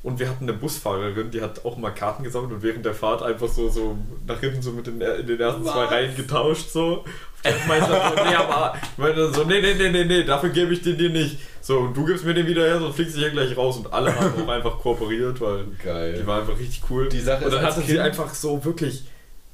[0.08, 3.22] Und wir hatten eine Busfahrerin, die hat auch mal Karten gesammelt und während der Fahrt
[3.22, 3.94] einfach so, so
[4.26, 5.90] nach hinten so mit den, in den ersten zwei Was?
[5.90, 7.04] Reihen getauscht so.
[7.44, 10.48] Und meinte dann so, nee, aber ich meinte so, nee, nee, nee, nee, nee, dafür
[10.48, 11.36] gebe ich den dir nicht.
[11.60, 13.76] So, und du gibst mir den wieder her, sonst fliegst du hier gleich raus.
[13.76, 16.14] Und alle haben auch einfach kooperiert, weil Geil.
[16.18, 17.10] die war einfach richtig cool.
[17.10, 19.04] Die Sache und dann hatte sie einfach so wirklich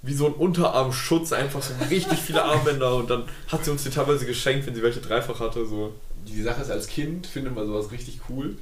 [0.03, 3.91] wie so ein Unterarmschutz, einfach so richtig viele Armbänder und dann hat sie uns die
[3.91, 5.67] teilweise geschenkt, wenn sie welche dreifach hatte.
[5.67, 5.95] So.
[6.29, 8.57] Die Sache ist, als Kind findet man sowas richtig cool.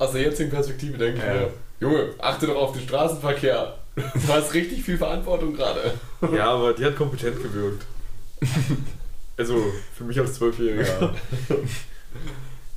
[0.00, 1.34] Aus der jetzigen Perspektive denke ich Ja.
[1.34, 3.76] mir, Junge, achte doch auf den Straßenverkehr.
[3.94, 5.92] Du hast richtig viel Verantwortung gerade.
[6.34, 7.84] Ja, aber die hat kompetent gewirkt.
[9.36, 9.62] Also
[9.94, 11.14] für mich als Zwölfjähriger.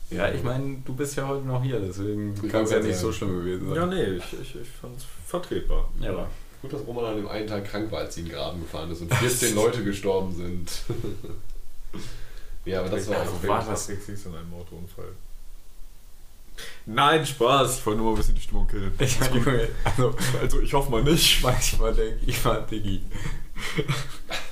[0.10, 2.96] Ja, ich meine, du bist ja heute noch hier, deswegen Ich kann es ja nicht
[2.98, 3.14] so sagen.
[3.16, 3.76] schlimm gewesen sein.
[3.76, 5.90] Ja, nee, ich, ich, ich fand es vertretbar.
[6.00, 6.28] Ja, aber
[6.62, 8.92] Gut, dass Roman an dem einen Tag krank war, als sie in den Graben gefahren
[8.92, 10.72] ist und 14 Leute gestorben sind.
[12.66, 15.12] ja, aber das war also auch war das in einem Autounfall.
[16.86, 17.80] Nein, Spaß.
[17.80, 18.92] Ich wollte nur mal ein bisschen die Stimmung killen.
[19.00, 21.42] ich meine, Junge, also Also ich hoffe mal nicht.
[21.44, 23.02] manchmal denke ich mal, Diggi.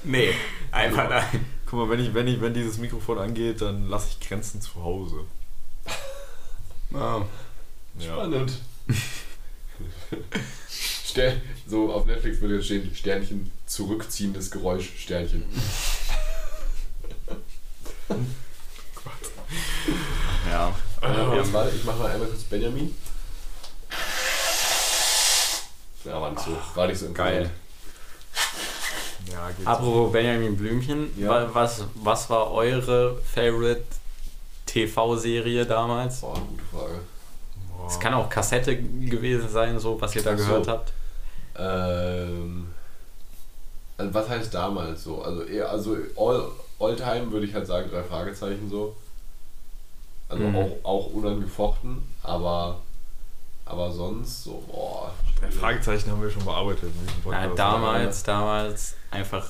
[0.04, 0.34] Nee,
[0.72, 1.46] einfach nein.
[1.66, 4.76] Guck mal, wenn, ich, wenn, ich, wenn dieses Mikrofon angeht, dann lasse ich Grenzen zu
[4.76, 5.26] Hause.
[6.94, 7.24] Oh.
[8.00, 8.14] Ja.
[8.14, 8.54] Spannend.
[11.68, 15.44] So auf Netflix würde jetzt stehen, Sternchen, zurückziehendes Geräusch, Sternchen.
[20.50, 20.74] Ja.
[21.02, 22.96] Äh, jetzt warte, ich mache mal einmal kurz Benjamin.
[26.04, 27.50] Ja, war nicht so, war nicht so Geil.
[29.32, 31.30] Ja, geht Apropos Benjamin Blümchen, Ja.
[31.30, 33.84] wa- was, was war eure Favorite
[34.66, 36.22] TV-Serie damals?
[36.22, 37.00] Boah, gute Frage.
[37.78, 37.88] so.
[37.88, 40.44] Es kann auch Kassette gewesen sein, so was ihr da so.
[40.44, 40.92] gehört habt.
[41.58, 42.68] Ähm,
[43.98, 45.22] also was heißt damals so?
[45.22, 46.50] Also eher, also all,
[46.80, 48.96] all time würde ich halt sagen, drei Fragezeichen so.
[50.32, 50.56] Also Mhm.
[50.56, 52.80] auch, auch unangefochten, aber,
[53.66, 55.14] aber sonst so, boah.
[55.40, 56.84] Drei Fragezeichen haben wir schon bearbeitet.
[56.84, 59.46] in diesem Ja, damals, damals einfach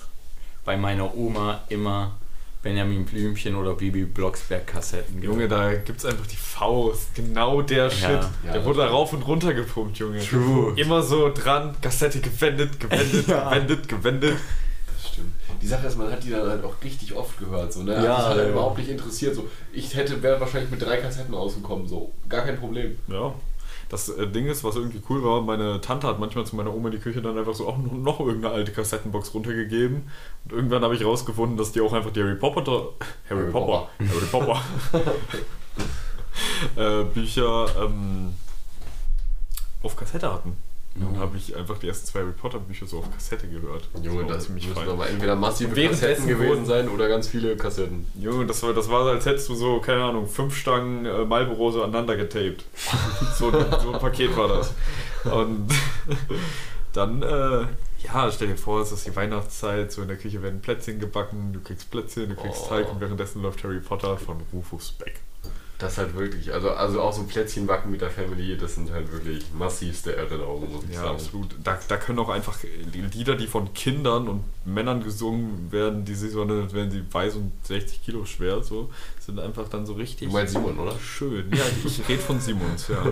[0.65, 2.11] bei meiner Oma immer
[2.63, 5.21] Benjamin Blümchen oder Bibi Blocksberg Kassetten.
[5.21, 7.13] Junge, da gibt's einfach die Faust.
[7.15, 8.09] Genau der Shit.
[8.09, 10.19] Ja, der wurde da rauf und runter gepumpt, Junge.
[10.23, 10.73] True.
[10.75, 13.49] Immer so dran, Kassette gewendet, gewendet, Ja.
[13.49, 14.37] gewendet, gewendet.
[14.93, 15.33] Das stimmt.
[15.61, 17.71] Die Sache ist, man hat die dann halt auch richtig oft gehört.
[17.71, 17.93] So, ne?
[17.93, 18.49] Ja, das hat halt ja.
[18.49, 19.35] überhaupt nicht interessiert.
[19.35, 21.87] So, ich hätte wäre wahrscheinlich mit drei Kassetten ausgekommen.
[21.87, 22.97] So, gar kein Problem.
[23.07, 23.33] Ja.
[23.89, 26.87] Das äh, Ding ist, was irgendwie cool war, meine Tante hat manchmal zu meiner Oma
[26.87, 30.09] in die Küche dann einfach so auch noch, noch irgendeine alte Kassettenbox runtergegeben.
[30.45, 32.89] Und irgendwann habe ich rausgefunden, dass die auch einfach die Harry Potter.
[33.29, 33.89] Harry, Harry Popper.
[33.99, 34.61] Harry Popper.
[36.75, 38.33] äh, Bücher ähm,
[39.83, 40.55] auf Kassette hatten.
[40.95, 43.87] Dann habe ich einfach die ersten zwei Harry Potter Bücher so auf Kassette gehört.
[44.03, 44.89] Junge, das ziemlich müssen fein.
[44.89, 48.05] aber entweder massive Kassetten gewesen sein oder ganz viele Kassetten.
[48.19, 51.71] Junge, das war, das war, als hättest du so, keine Ahnung, fünf Stangen äh, Marlboro
[51.71, 52.65] so aneinander getaped.
[53.37, 54.73] so, ein- so ein Paket war das.
[55.23, 55.69] Und
[56.93, 57.65] dann, äh,
[58.03, 61.53] ja, stell dir vor, es ist die Weihnachtszeit, so in der Küche werden Plätzchen gebacken,
[61.53, 62.69] du kriegst Plätzchen, du kriegst Oh.
[62.69, 65.19] Teig und währenddessen läuft Harry Potter von Rufus Beck.
[65.81, 68.91] Das halt wirklich, also, also auch so ein Plätzchen backen mit der Family, das sind
[68.91, 71.15] halt wirklich massivste Erinnerungen, muss ich Ja, sagen.
[71.15, 71.55] absolut.
[71.63, 72.55] Da, da können auch einfach
[73.13, 77.33] Lieder, die von Kindern und Männern gesungen werden, die sich so, als wären sie weiß
[77.37, 80.27] und 60 Kilo schwer, so, sind einfach dann so richtig.
[80.27, 80.93] Du meinst Simon, oder?
[80.99, 81.51] Schön.
[81.51, 83.03] Ja, ich rede von Simons, ja.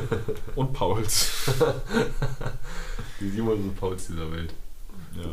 [0.56, 1.50] Und Pauls.
[3.20, 4.54] Die Simon und Pauls dieser Welt.
[5.16, 5.32] Ja.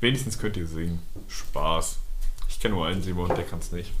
[0.00, 1.00] Wenigstens könnt ihr singen.
[1.28, 1.98] Spaß.
[2.48, 3.92] Ich kenne nur einen Simon, der kann es nicht.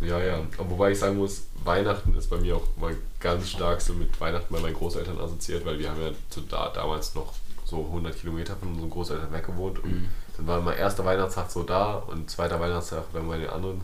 [0.00, 0.38] Ja, ja.
[0.58, 4.20] Aber wobei ich sagen muss, Weihnachten ist bei mir auch mal ganz stark so mit
[4.20, 7.32] Weihnachten bei meinen Großeltern assoziiert, weil wir haben ja so da, damals noch
[7.64, 9.80] so 100 Kilometer von unseren Großeltern weg gewohnt.
[9.82, 10.08] Und Mhm.
[10.36, 13.80] dann war immer erster Weihnachtstag so da und zweiter Weihnachtstag dann bei den anderen.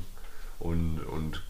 [0.61, 1.43] Und, und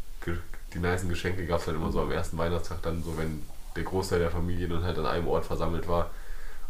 [0.72, 3.42] die nicen Geschenke gab es halt immer so am ersten Weihnachtstag dann so, wenn
[3.76, 6.10] der Großteil der Familie dann halt an einem Ort versammelt war.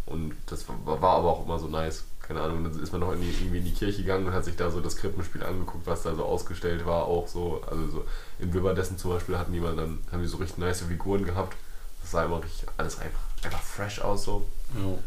[0.05, 2.05] Und das war, war aber auch immer so nice.
[2.27, 4.47] Keine Ahnung, dann ist man noch in die, irgendwie in die Kirche gegangen und hat
[4.47, 7.63] sich da so das Krippenspiel angeguckt, was da so ausgestellt war, auch so.
[7.71, 8.05] Also so
[8.39, 11.55] in Wilberdessen zum Beispiel hatten die mal dann, haben die so richtig nice Figuren gehabt.
[12.01, 14.47] Das sah immer richtig alles einfach, einfach fresh aus so.
[14.75, 14.99] Jo.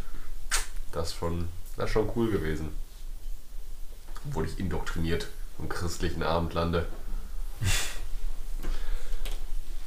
[0.92, 2.70] Das ist schon, das ist schon cool gewesen.
[4.28, 6.86] Obwohl ich indoktriniert im christlichen Abend lande.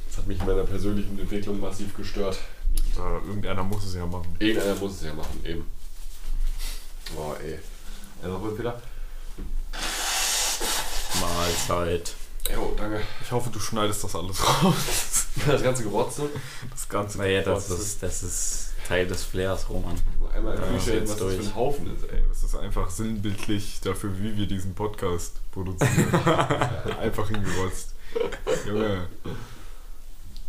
[0.07, 2.37] Das hat mich in meiner persönlichen Entwicklung massiv gestört.
[2.97, 4.35] Ja, irgendeiner muss es ja machen.
[4.39, 5.65] Irgendeiner muss es ja machen, eben.
[7.15, 7.59] Boah, ey.
[8.23, 8.81] Einmal kurz wieder.
[11.19, 12.15] Mahlzeit.
[12.51, 13.01] Jo, danke.
[13.21, 14.75] Ich hoffe, du schneidest das alles raus.
[15.47, 16.23] Das ganze Gerotze.
[16.69, 17.17] Das Ganze.
[17.19, 19.95] Naja, das ist, das ist Teil des Flairs, Roman.
[20.35, 21.39] Einmal Ja, jetzt was das für durch.
[21.47, 22.21] ein Haufen ist, ey.
[22.27, 26.13] Das ist einfach sinnbildlich dafür, wie wir diesen Podcast produzieren.
[26.99, 27.95] einfach hingerotzt.
[28.67, 29.07] Junge.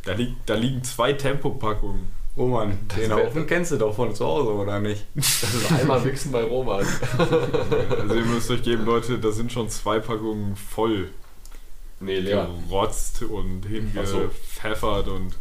[0.04, 2.08] Da, liegt, da liegen zwei Tempopackungen.
[2.36, 5.04] Roman, den wär- Haufen kennst du doch von zu Hause, oder nicht?
[5.14, 6.86] Das ist einmal Wichsen bei Roman.
[7.18, 11.10] Also ihr müsst euch geben, Leute, da sind schon zwei Packungen voll
[12.00, 12.48] Nee, leer.
[12.68, 14.18] gerotzt und Ach so.
[14.18, 15.34] hingepfeffert und.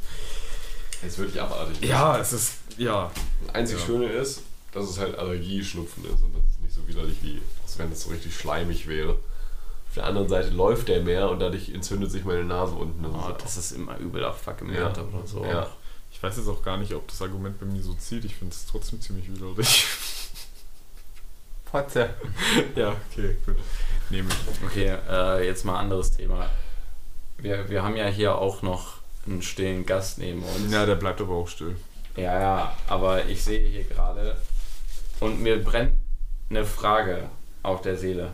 [1.02, 1.82] Es ist wirklich abartig.
[1.82, 2.54] Ja, es ist.
[2.78, 3.10] Ja.
[3.48, 3.86] Das einzig Ja.
[3.86, 7.80] Schöne ist, dass es halt Allergieschnupfen ist und dass es nicht so widerlich wie, als
[7.80, 9.12] wenn es so richtig schleimig wäre.
[9.14, 13.02] Auf der anderen Seite läuft der mehr und dadurch entzündet sich meine Nase unten.
[13.04, 14.92] Das Oh, ist das ist immer übel auf Fucking Ja.
[14.92, 15.44] Oder so.
[15.46, 15.68] Ja.
[16.22, 18.24] Ich weiß jetzt auch gar nicht, ob das Argument bei mir so zieht.
[18.26, 19.88] Ich finde es trotzdem ziemlich widerlich.
[21.66, 22.12] Potze.
[22.76, 23.56] ja, okay, gut.
[24.12, 24.64] Nehme ich.
[24.64, 26.48] Okay, äh, jetzt mal anderes Thema.
[27.40, 30.72] Wir, wir haben ja hier auch noch einen stillen Gast neben uns.
[30.72, 31.76] Ja, der bleibt aber auch still.
[32.16, 34.38] Ja, ja, aber ich sehe hier gerade
[35.22, 35.94] und mir brennt
[36.52, 37.32] eine Frage
[37.64, 38.32] auf der Seele.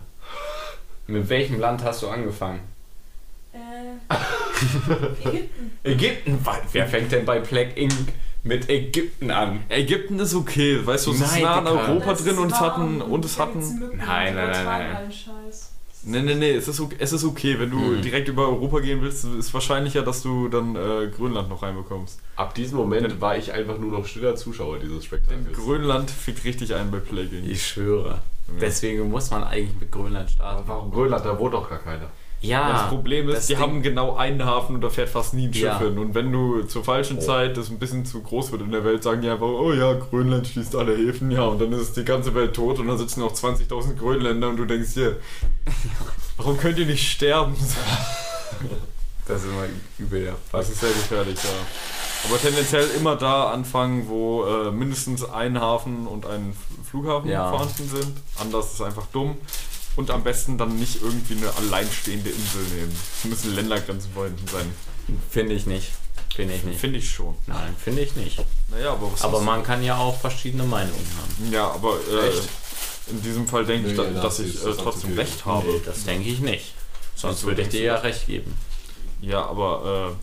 [1.08, 2.60] Mit welchem Land hast du angefangen?
[3.54, 4.14] Äh,
[5.24, 5.72] Ägypten.
[5.84, 6.40] Ägypten?
[6.72, 7.94] Wer fängt denn bei Plague Inc.
[8.44, 9.62] mit Ägypten an?
[9.70, 11.68] Ägypten ist okay, weißt du, es ist Nein, nah an.
[11.68, 13.60] Europa drin und es war hatten und es hatten.
[13.60, 14.96] Nein, nein, nein, nein.
[14.96, 15.74] allen Scheiß.
[16.04, 17.60] Nee, nee, nee, es ist okay, es ist okay.
[17.60, 18.02] wenn du Mhm.
[18.02, 22.20] direkt über Europa gehen willst, ist wahrscheinlicher, dass du dann äh, Grönland noch reinbekommst.
[22.38, 25.58] Ab diesem Moment war ich einfach nur noch stiller Zuschauer dieses Denn Spektakels.
[25.58, 27.44] Grönland fickt richtig ein bei Plaguing.
[27.50, 28.22] Ich schwöre.
[28.62, 30.60] Deswegen muss man eigentlich mit Grönland starten.
[30.60, 31.26] Aber warum Grönland?
[31.26, 32.10] Da wohnt doch gar keiner.
[32.40, 35.34] Ja, das Problem ist, das die Ding- haben genau einen Hafen und da fährt fast
[35.34, 35.80] nie ein Schiff Ja.
[35.80, 35.98] hin.
[35.98, 37.22] Und wenn du zur falschen Oh.
[37.22, 39.94] Zeit das ein bisschen zu groß wird in der Welt, sagen die einfach, oh ja,
[39.94, 43.22] Grönland schließt alle Häfen, ja, und dann ist die ganze Welt tot und dann sitzen
[43.22, 45.16] noch 20.000 Grönländer und du denkst dir,
[46.38, 47.56] warum könnt ihr nicht sterben?
[49.28, 49.66] das ist immer
[49.98, 50.38] übel Fuck.
[50.52, 51.50] Das ist sehr gefährlich, ja.
[52.30, 56.56] Aber tendenziell immer da anfangen, wo äh, mindestens ein Hafen und ein
[56.90, 57.50] Flughafen Ja.
[57.50, 58.14] vorhanden sind.
[58.40, 59.38] Anders ist einfach dumm.
[59.98, 62.96] Und am besten dann nicht irgendwie eine alleinstehende Insel nehmen.
[63.20, 64.72] Es müssen Ländergrenzen vorhanden sein.
[65.30, 65.88] Finde ich nicht.
[66.34, 66.80] Finde ich nicht.
[66.80, 67.36] Finde ich schon.
[67.48, 68.40] Nein, finde ich nicht.
[68.70, 71.52] Naja, aber was Aber man kann ja auch verschiedene Meinungen haben.
[71.52, 74.74] Ja, aber äh, in diesem Fall denke ich, Nee, da, ja, dass das ich äh,
[74.76, 75.68] trotzdem recht habe.
[75.68, 76.74] Nee, das denke ich nicht.
[77.16, 78.54] Sonst würde ich dir ja recht geben.
[79.22, 80.16] Ja, aber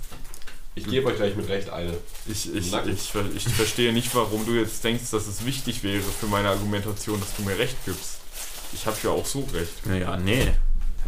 [0.76, 1.90] Ich gebe euch gleich mit Recht eine.
[1.90, 1.96] äh,
[2.26, 6.00] ich, ich, ich, ver- ich verstehe nicht, warum du jetzt denkst, dass es wichtig wäre
[6.20, 8.18] für meine Argumentation, dass du mir recht gibst.
[8.74, 9.86] Ich habe ja auch so recht.
[9.86, 10.44] Ja, nee.
[10.44, 10.52] Ja,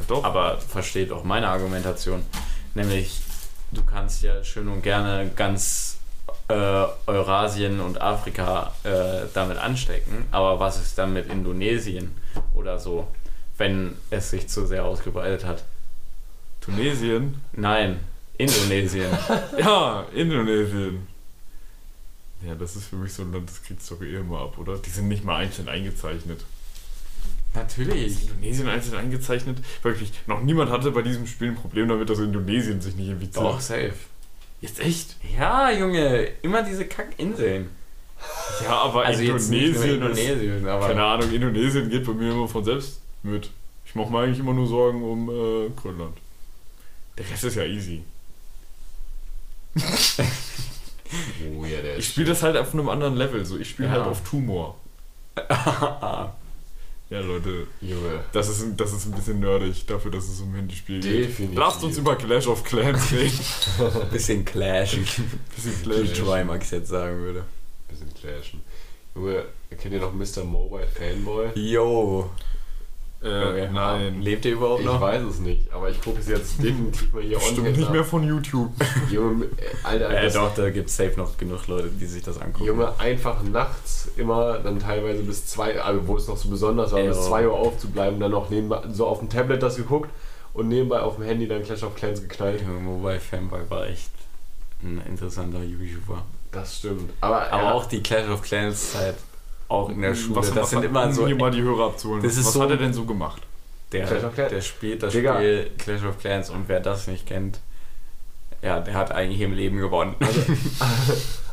[0.07, 0.25] doch.
[0.25, 2.25] Aber versteht auch meine Argumentation.
[2.75, 3.21] Nämlich,
[3.73, 5.99] du kannst ja schön und gerne ganz
[6.49, 10.27] äh, Eurasien und Afrika äh, damit anstecken.
[10.31, 12.15] Aber was ist dann mit Indonesien
[12.55, 13.09] oder so,
[13.59, 15.65] wenn es sich zu sehr ausgebreitet hat?
[16.61, 17.41] Tunesien?
[17.53, 18.01] Nein,
[18.39, 19.11] Indonesien.
[19.59, 21.07] Ja, Indonesien.
[22.47, 24.59] Ja, das ist für mich so ein Land, das kriegst du doch eh immer ab,
[24.59, 24.77] oder?
[24.79, 26.45] Die sind nicht mal einzeln eingezeichnet.
[27.57, 28.07] Natürlich.
[28.07, 29.59] Ist Indonesien einzeln eingezeichnet?
[29.83, 33.45] Wirklich, noch niemand hatte bei diesem Spiel ein Problem damit, dass Indonesien sich nicht infiziert.
[33.45, 33.95] Doch, safe.
[34.61, 35.17] Jetzt echt?
[35.37, 37.69] Ja, Junge, immer diese Kackinseln.
[38.65, 39.75] Ja, aber Also nur Indonesien.
[39.75, 40.87] ist- Indonesien, aber.
[40.89, 43.51] Keine Ahnung, Indonesien geht bei mir immer von selbst mit.
[43.85, 46.17] Ich mache mir eigentlich immer nur Sorgen um äh, Grönland.
[47.19, 48.03] Der Rest ist ja easy.
[51.57, 53.45] Oh ja, Ich spiele das halt auf einem anderen Level.
[53.47, 53.95] So, ich spiele Ja.
[53.95, 54.77] halt auf Tumor.
[57.09, 58.25] Ja, Leute, Junge.
[58.33, 61.29] das ist, ein- das ist ein bisschen nerdig dafür, dass es um Handyspiel geht.
[61.29, 61.57] Definitiv.
[61.59, 63.39] Lasst uns über Clash of Clans reden.
[64.11, 64.97] Bisschen Clash,
[65.55, 66.19] bisschen wie Clash.
[66.19, 67.45] Trimax jetzt sagen würde.
[67.89, 68.61] Bisschen clashen.
[69.15, 69.45] Junge,
[69.81, 70.43] kennt ihr noch Mr.
[70.45, 71.51] Mobile Fanboy?
[71.55, 72.29] Yo.
[73.23, 74.21] Äh, nein.
[74.21, 75.01] Lebt ihr überhaupt Ich noch?
[75.01, 77.93] weiß es nicht, aber ich gucke es jetzt definitiv mal hier Stimmt online nicht nach.
[77.93, 78.71] mehr von YouTube.
[79.11, 79.49] Junge, äh,
[79.83, 82.65] Alter, Äh, doch, da gibt es safe noch genug Leute, die sich das angucken.
[82.67, 87.01] Junge, einfach nachts immer dann teilweise bis zwei, also wo es noch so besonders war,
[87.01, 87.23] Ey, bis oh.
[87.29, 90.11] zwei Uhr aufzubleiben, dann noch nebenbei, so auf dem Tablet das geguckt
[90.53, 92.61] und nebenbei auf dem Handy dann Clash of Clans geknallt.
[92.61, 94.11] Junge, Mobile Fanboy war echt
[94.83, 96.23] ein interessanter YouTuber.
[96.53, 97.11] Das stimmt.
[97.23, 99.17] Aber, Aber ja, auch die Clash of Clans Zeit,
[99.69, 101.27] auch in der Schule, was, das was sind hat, immer um so.
[101.27, 102.23] hier mal die Hörer abzuholen.
[102.23, 103.43] Das ist was so- hat er denn so gemacht?
[103.93, 104.51] Der, Clash of Clans?
[104.51, 105.35] der spielt das Digga.
[105.37, 107.61] Spiel Clash of Clans und wer das nicht kennt,
[108.63, 110.15] ja, der hat eigentlich im Leben gewonnen.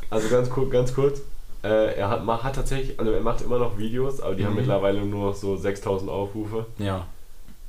[0.10, 1.22] also ganz, kur ganz kurz,
[1.64, 4.54] äh, er hat, ma- hat tatsächlich, also er macht immer noch Videos, aber die haben
[4.54, 4.60] Mhm.
[4.60, 6.66] mittlerweile nur noch so 6000 Aufrufe.
[6.78, 7.06] ja.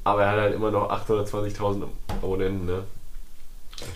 [0.06, 1.84] Aber er hat halt immer noch 820.000
[2.22, 2.82] Abonnenten, ne?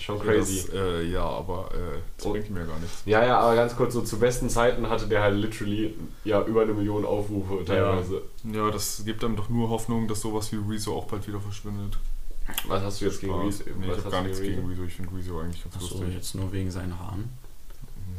[0.00, 0.64] Schon crazy.
[0.66, 2.32] Das, äh, ja, aber äh, das Oh.
[2.32, 3.02] bringt mir gar nichts.
[3.06, 6.62] Ja, ja, aber ganz kurz, so zu besten Zeiten hatte der halt literally ja über
[6.62, 8.22] eine Million Aufrufe teilweise.
[8.52, 11.96] Ja, das gibt einem doch nur Hoffnung, dass sowas wie Rezo auch bald wieder verschwindet.
[12.66, 13.34] Was hast du jetzt gegen.
[13.40, 13.64] Rezo?
[13.78, 14.84] Nee, ich habe gar du nichts gegen Rezo.
[14.84, 16.14] Ich finde Rezo eigentlich ganz Achso, lustig.
[16.14, 17.28] jetzt nur wegen seinen Haaren.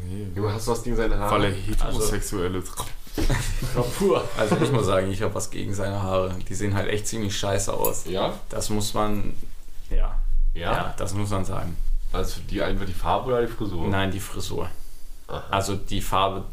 [0.07, 0.27] Nee.
[0.35, 1.31] Junge, hast du was gegen seine Haare?
[1.35, 2.71] Weil er heterosexuell ist.
[3.73, 4.23] Kapur.
[4.37, 6.35] Also ich muss sagen, ich habe was gegen seine Haare.
[6.47, 8.05] Die sehen halt echt ziemlich scheiße aus.
[8.05, 8.33] Ja?
[8.49, 9.33] Das muss man,
[9.89, 10.17] ja,
[10.53, 10.93] ja, Ja?
[10.97, 11.75] das muss man sagen.
[12.11, 13.87] Also die einfach die Farbe oder die Frisur?
[13.87, 14.67] Nein, die Frisur.
[15.27, 15.43] Aha.
[15.51, 16.43] Also die Farbe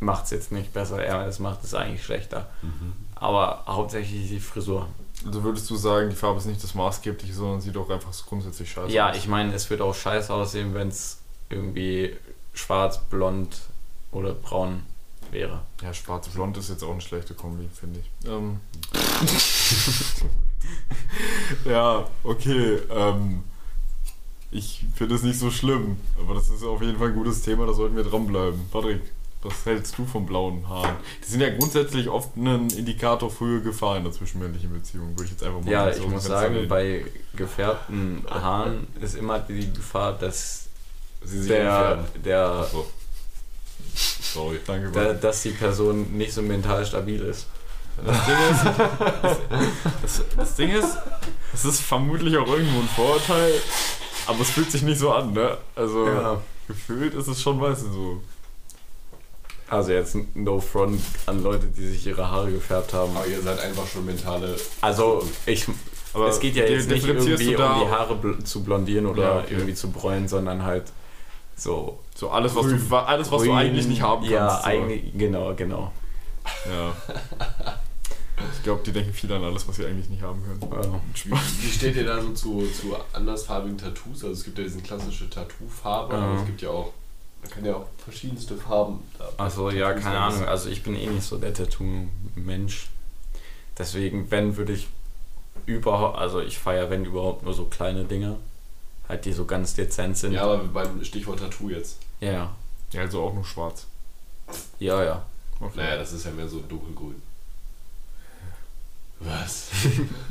[0.00, 2.48] macht es jetzt nicht besser, eher es macht es eigentlich schlechter.
[2.62, 2.92] Mhm.
[3.14, 4.88] Aber hauptsächlich die Frisur.
[5.24, 8.24] Also würdest du sagen, die Farbe ist nicht das Maßgebliche, sondern sieht auch einfach so
[8.26, 9.16] grundsätzlich scheiße Ja, aus?
[9.16, 11.18] ich meine, es wird auch scheiße aussehen, wenn es
[11.50, 12.16] irgendwie
[12.54, 13.60] schwarz, blond
[14.10, 14.82] oder braun
[15.30, 15.60] wäre.
[15.82, 18.28] Ja, schwarz-blond ist jetzt auch eine schlechte Kombi, finde ich.
[18.28, 18.60] Ähm.
[21.64, 22.78] ja, okay.
[22.90, 23.42] Ähm,
[24.52, 27.66] ich finde es nicht so schlimm, aber das ist auf jeden Fall ein gutes Thema,
[27.66, 28.60] da sollten wir dranbleiben.
[28.72, 29.00] Patrick,
[29.42, 30.96] was hältst du von blauen Haaren?
[31.24, 35.30] Die sind ja grundsätzlich oft ein Indikator für Gefahr in der zwischenmännlichen Beziehung, würde ich
[35.30, 36.68] jetzt einfach mal Ja, so ich muss sagen, lehnen.
[36.68, 37.04] bei
[37.34, 40.66] gefärbten Haaren ist immer die Gefahr, dass
[41.22, 42.86] der, der, So.
[43.94, 44.58] Sorry.
[44.66, 45.20] Danke, Patrick.
[45.20, 47.46] dass die Person nicht so mental stabil ist.
[48.06, 48.64] Das Ding ist,
[50.02, 50.96] das, das Ding ist,
[51.54, 53.52] es ist vermutlich auch irgendwo ein Vorurteil,
[54.26, 55.56] aber es fühlt sich nicht so an, ne?
[55.74, 56.40] Also Ja.
[56.68, 58.20] gefühlt ist es schon meistens so.
[59.68, 63.16] Also jetzt no front an Leute, die sich ihre Haare gefärbt haben.
[63.16, 64.56] Aber ihr seid einfach schon mentale.
[64.80, 65.64] Also ich,
[66.12, 69.22] Aber es geht ja jetzt nicht irgendwie du um die Haare bl zu blondieren oder
[69.22, 69.46] Ja, okay.
[69.54, 70.84] irgendwie zu bräunen, sondern halt
[71.56, 74.32] so so alles, was grün- du, alles, was du grün- eigentlich nicht haben kannst.
[74.32, 74.64] Ja, so.
[74.64, 75.92] eigentlich, genau, genau.
[76.66, 76.92] Ja.
[78.56, 80.72] Ich glaube, die denken viel an alles, was sie eigentlich nicht haben können.
[80.82, 81.00] Ja.
[81.24, 81.30] Wie,
[81.62, 84.22] wie steht ihr da so zu, zu andersfarbigen Tattoos?
[84.24, 86.20] Also es gibt ja diese klassische Tattoo-Farbe, Ja.
[86.20, 86.92] aber es gibt ja auch,
[87.42, 89.00] man kann ja auch verschiedenste Farben.
[89.18, 90.34] da- Also ja, keine haben.
[90.34, 90.48] Ahnung.
[90.48, 92.88] Also ich bin eh nicht so der Tattoo-Mensch.
[93.78, 94.88] Deswegen, wenn, würde ich
[95.66, 98.36] überhaupt, also ich feiere, wenn überhaupt, nur so kleine Dinge.
[99.08, 100.32] Halt, die so ganz dezent sind.
[100.32, 101.98] Ja, aber beim Stichwort Tattoo jetzt.
[102.20, 102.56] ja, ja.
[102.92, 103.86] Ja, also auch nur schwarz.
[104.80, 105.24] Ja, ja.
[105.60, 105.72] Okay.
[105.76, 107.20] Naja, das ist ja mehr so dunkelgrün.
[109.20, 109.70] Was?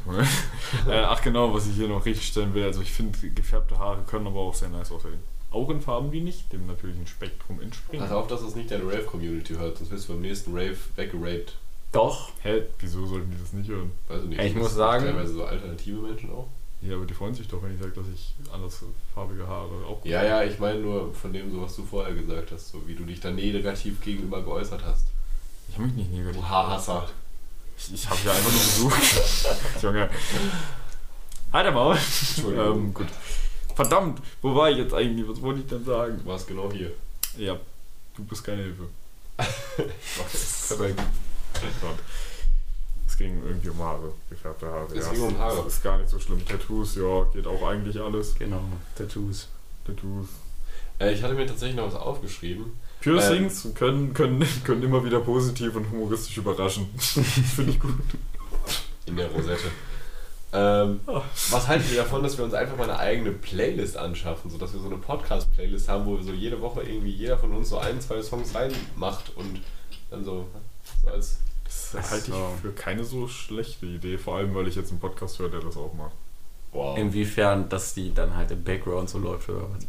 [0.88, 2.64] äh, ach genau, was ich hier noch richtig stellen will.
[2.64, 5.20] Also ich finde, gefärbte Haare können aber auch sehr nice aussehen.
[5.52, 8.06] Auch in Farben, die nicht dem natürlichen Spektrum entspringen.
[8.06, 11.56] Pass auf, dass das nicht deine Rave-Community hört, sonst wirst du beim nächsten Rave weggeraped.
[11.92, 12.30] Doch.
[12.44, 12.64] Hä?
[12.80, 13.92] Wieso sollten die das nicht hören?
[14.08, 14.42] Weiß ich nicht.
[14.42, 16.48] Ich muss sagen- Teilweise so alternative Menschen auch.
[16.82, 20.24] Ja, aber die freuen sich doch, wenn ich sage, dass ich andersfarbige Haare auch Ja,
[20.24, 23.04] ja, ich meine nur von dem, so was du vorher gesagt hast, so wie du
[23.04, 25.08] dich da negativ gegenüber geäußert hast.
[25.68, 26.38] Ich habe mich nicht negativ.
[26.42, 27.10] Du Haarhasser.
[27.80, 29.82] Ich, ich habe ja einfach nur besucht.
[29.82, 30.10] Junge.
[31.54, 31.96] Der Maul.
[31.96, 32.78] Entschuldigung.
[32.78, 33.08] Ähm, gut.
[33.74, 35.28] Verdammt, wo war ich jetzt eigentlich?
[35.28, 36.20] Was wollte ich denn sagen?
[36.22, 36.92] Du warst genau hier.
[37.38, 37.58] Ja,
[38.16, 38.84] du bist keine Hilfe.
[39.38, 41.02] Perfekt.
[41.82, 42.00] Gott.
[43.08, 44.94] Es ging irgendwie um Haare, gefärbte Haare.
[44.94, 45.64] Es ging um Haare.
[45.64, 46.46] Das ist gar nicht so schlimm.
[46.46, 48.36] Tattoos, ja, geht auch eigentlich alles.
[48.36, 48.62] Genau.
[48.96, 49.48] Tattoos.
[49.86, 50.28] Tattoos.
[51.00, 52.78] Äh, ich hatte mir tatsächlich noch was aufgeschrieben.
[53.02, 56.88] Piercings können, können, können immer wieder positiv und humoristisch überraschen.
[56.98, 57.94] Finde ich gut.
[59.06, 59.70] In der Rosette.
[60.52, 61.22] Ähm, Ah.
[61.52, 64.80] was haltet ihr davon, dass wir uns einfach mal eine eigene Playlist anschaffen, sodass wir
[64.80, 68.02] so eine Podcast-Playlist haben, wo wir so jede Woche irgendwie jeder von uns so ein,
[68.02, 69.62] zwei Songs reinmacht und
[70.10, 70.48] dann so,
[71.04, 71.40] so als.
[71.66, 72.52] Das halte ich so.
[72.64, 75.78] für keine so schlechte Idee, vor allem weil ich jetzt einen Podcast höre, der das
[75.78, 76.14] auch macht.
[76.72, 76.98] Wow.
[76.98, 79.86] Inwiefern, dass die dann halt im Background so läuft oder was?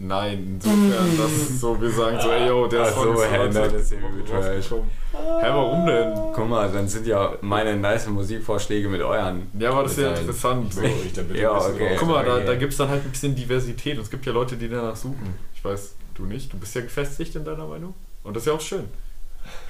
[0.00, 3.38] Nein, insofern, das ist so, wir sagen so, ey yo, der Song so, ist hä,
[3.38, 4.70] heute nein, das ist irgendwie trash.
[4.70, 6.12] Hä, warum denn?
[6.32, 9.50] Guck mal, dann sind ja meine nice Musikvorschläge mit euren.
[9.58, 10.72] Ja, aber das ist ja interessant.
[10.72, 11.96] So, ich da bitte Ja, okay.
[11.98, 14.32] Guck mal, da, da gibt es dann halt ein bisschen Diversität und es gibt ja
[14.32, 15.34] Leute, die danach suchen.
[15.52, 18.52] Ich weiß, du nicht, du bist ja gefestigt in deiner Meinung und das ist ja
[18.52, 18.84] auch schön.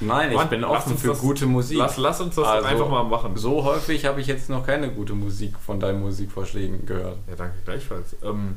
[0.01, 1.79] Nein, ich Mann, bin lass offen für das- gute Musik.
[1.79, 3.37] Lass, lass uns das Also, einfach mal machen.
[3.37, 7.17] So häufig habe ich jetzt noch keine gute Musik von deinen Musikvorschlägen gehört.
[7.29, 8.17] Ja, danke, gleichfalls.
[8.23, 8.57] Ähm,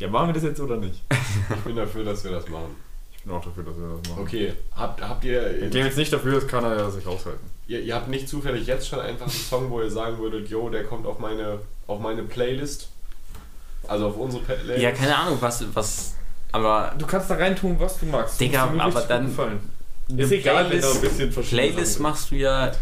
[0.00, 1.02] ja, machen wir das jetzt oder nicht?
[1.50, 2.76] Ich bin dafür, dass wir das machen.
[3.16, 4.22] Ich bin auch dafür, dass wir das machen.
[4.22, 7.40] Okay, habt, habt ihr, Wenn Clemens nicht dafür ist, kann er ja sich raushalten.
[7.68, 10.68] ihr, ihr habt nicht zufällig jetzt schon einfach einen Song, wo ihr sagen würdet, yo,
[10.68, 12.88] der kommt auf meine, auf meine Playlist?
[13.88, 14.80] Also auf unsere Playlist?
[14.82, 16.14] Ja, keine Ahnung, was, was,
[16.52, 18.40] aber Du kannst da reintun, was du magst.
[18.40, 19.60] Digga, Das aber dann- gefallen.
[20.16, 22.72] Ist egal, wenn da ein Playlist- bisschen verschiedene Playlist machst du ja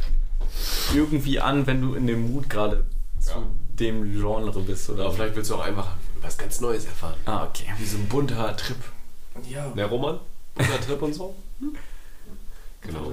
[0.92, 2.84] irgendwie an, wenn du in dem Mut gerade
[3.20, 3.42] zu Ja.
[3.82, 5.06] Dem Genre bist, oder?
[5.06, 5.88] Oder vielleicht willst du auch einfach
[6.20, 7.14] was ganz Neues erfahren.
[7.26, 7.66] Ah, okay.
[7.78, 8.76] Wie so ein bunter Trip.
[9.48, 9.66] Ja.
[9.70, 10.20] Der Roman?
[10.54, 11.34] Bunter Trip und so?
[12.82, 13.12] Genau.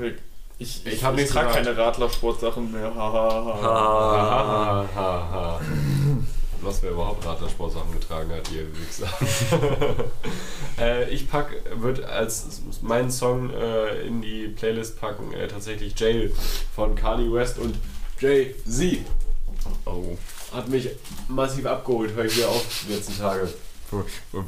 [0.57, 1.65] Ich, Ich ich, hab ich nichts trage gesagt.
[1.65, 2.93] keine Radlersportsachen mehr.
[2.93, 3.61] Ha, ha, ha.
[3.61, 5.61] Ha, ha, ha.
[6.61, 9.07] Was wer überhaupt Radlersportsachen getragen hat, ihr Wichser.
[10.77, 16.33] äh, ich pack, würde als meinen Song äh, in die Playlist packen, äh, tatsächlich Jail
[16.75, 17.75] von Kanye West und
[18.19, 18.99] Jay-Z.
[19.85, 20.17] Oh.
[20.51, 20.89] Hat mich
[21.27, 23.47] massiv abgeholt, höre ich wieder auf die letzten Tage.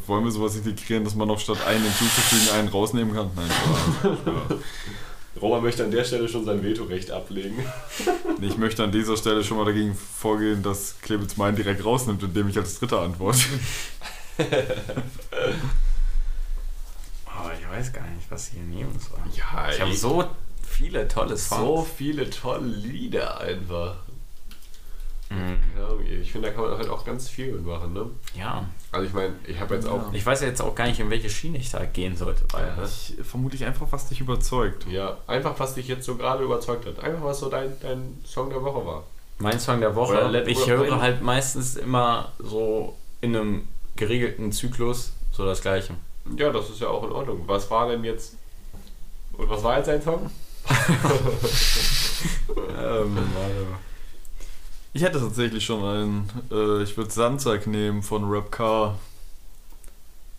[0.08, 3.32] Wollen wir sowas integrieren, dass man noch statt einen hinzuzufügen einen rausnehmen kann?
[3.36, 3.50] Nein.
[3.50, 4.60] Spaß.
[5.42, 7.56] Roman möchte an der Stelle schon sein Vetorecht ablegen.
[8.42, 12.50] Ich möchte an dieser Stelle schon mal dagegen vorgehen, dass Clemens meinen direkt rausnimmt, indem
[12.50, 13.40] ich als Dritter antworte.
[17.26, 19.20] Oh, ich weiß gar nicht, was ich hier nehmen soll.
[19.36, 20.24] Ja, Ich habe so
[20.68, 21.90] viele tolle so Songs.
[21.98, 23.96] viele tolle Lieder einfach.
[25.32, 25.58] Mhm.
[26.22, 28.06] Ich finde, da kann man halt auch ganz viel mitmachen, ne?
[28.38, 28.66] Ja.
[28.92, 30.12] Also ich meine, ich habe jetzt auch.
[30.12, 32.44] Ich weiß ja jetzt auch gar nicht, in welche Schiene ich da gehen sollte.
[32.52, 32.84] Weil, Ja.
[32.84, 34.86] Ich vermute ich einfach, was dich überzeugt.
[34.90, 37.00] Ja, einfach was dich jetzt so gerade überzeugt hat.
[37.04, 39.04] Einfach was so dein, dein Song der Woche war.
[39.40, 43.68] Mein Song der Woche, Oder ich oder höre ein- halt meistens immer so in einem
[43.96, 45.94] geregelten Zyklus so das Gleiche.
[46.38, 47.42] Ja, das ist ja auch in Ordnung.
[47.48, 48.36] Was war denn jetzt.
[49.34, 50.30] Und was war jetzt dein Song?
[52.80, 53.18] ähm,
[54.94, 56.30] Ich hätte tatsächlich schon einen.
[56.52, 58.98] Äh, ich würde Sandsack nehmen von Rap Car.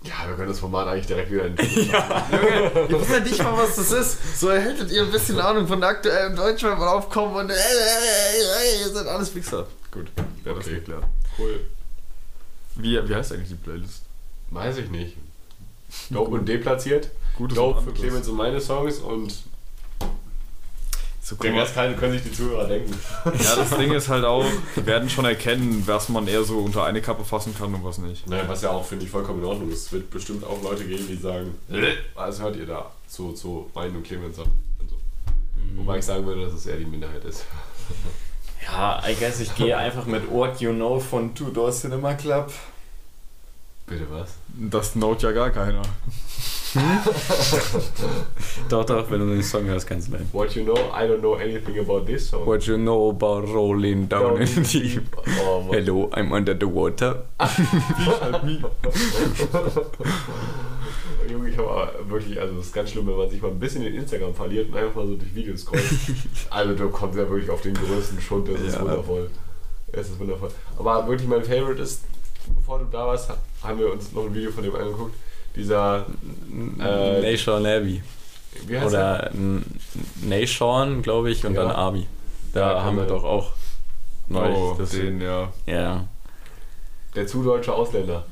[0.04, 3.56] Ja, wir können das Format eigentlich direkt wieder in Junge, ihr wisst ja nicht mal,
[3.56, 4.40] was das ist.
[4.40, 8.80] So hättet ihr ein bisschen Ahnung von aktuellem Deutschrap und aufkommen und äh, äh, äh,
[8.80, 9.68] ihr seid alles Wichser.
[9.92, 10.08] Gut,
[10.42, 10.74] wäre das Okay.
[10.76, 11.04] geklärt.
[11.38, 11.60] Cool.
[12.74, 14.02] Wie, wie heißt eigentlich die Playlist?
[14.50, 15.16] Weiß ich nicht.
[16.10, 17.10] Dope und deplatziert.
[17.38, 17.92] Gutes Dope für.
[17.92, 19.32] Clemens und meine Songs und
[21.24, 21.60] So, guck den mal.
[21.60, 22.92] Rest kann, können sich die Zuhörer denken.
[23.24, 24.44] Ja, das Ding ist halt auch,
[24.74, 27.98] wir werden schon erkennen, was man eher so unter eine Kappe fassen kann und was
[27.98, 28.28] nicht.
[28.28, 29.86] Naja, was ja auch, finde ich, vollkommen in Ordnung ist.
[29.86, 31.54] Es wird bestimmt auch Leute geben, die sagen,
[32.14, 34.46] was hört ihr da zu, zu meinen und Clemens und
[34.90, 34.96] so.
[35.76, 37.44] Wobei ich sagen würde, dass es eher die Minderheit ist.
[38.64, 42.52] Ja, I guess ich gehe einfach mit What You Know von Two Door Cinema Club.
[43.86, 44.34] Bitte was?
[44.70, 45.82] Das note ja gar keiner.
[48.70, 50.26] Doch, doch, wenn du den Song hörst, kannst du nehmen.
[50.32, 52.46] What you know, I don't know anything about this song.
[52.46, 55.02] What you know about rolling down in the deep.
[55.44, 55.68] Oh.
[55.70, 57.24] Hello, I'm under the water.
[61.30, 63.58] Junge, ich habe aber wirklich, also das ist ganz schlimm, wenn man sich mal ein
[63.58, 65.84] bisschen in Instagram verliert und einfach mal so durch Videos scrollt.
[66.50, 68.80] also du kommst ja wirklich auf den größten Schund, das ist Ja.
[68.82, 69.30] wundervoll.
[69.92, 70.50] Es ist wundervoll.
[70.78, 72.04] Aber wirklich mein Favorite ist,
[72.56, 73.30] bevor du da warst,
[73.62, 75.14] haben wir uns noch ein Video von dem angeguckt.
[75.56, 76.06] Dieser,
[76.80, 78.02] Äh, Nation Abbey.
[78.66, 79.30] wie heißt der?
[79.34, 79.62] Oder
[80.22, 81.62] Nation, glaube ich, und Ja.
[81.62, 82.06] dann Abi.
[82.52, 83.52] Da Ja, haben wir man- doch auch
[84.28, 84.90] neulich Oh, das.
[84.90, 85.52] den, ja.
[85.66, 86.04] Ja.
[87.14, 88.24] Der zu deutsche Ausländer.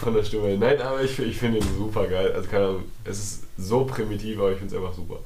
[0.00, 0.56] Von der Stimme.
[0.58, 2.32] Nein, aber ich, ich finde ihn super geil.
[2.32, 5.18] Also keine Ahnung, es ist so primitiv, aber ich finde es einfach super.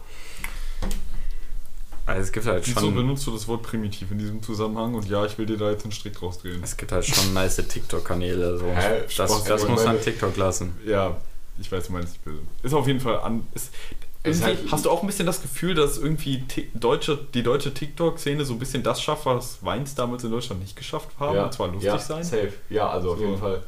[2.05, 2.95] Also es gibt halt Wieso schon.
[2.95, 4.95] benutzt du das Wort primitiv in diesem Zusammenhang?
[4.95, 6.61] Und ja, ich will dir da jetzt einen Strick draus drehen.
[6.63, 8.59] Es gibt halt schon nice TikTok-Kanäle.
[8.59, 8.67] So.
[8.67, 9.03] Hä?
[9.05, 10.75] Das, Spaß, das muss meine- an TikTok lassen.
[10.85, 11.17] Ja,
[11.59, 12.41] ich weiß, du meinst nicht böse.
[12.63, 13.47] Ist auf jeden Fall an.
[13.55, 18.45] Ist, halt- hast du auch ein bisschen das Gefühl, dass irgendwie deutsche, die deutsche TikTok-Szene
[18.45, 21.39] so ein bisschen das schafft, was Weins damals in Deutschland nicht geschafft haben?
[21.39, 22.23] und zwar lustig ja, sein?
[22.25, 22.53] Safe.
[22.71, 23.25] Ja, also auf So.
[23.25, 23.63] jeden Fall.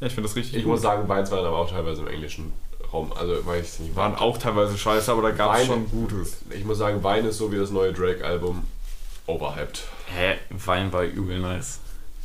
[0.00, 0.72] Ja, ich finde das richtig Ich gut.
[0.72, 2.52] muss sagen, Weins waren aber auch teilweise im englischen
[2.92, 3.12] Raum.
[3.12, 3.96] Also weiß ich nicht.
[3.96, 6.38] Waren auch teilweise scheiße, aber da gab es schon Gutes.
[6.50, 8.66] Ich muss sagen, Wein ist so wie das neue Drake-Album.
[9.26, 9.84] Overhyped.
[10.16, 10.38] Hä?
[10.50, 11.80] Wein war übel nice.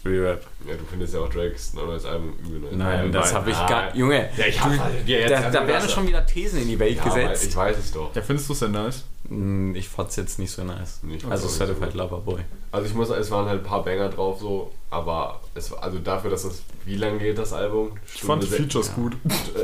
[0.06, 0.45] Re-Rap.
[0.68, 2.60] Ja, du findest ja auch Drakes neues Album übel.
[2.61, 2.73] nice.
[2.77, 3.95] Nein, das habe ich Ah, gar.
[3.95, 6.68] Junge, Ja, ich hab du, halt- ja, jetzt da, da werden schon wieder Thesen in
[6.68, 7.45] die Welt Ja, gesetzt.
[7.48, 8.15] ich weiß es doch.
[8.15, 9.03] Ja, findest du es denn nice?
[9.27, 10.99] Hm, Ich fand's jetzt nicht so nice.
[11.02, 11.57] Nicht Also so.
[11.57, 12.41] Certified Lover Boy.
[12.72, 15.82] Also ich muss sagen, es waren halt ein paar Banger drauf so, aber es war
[15.82, 17.98] also dafür, dass das wie lange geht das Album?
[18.14, 19.18] Ich fand die Features gut.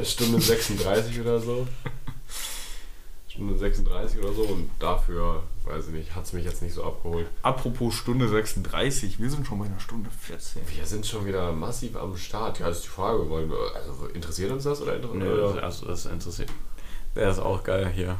[0.03, 1.68] Stunde 36 oder so.
[3.31, 6.83] Stunde 36 oder so und dafür, weiß ich nicht, hat es mich jetzt nicht so
[6.83, 7.27] abgeholt.
[7.43, 10.63] Apropos Stunde 36, wir sind schon bei einer Stunde 14.
[10.75, 12.59] Wir sind schon wieder massiv am Start.
[12.59, 15.63] Ja, das ist die Frage, wollen wir, also interessiert uns das oder, inter Nö, oder?
[15.63, 16.49] also das interessiert.
[17.15, 18.17] Der ist auch geil hier.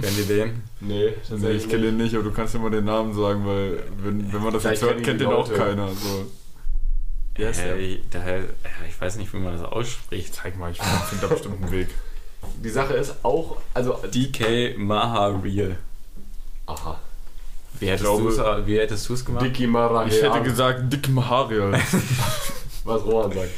[0.00, 0.62] Kennt ihr den?
[0.80, 3.84] Nee, Nee, ich kenne den nicht, aber du kannst ja mal den Namen sagen, weil
[3.98, 5.88] wenn, wenn man das Vielleicht jetzt hört, kennen kennt die den auch keiner.
[5.88, 6.26] So.
[7.38, 7.50] Der?
[7.78, 8.44] Äh, der, ja,
[8.88, 10.34] ich weiß nicht, wie man das ausspricht.
[10.34, 11.88] Zeig mal, ich finde da bestimmt einen Weg.
[12.62, 13.98] Die Sache ist auch, also.
[14.12, 15.76] DK Mahareal.
[16.66, 16.98] Aha.
[17.78, 17.88] Wie
[18.78, 19.44] hättest du es gemacht?
[19.44, 20.06] Dicky Mara.
[20.06, 21.72] Ich hätte gesagt, Dick Maharial.
[22.84, 23.50] was Roman sagt.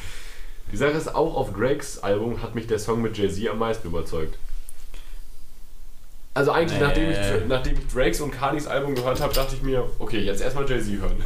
[0.72, 3.86] Die Sache ist, auch auf Drakes Album hat mich der Song mit Jay-Z am meisten
[3.86, 4.38] überzeugt.
[6.32, 6.86] Also eigentlich, Nee.
[6.86, 10.40] nachdem, ich, nachdem ich Drakes und Kanis Album gehört habe, dachte ich mir, okay, jetzt
[10.40, 11.22] erstmal Jay-Z hören.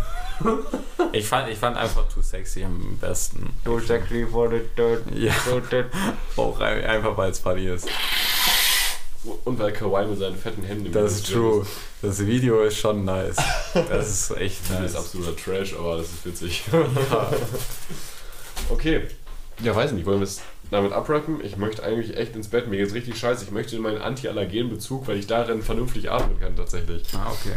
[1.13, 3.51] Ich fand, ich fand einfach Too Sexy am besten.
[3.65, 5.05] Too sexy for the dirt.
[5.15, 5.33] Ja.
[6.37, 7.89] Auch ein- einfach, weil es funny ist.
[9.45, 11.67] Und weil Kawhi mit seinen fetten Händen im Das ist true.
[12.03, 13.37] Das Video ist schon nice.
[13.75, 14.97] Das ist echt Das ist nice.
[14.97, 16.63] absoluter Trash, aber das ist witzig.
[18.71, 19.03] okay.
[19.63, 20.41] Ja, weiß nicht, wollen wir es
[20.71, 21.41] damit abrappen?
[21.45, 22.69] Ich möchte eigentlich echt ins Bett.
[22.69, 23.45] Mir geht's richtig scheiße.
[23.45, 27.03] Ich möchte in meinen Anti-Allergen-Bezug, weil ich darin vernünftig atmen kann tatsächlich.
[27.15, 27.57] Ah, okay.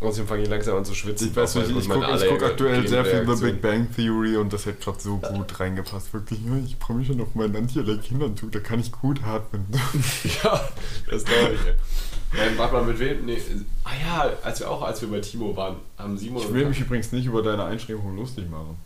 [0.00, 1.28] Außerdem fange ich langsam an zu schwitzen.
[1.28, 3.44] Ich weiß nicht, ich gucke guck aktuell sehr viel The.
[3.44, 6.14] Big Bang Theory und das hätte gerade so gut reingepasst.
[6.14, 9.66] Wirklich, ich freue mich schon auf meinen Anti-Allergen-Anzug, da kann ich gut atmen.
[10.42, 10.68] Ja,
[11.10, 12.36] das glaube ich.
[12.36, 13.24] Nein, warte mal, mit wem?
[13.24, 13.38] Nee.
[13.84, 16.80] Ah ja, als wir auch, als wir bei Timo waren, haben Simon Ich will mich
[16.80, 18.76] übrigens nicht über deine Einschränkungen lustig machen.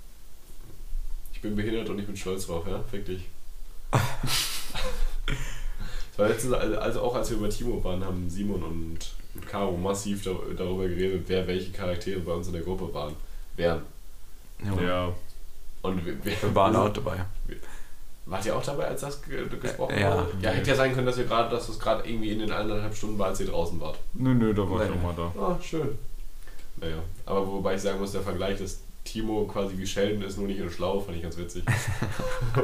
[1.33, 2.83] Ich bin behindert und ich bin stolz drauf, ja?
[2.91, 3.29] Fick dich.
[6.13, 8.99] Das war letztens, also also auch als wir bei Timo waren, haben Simon und,
[9.35, 13.15] und Caro massiv dar- darüber geredet, wer welche Charaktere bei uns in der Gruppe waren.
[13.57, 13.83] Wären.
[14.81, 15.13] Ja.
[15.83, 17.25] Und wir, wir, Wir waren auch dabei.
[18.25, 20.17] Wart ihr auch dabei, als das ge gesprochen Ja.
[20.17, 20.29] wurde?
[20.41, 22.95] Ja, hätte ja sein können, dass wir gerade, dass es gerade irgendwie in den eineinhalb
[22.95, 23.99] Stunden war, als ihr draußen wart.
[24.15, 24.97] Nö, nö, da war ich Nee.
[24.97, 25.33] auch mal da.
[25.41, 25.99] Ah, schön.
[26.77, 26.97] Naja,
[27.27, 30.61] aber wobei ich sagen muss, der Vergleich, dass Timo quasi wie Sheldon ist, nur nicht
[30.61, 31.65] in schlau, fand ich ganz witzig.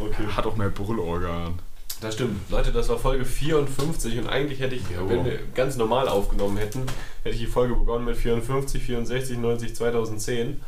[0.00, 0.26] okay.
[0.36, 1.58] Hat auch mehr Brüllorgan.
[2.02, 2.50] Das stimmt.
[2.50, 5.08] Leute, das war Folge 54 und eigentlich hätte ich, Jo.
[5.08, 6.82] wenn wir ganz normal aufgenommen hätten,
[7.22, 10.60] hätte ich die Folge begonnen mit 54, 64, 90, 2010.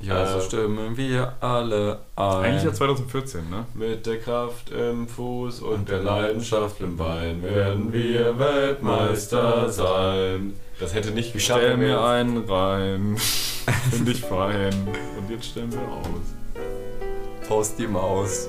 [0.00, 2.24] Ja, Äh, so stimmen wir alle ein.
[2.44, 3.66] Eigentlich ja 2014, ne?
[3.74, 10.54] Mit der Kraft im Fuß und, Und der Leidenschaft im Bein werden wir Weltmeister sein.
[10.80, 11.60] Das hätte nicht geschafft.
[11.62, 13.16] Stell mir jetzt- einen rein.
[13.90, 14.74] Finde ich fein.
[15.18, 17.46] Und jetzt stellen wir aus.
[17.48, 18.48] Post die Maus.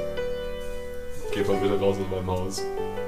[1.34, 2.62] Geht mal bitte raus aus meinem Haus.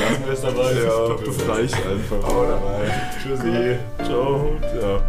[0.00, 0.72] Lassen wir es dabei.
[0.72, 2.22] Ich glaube, das reicht einfach.
[2.26, 2.90] Hau dabei.
[3.22, 3.78] Tschüssi.
[4.04, 4.56] Ciao.
[4.80, 5.00] Ja.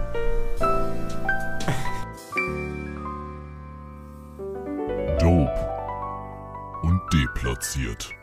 [5.19, 5.51] Dope
[6.83, 8.18] und deplatziert.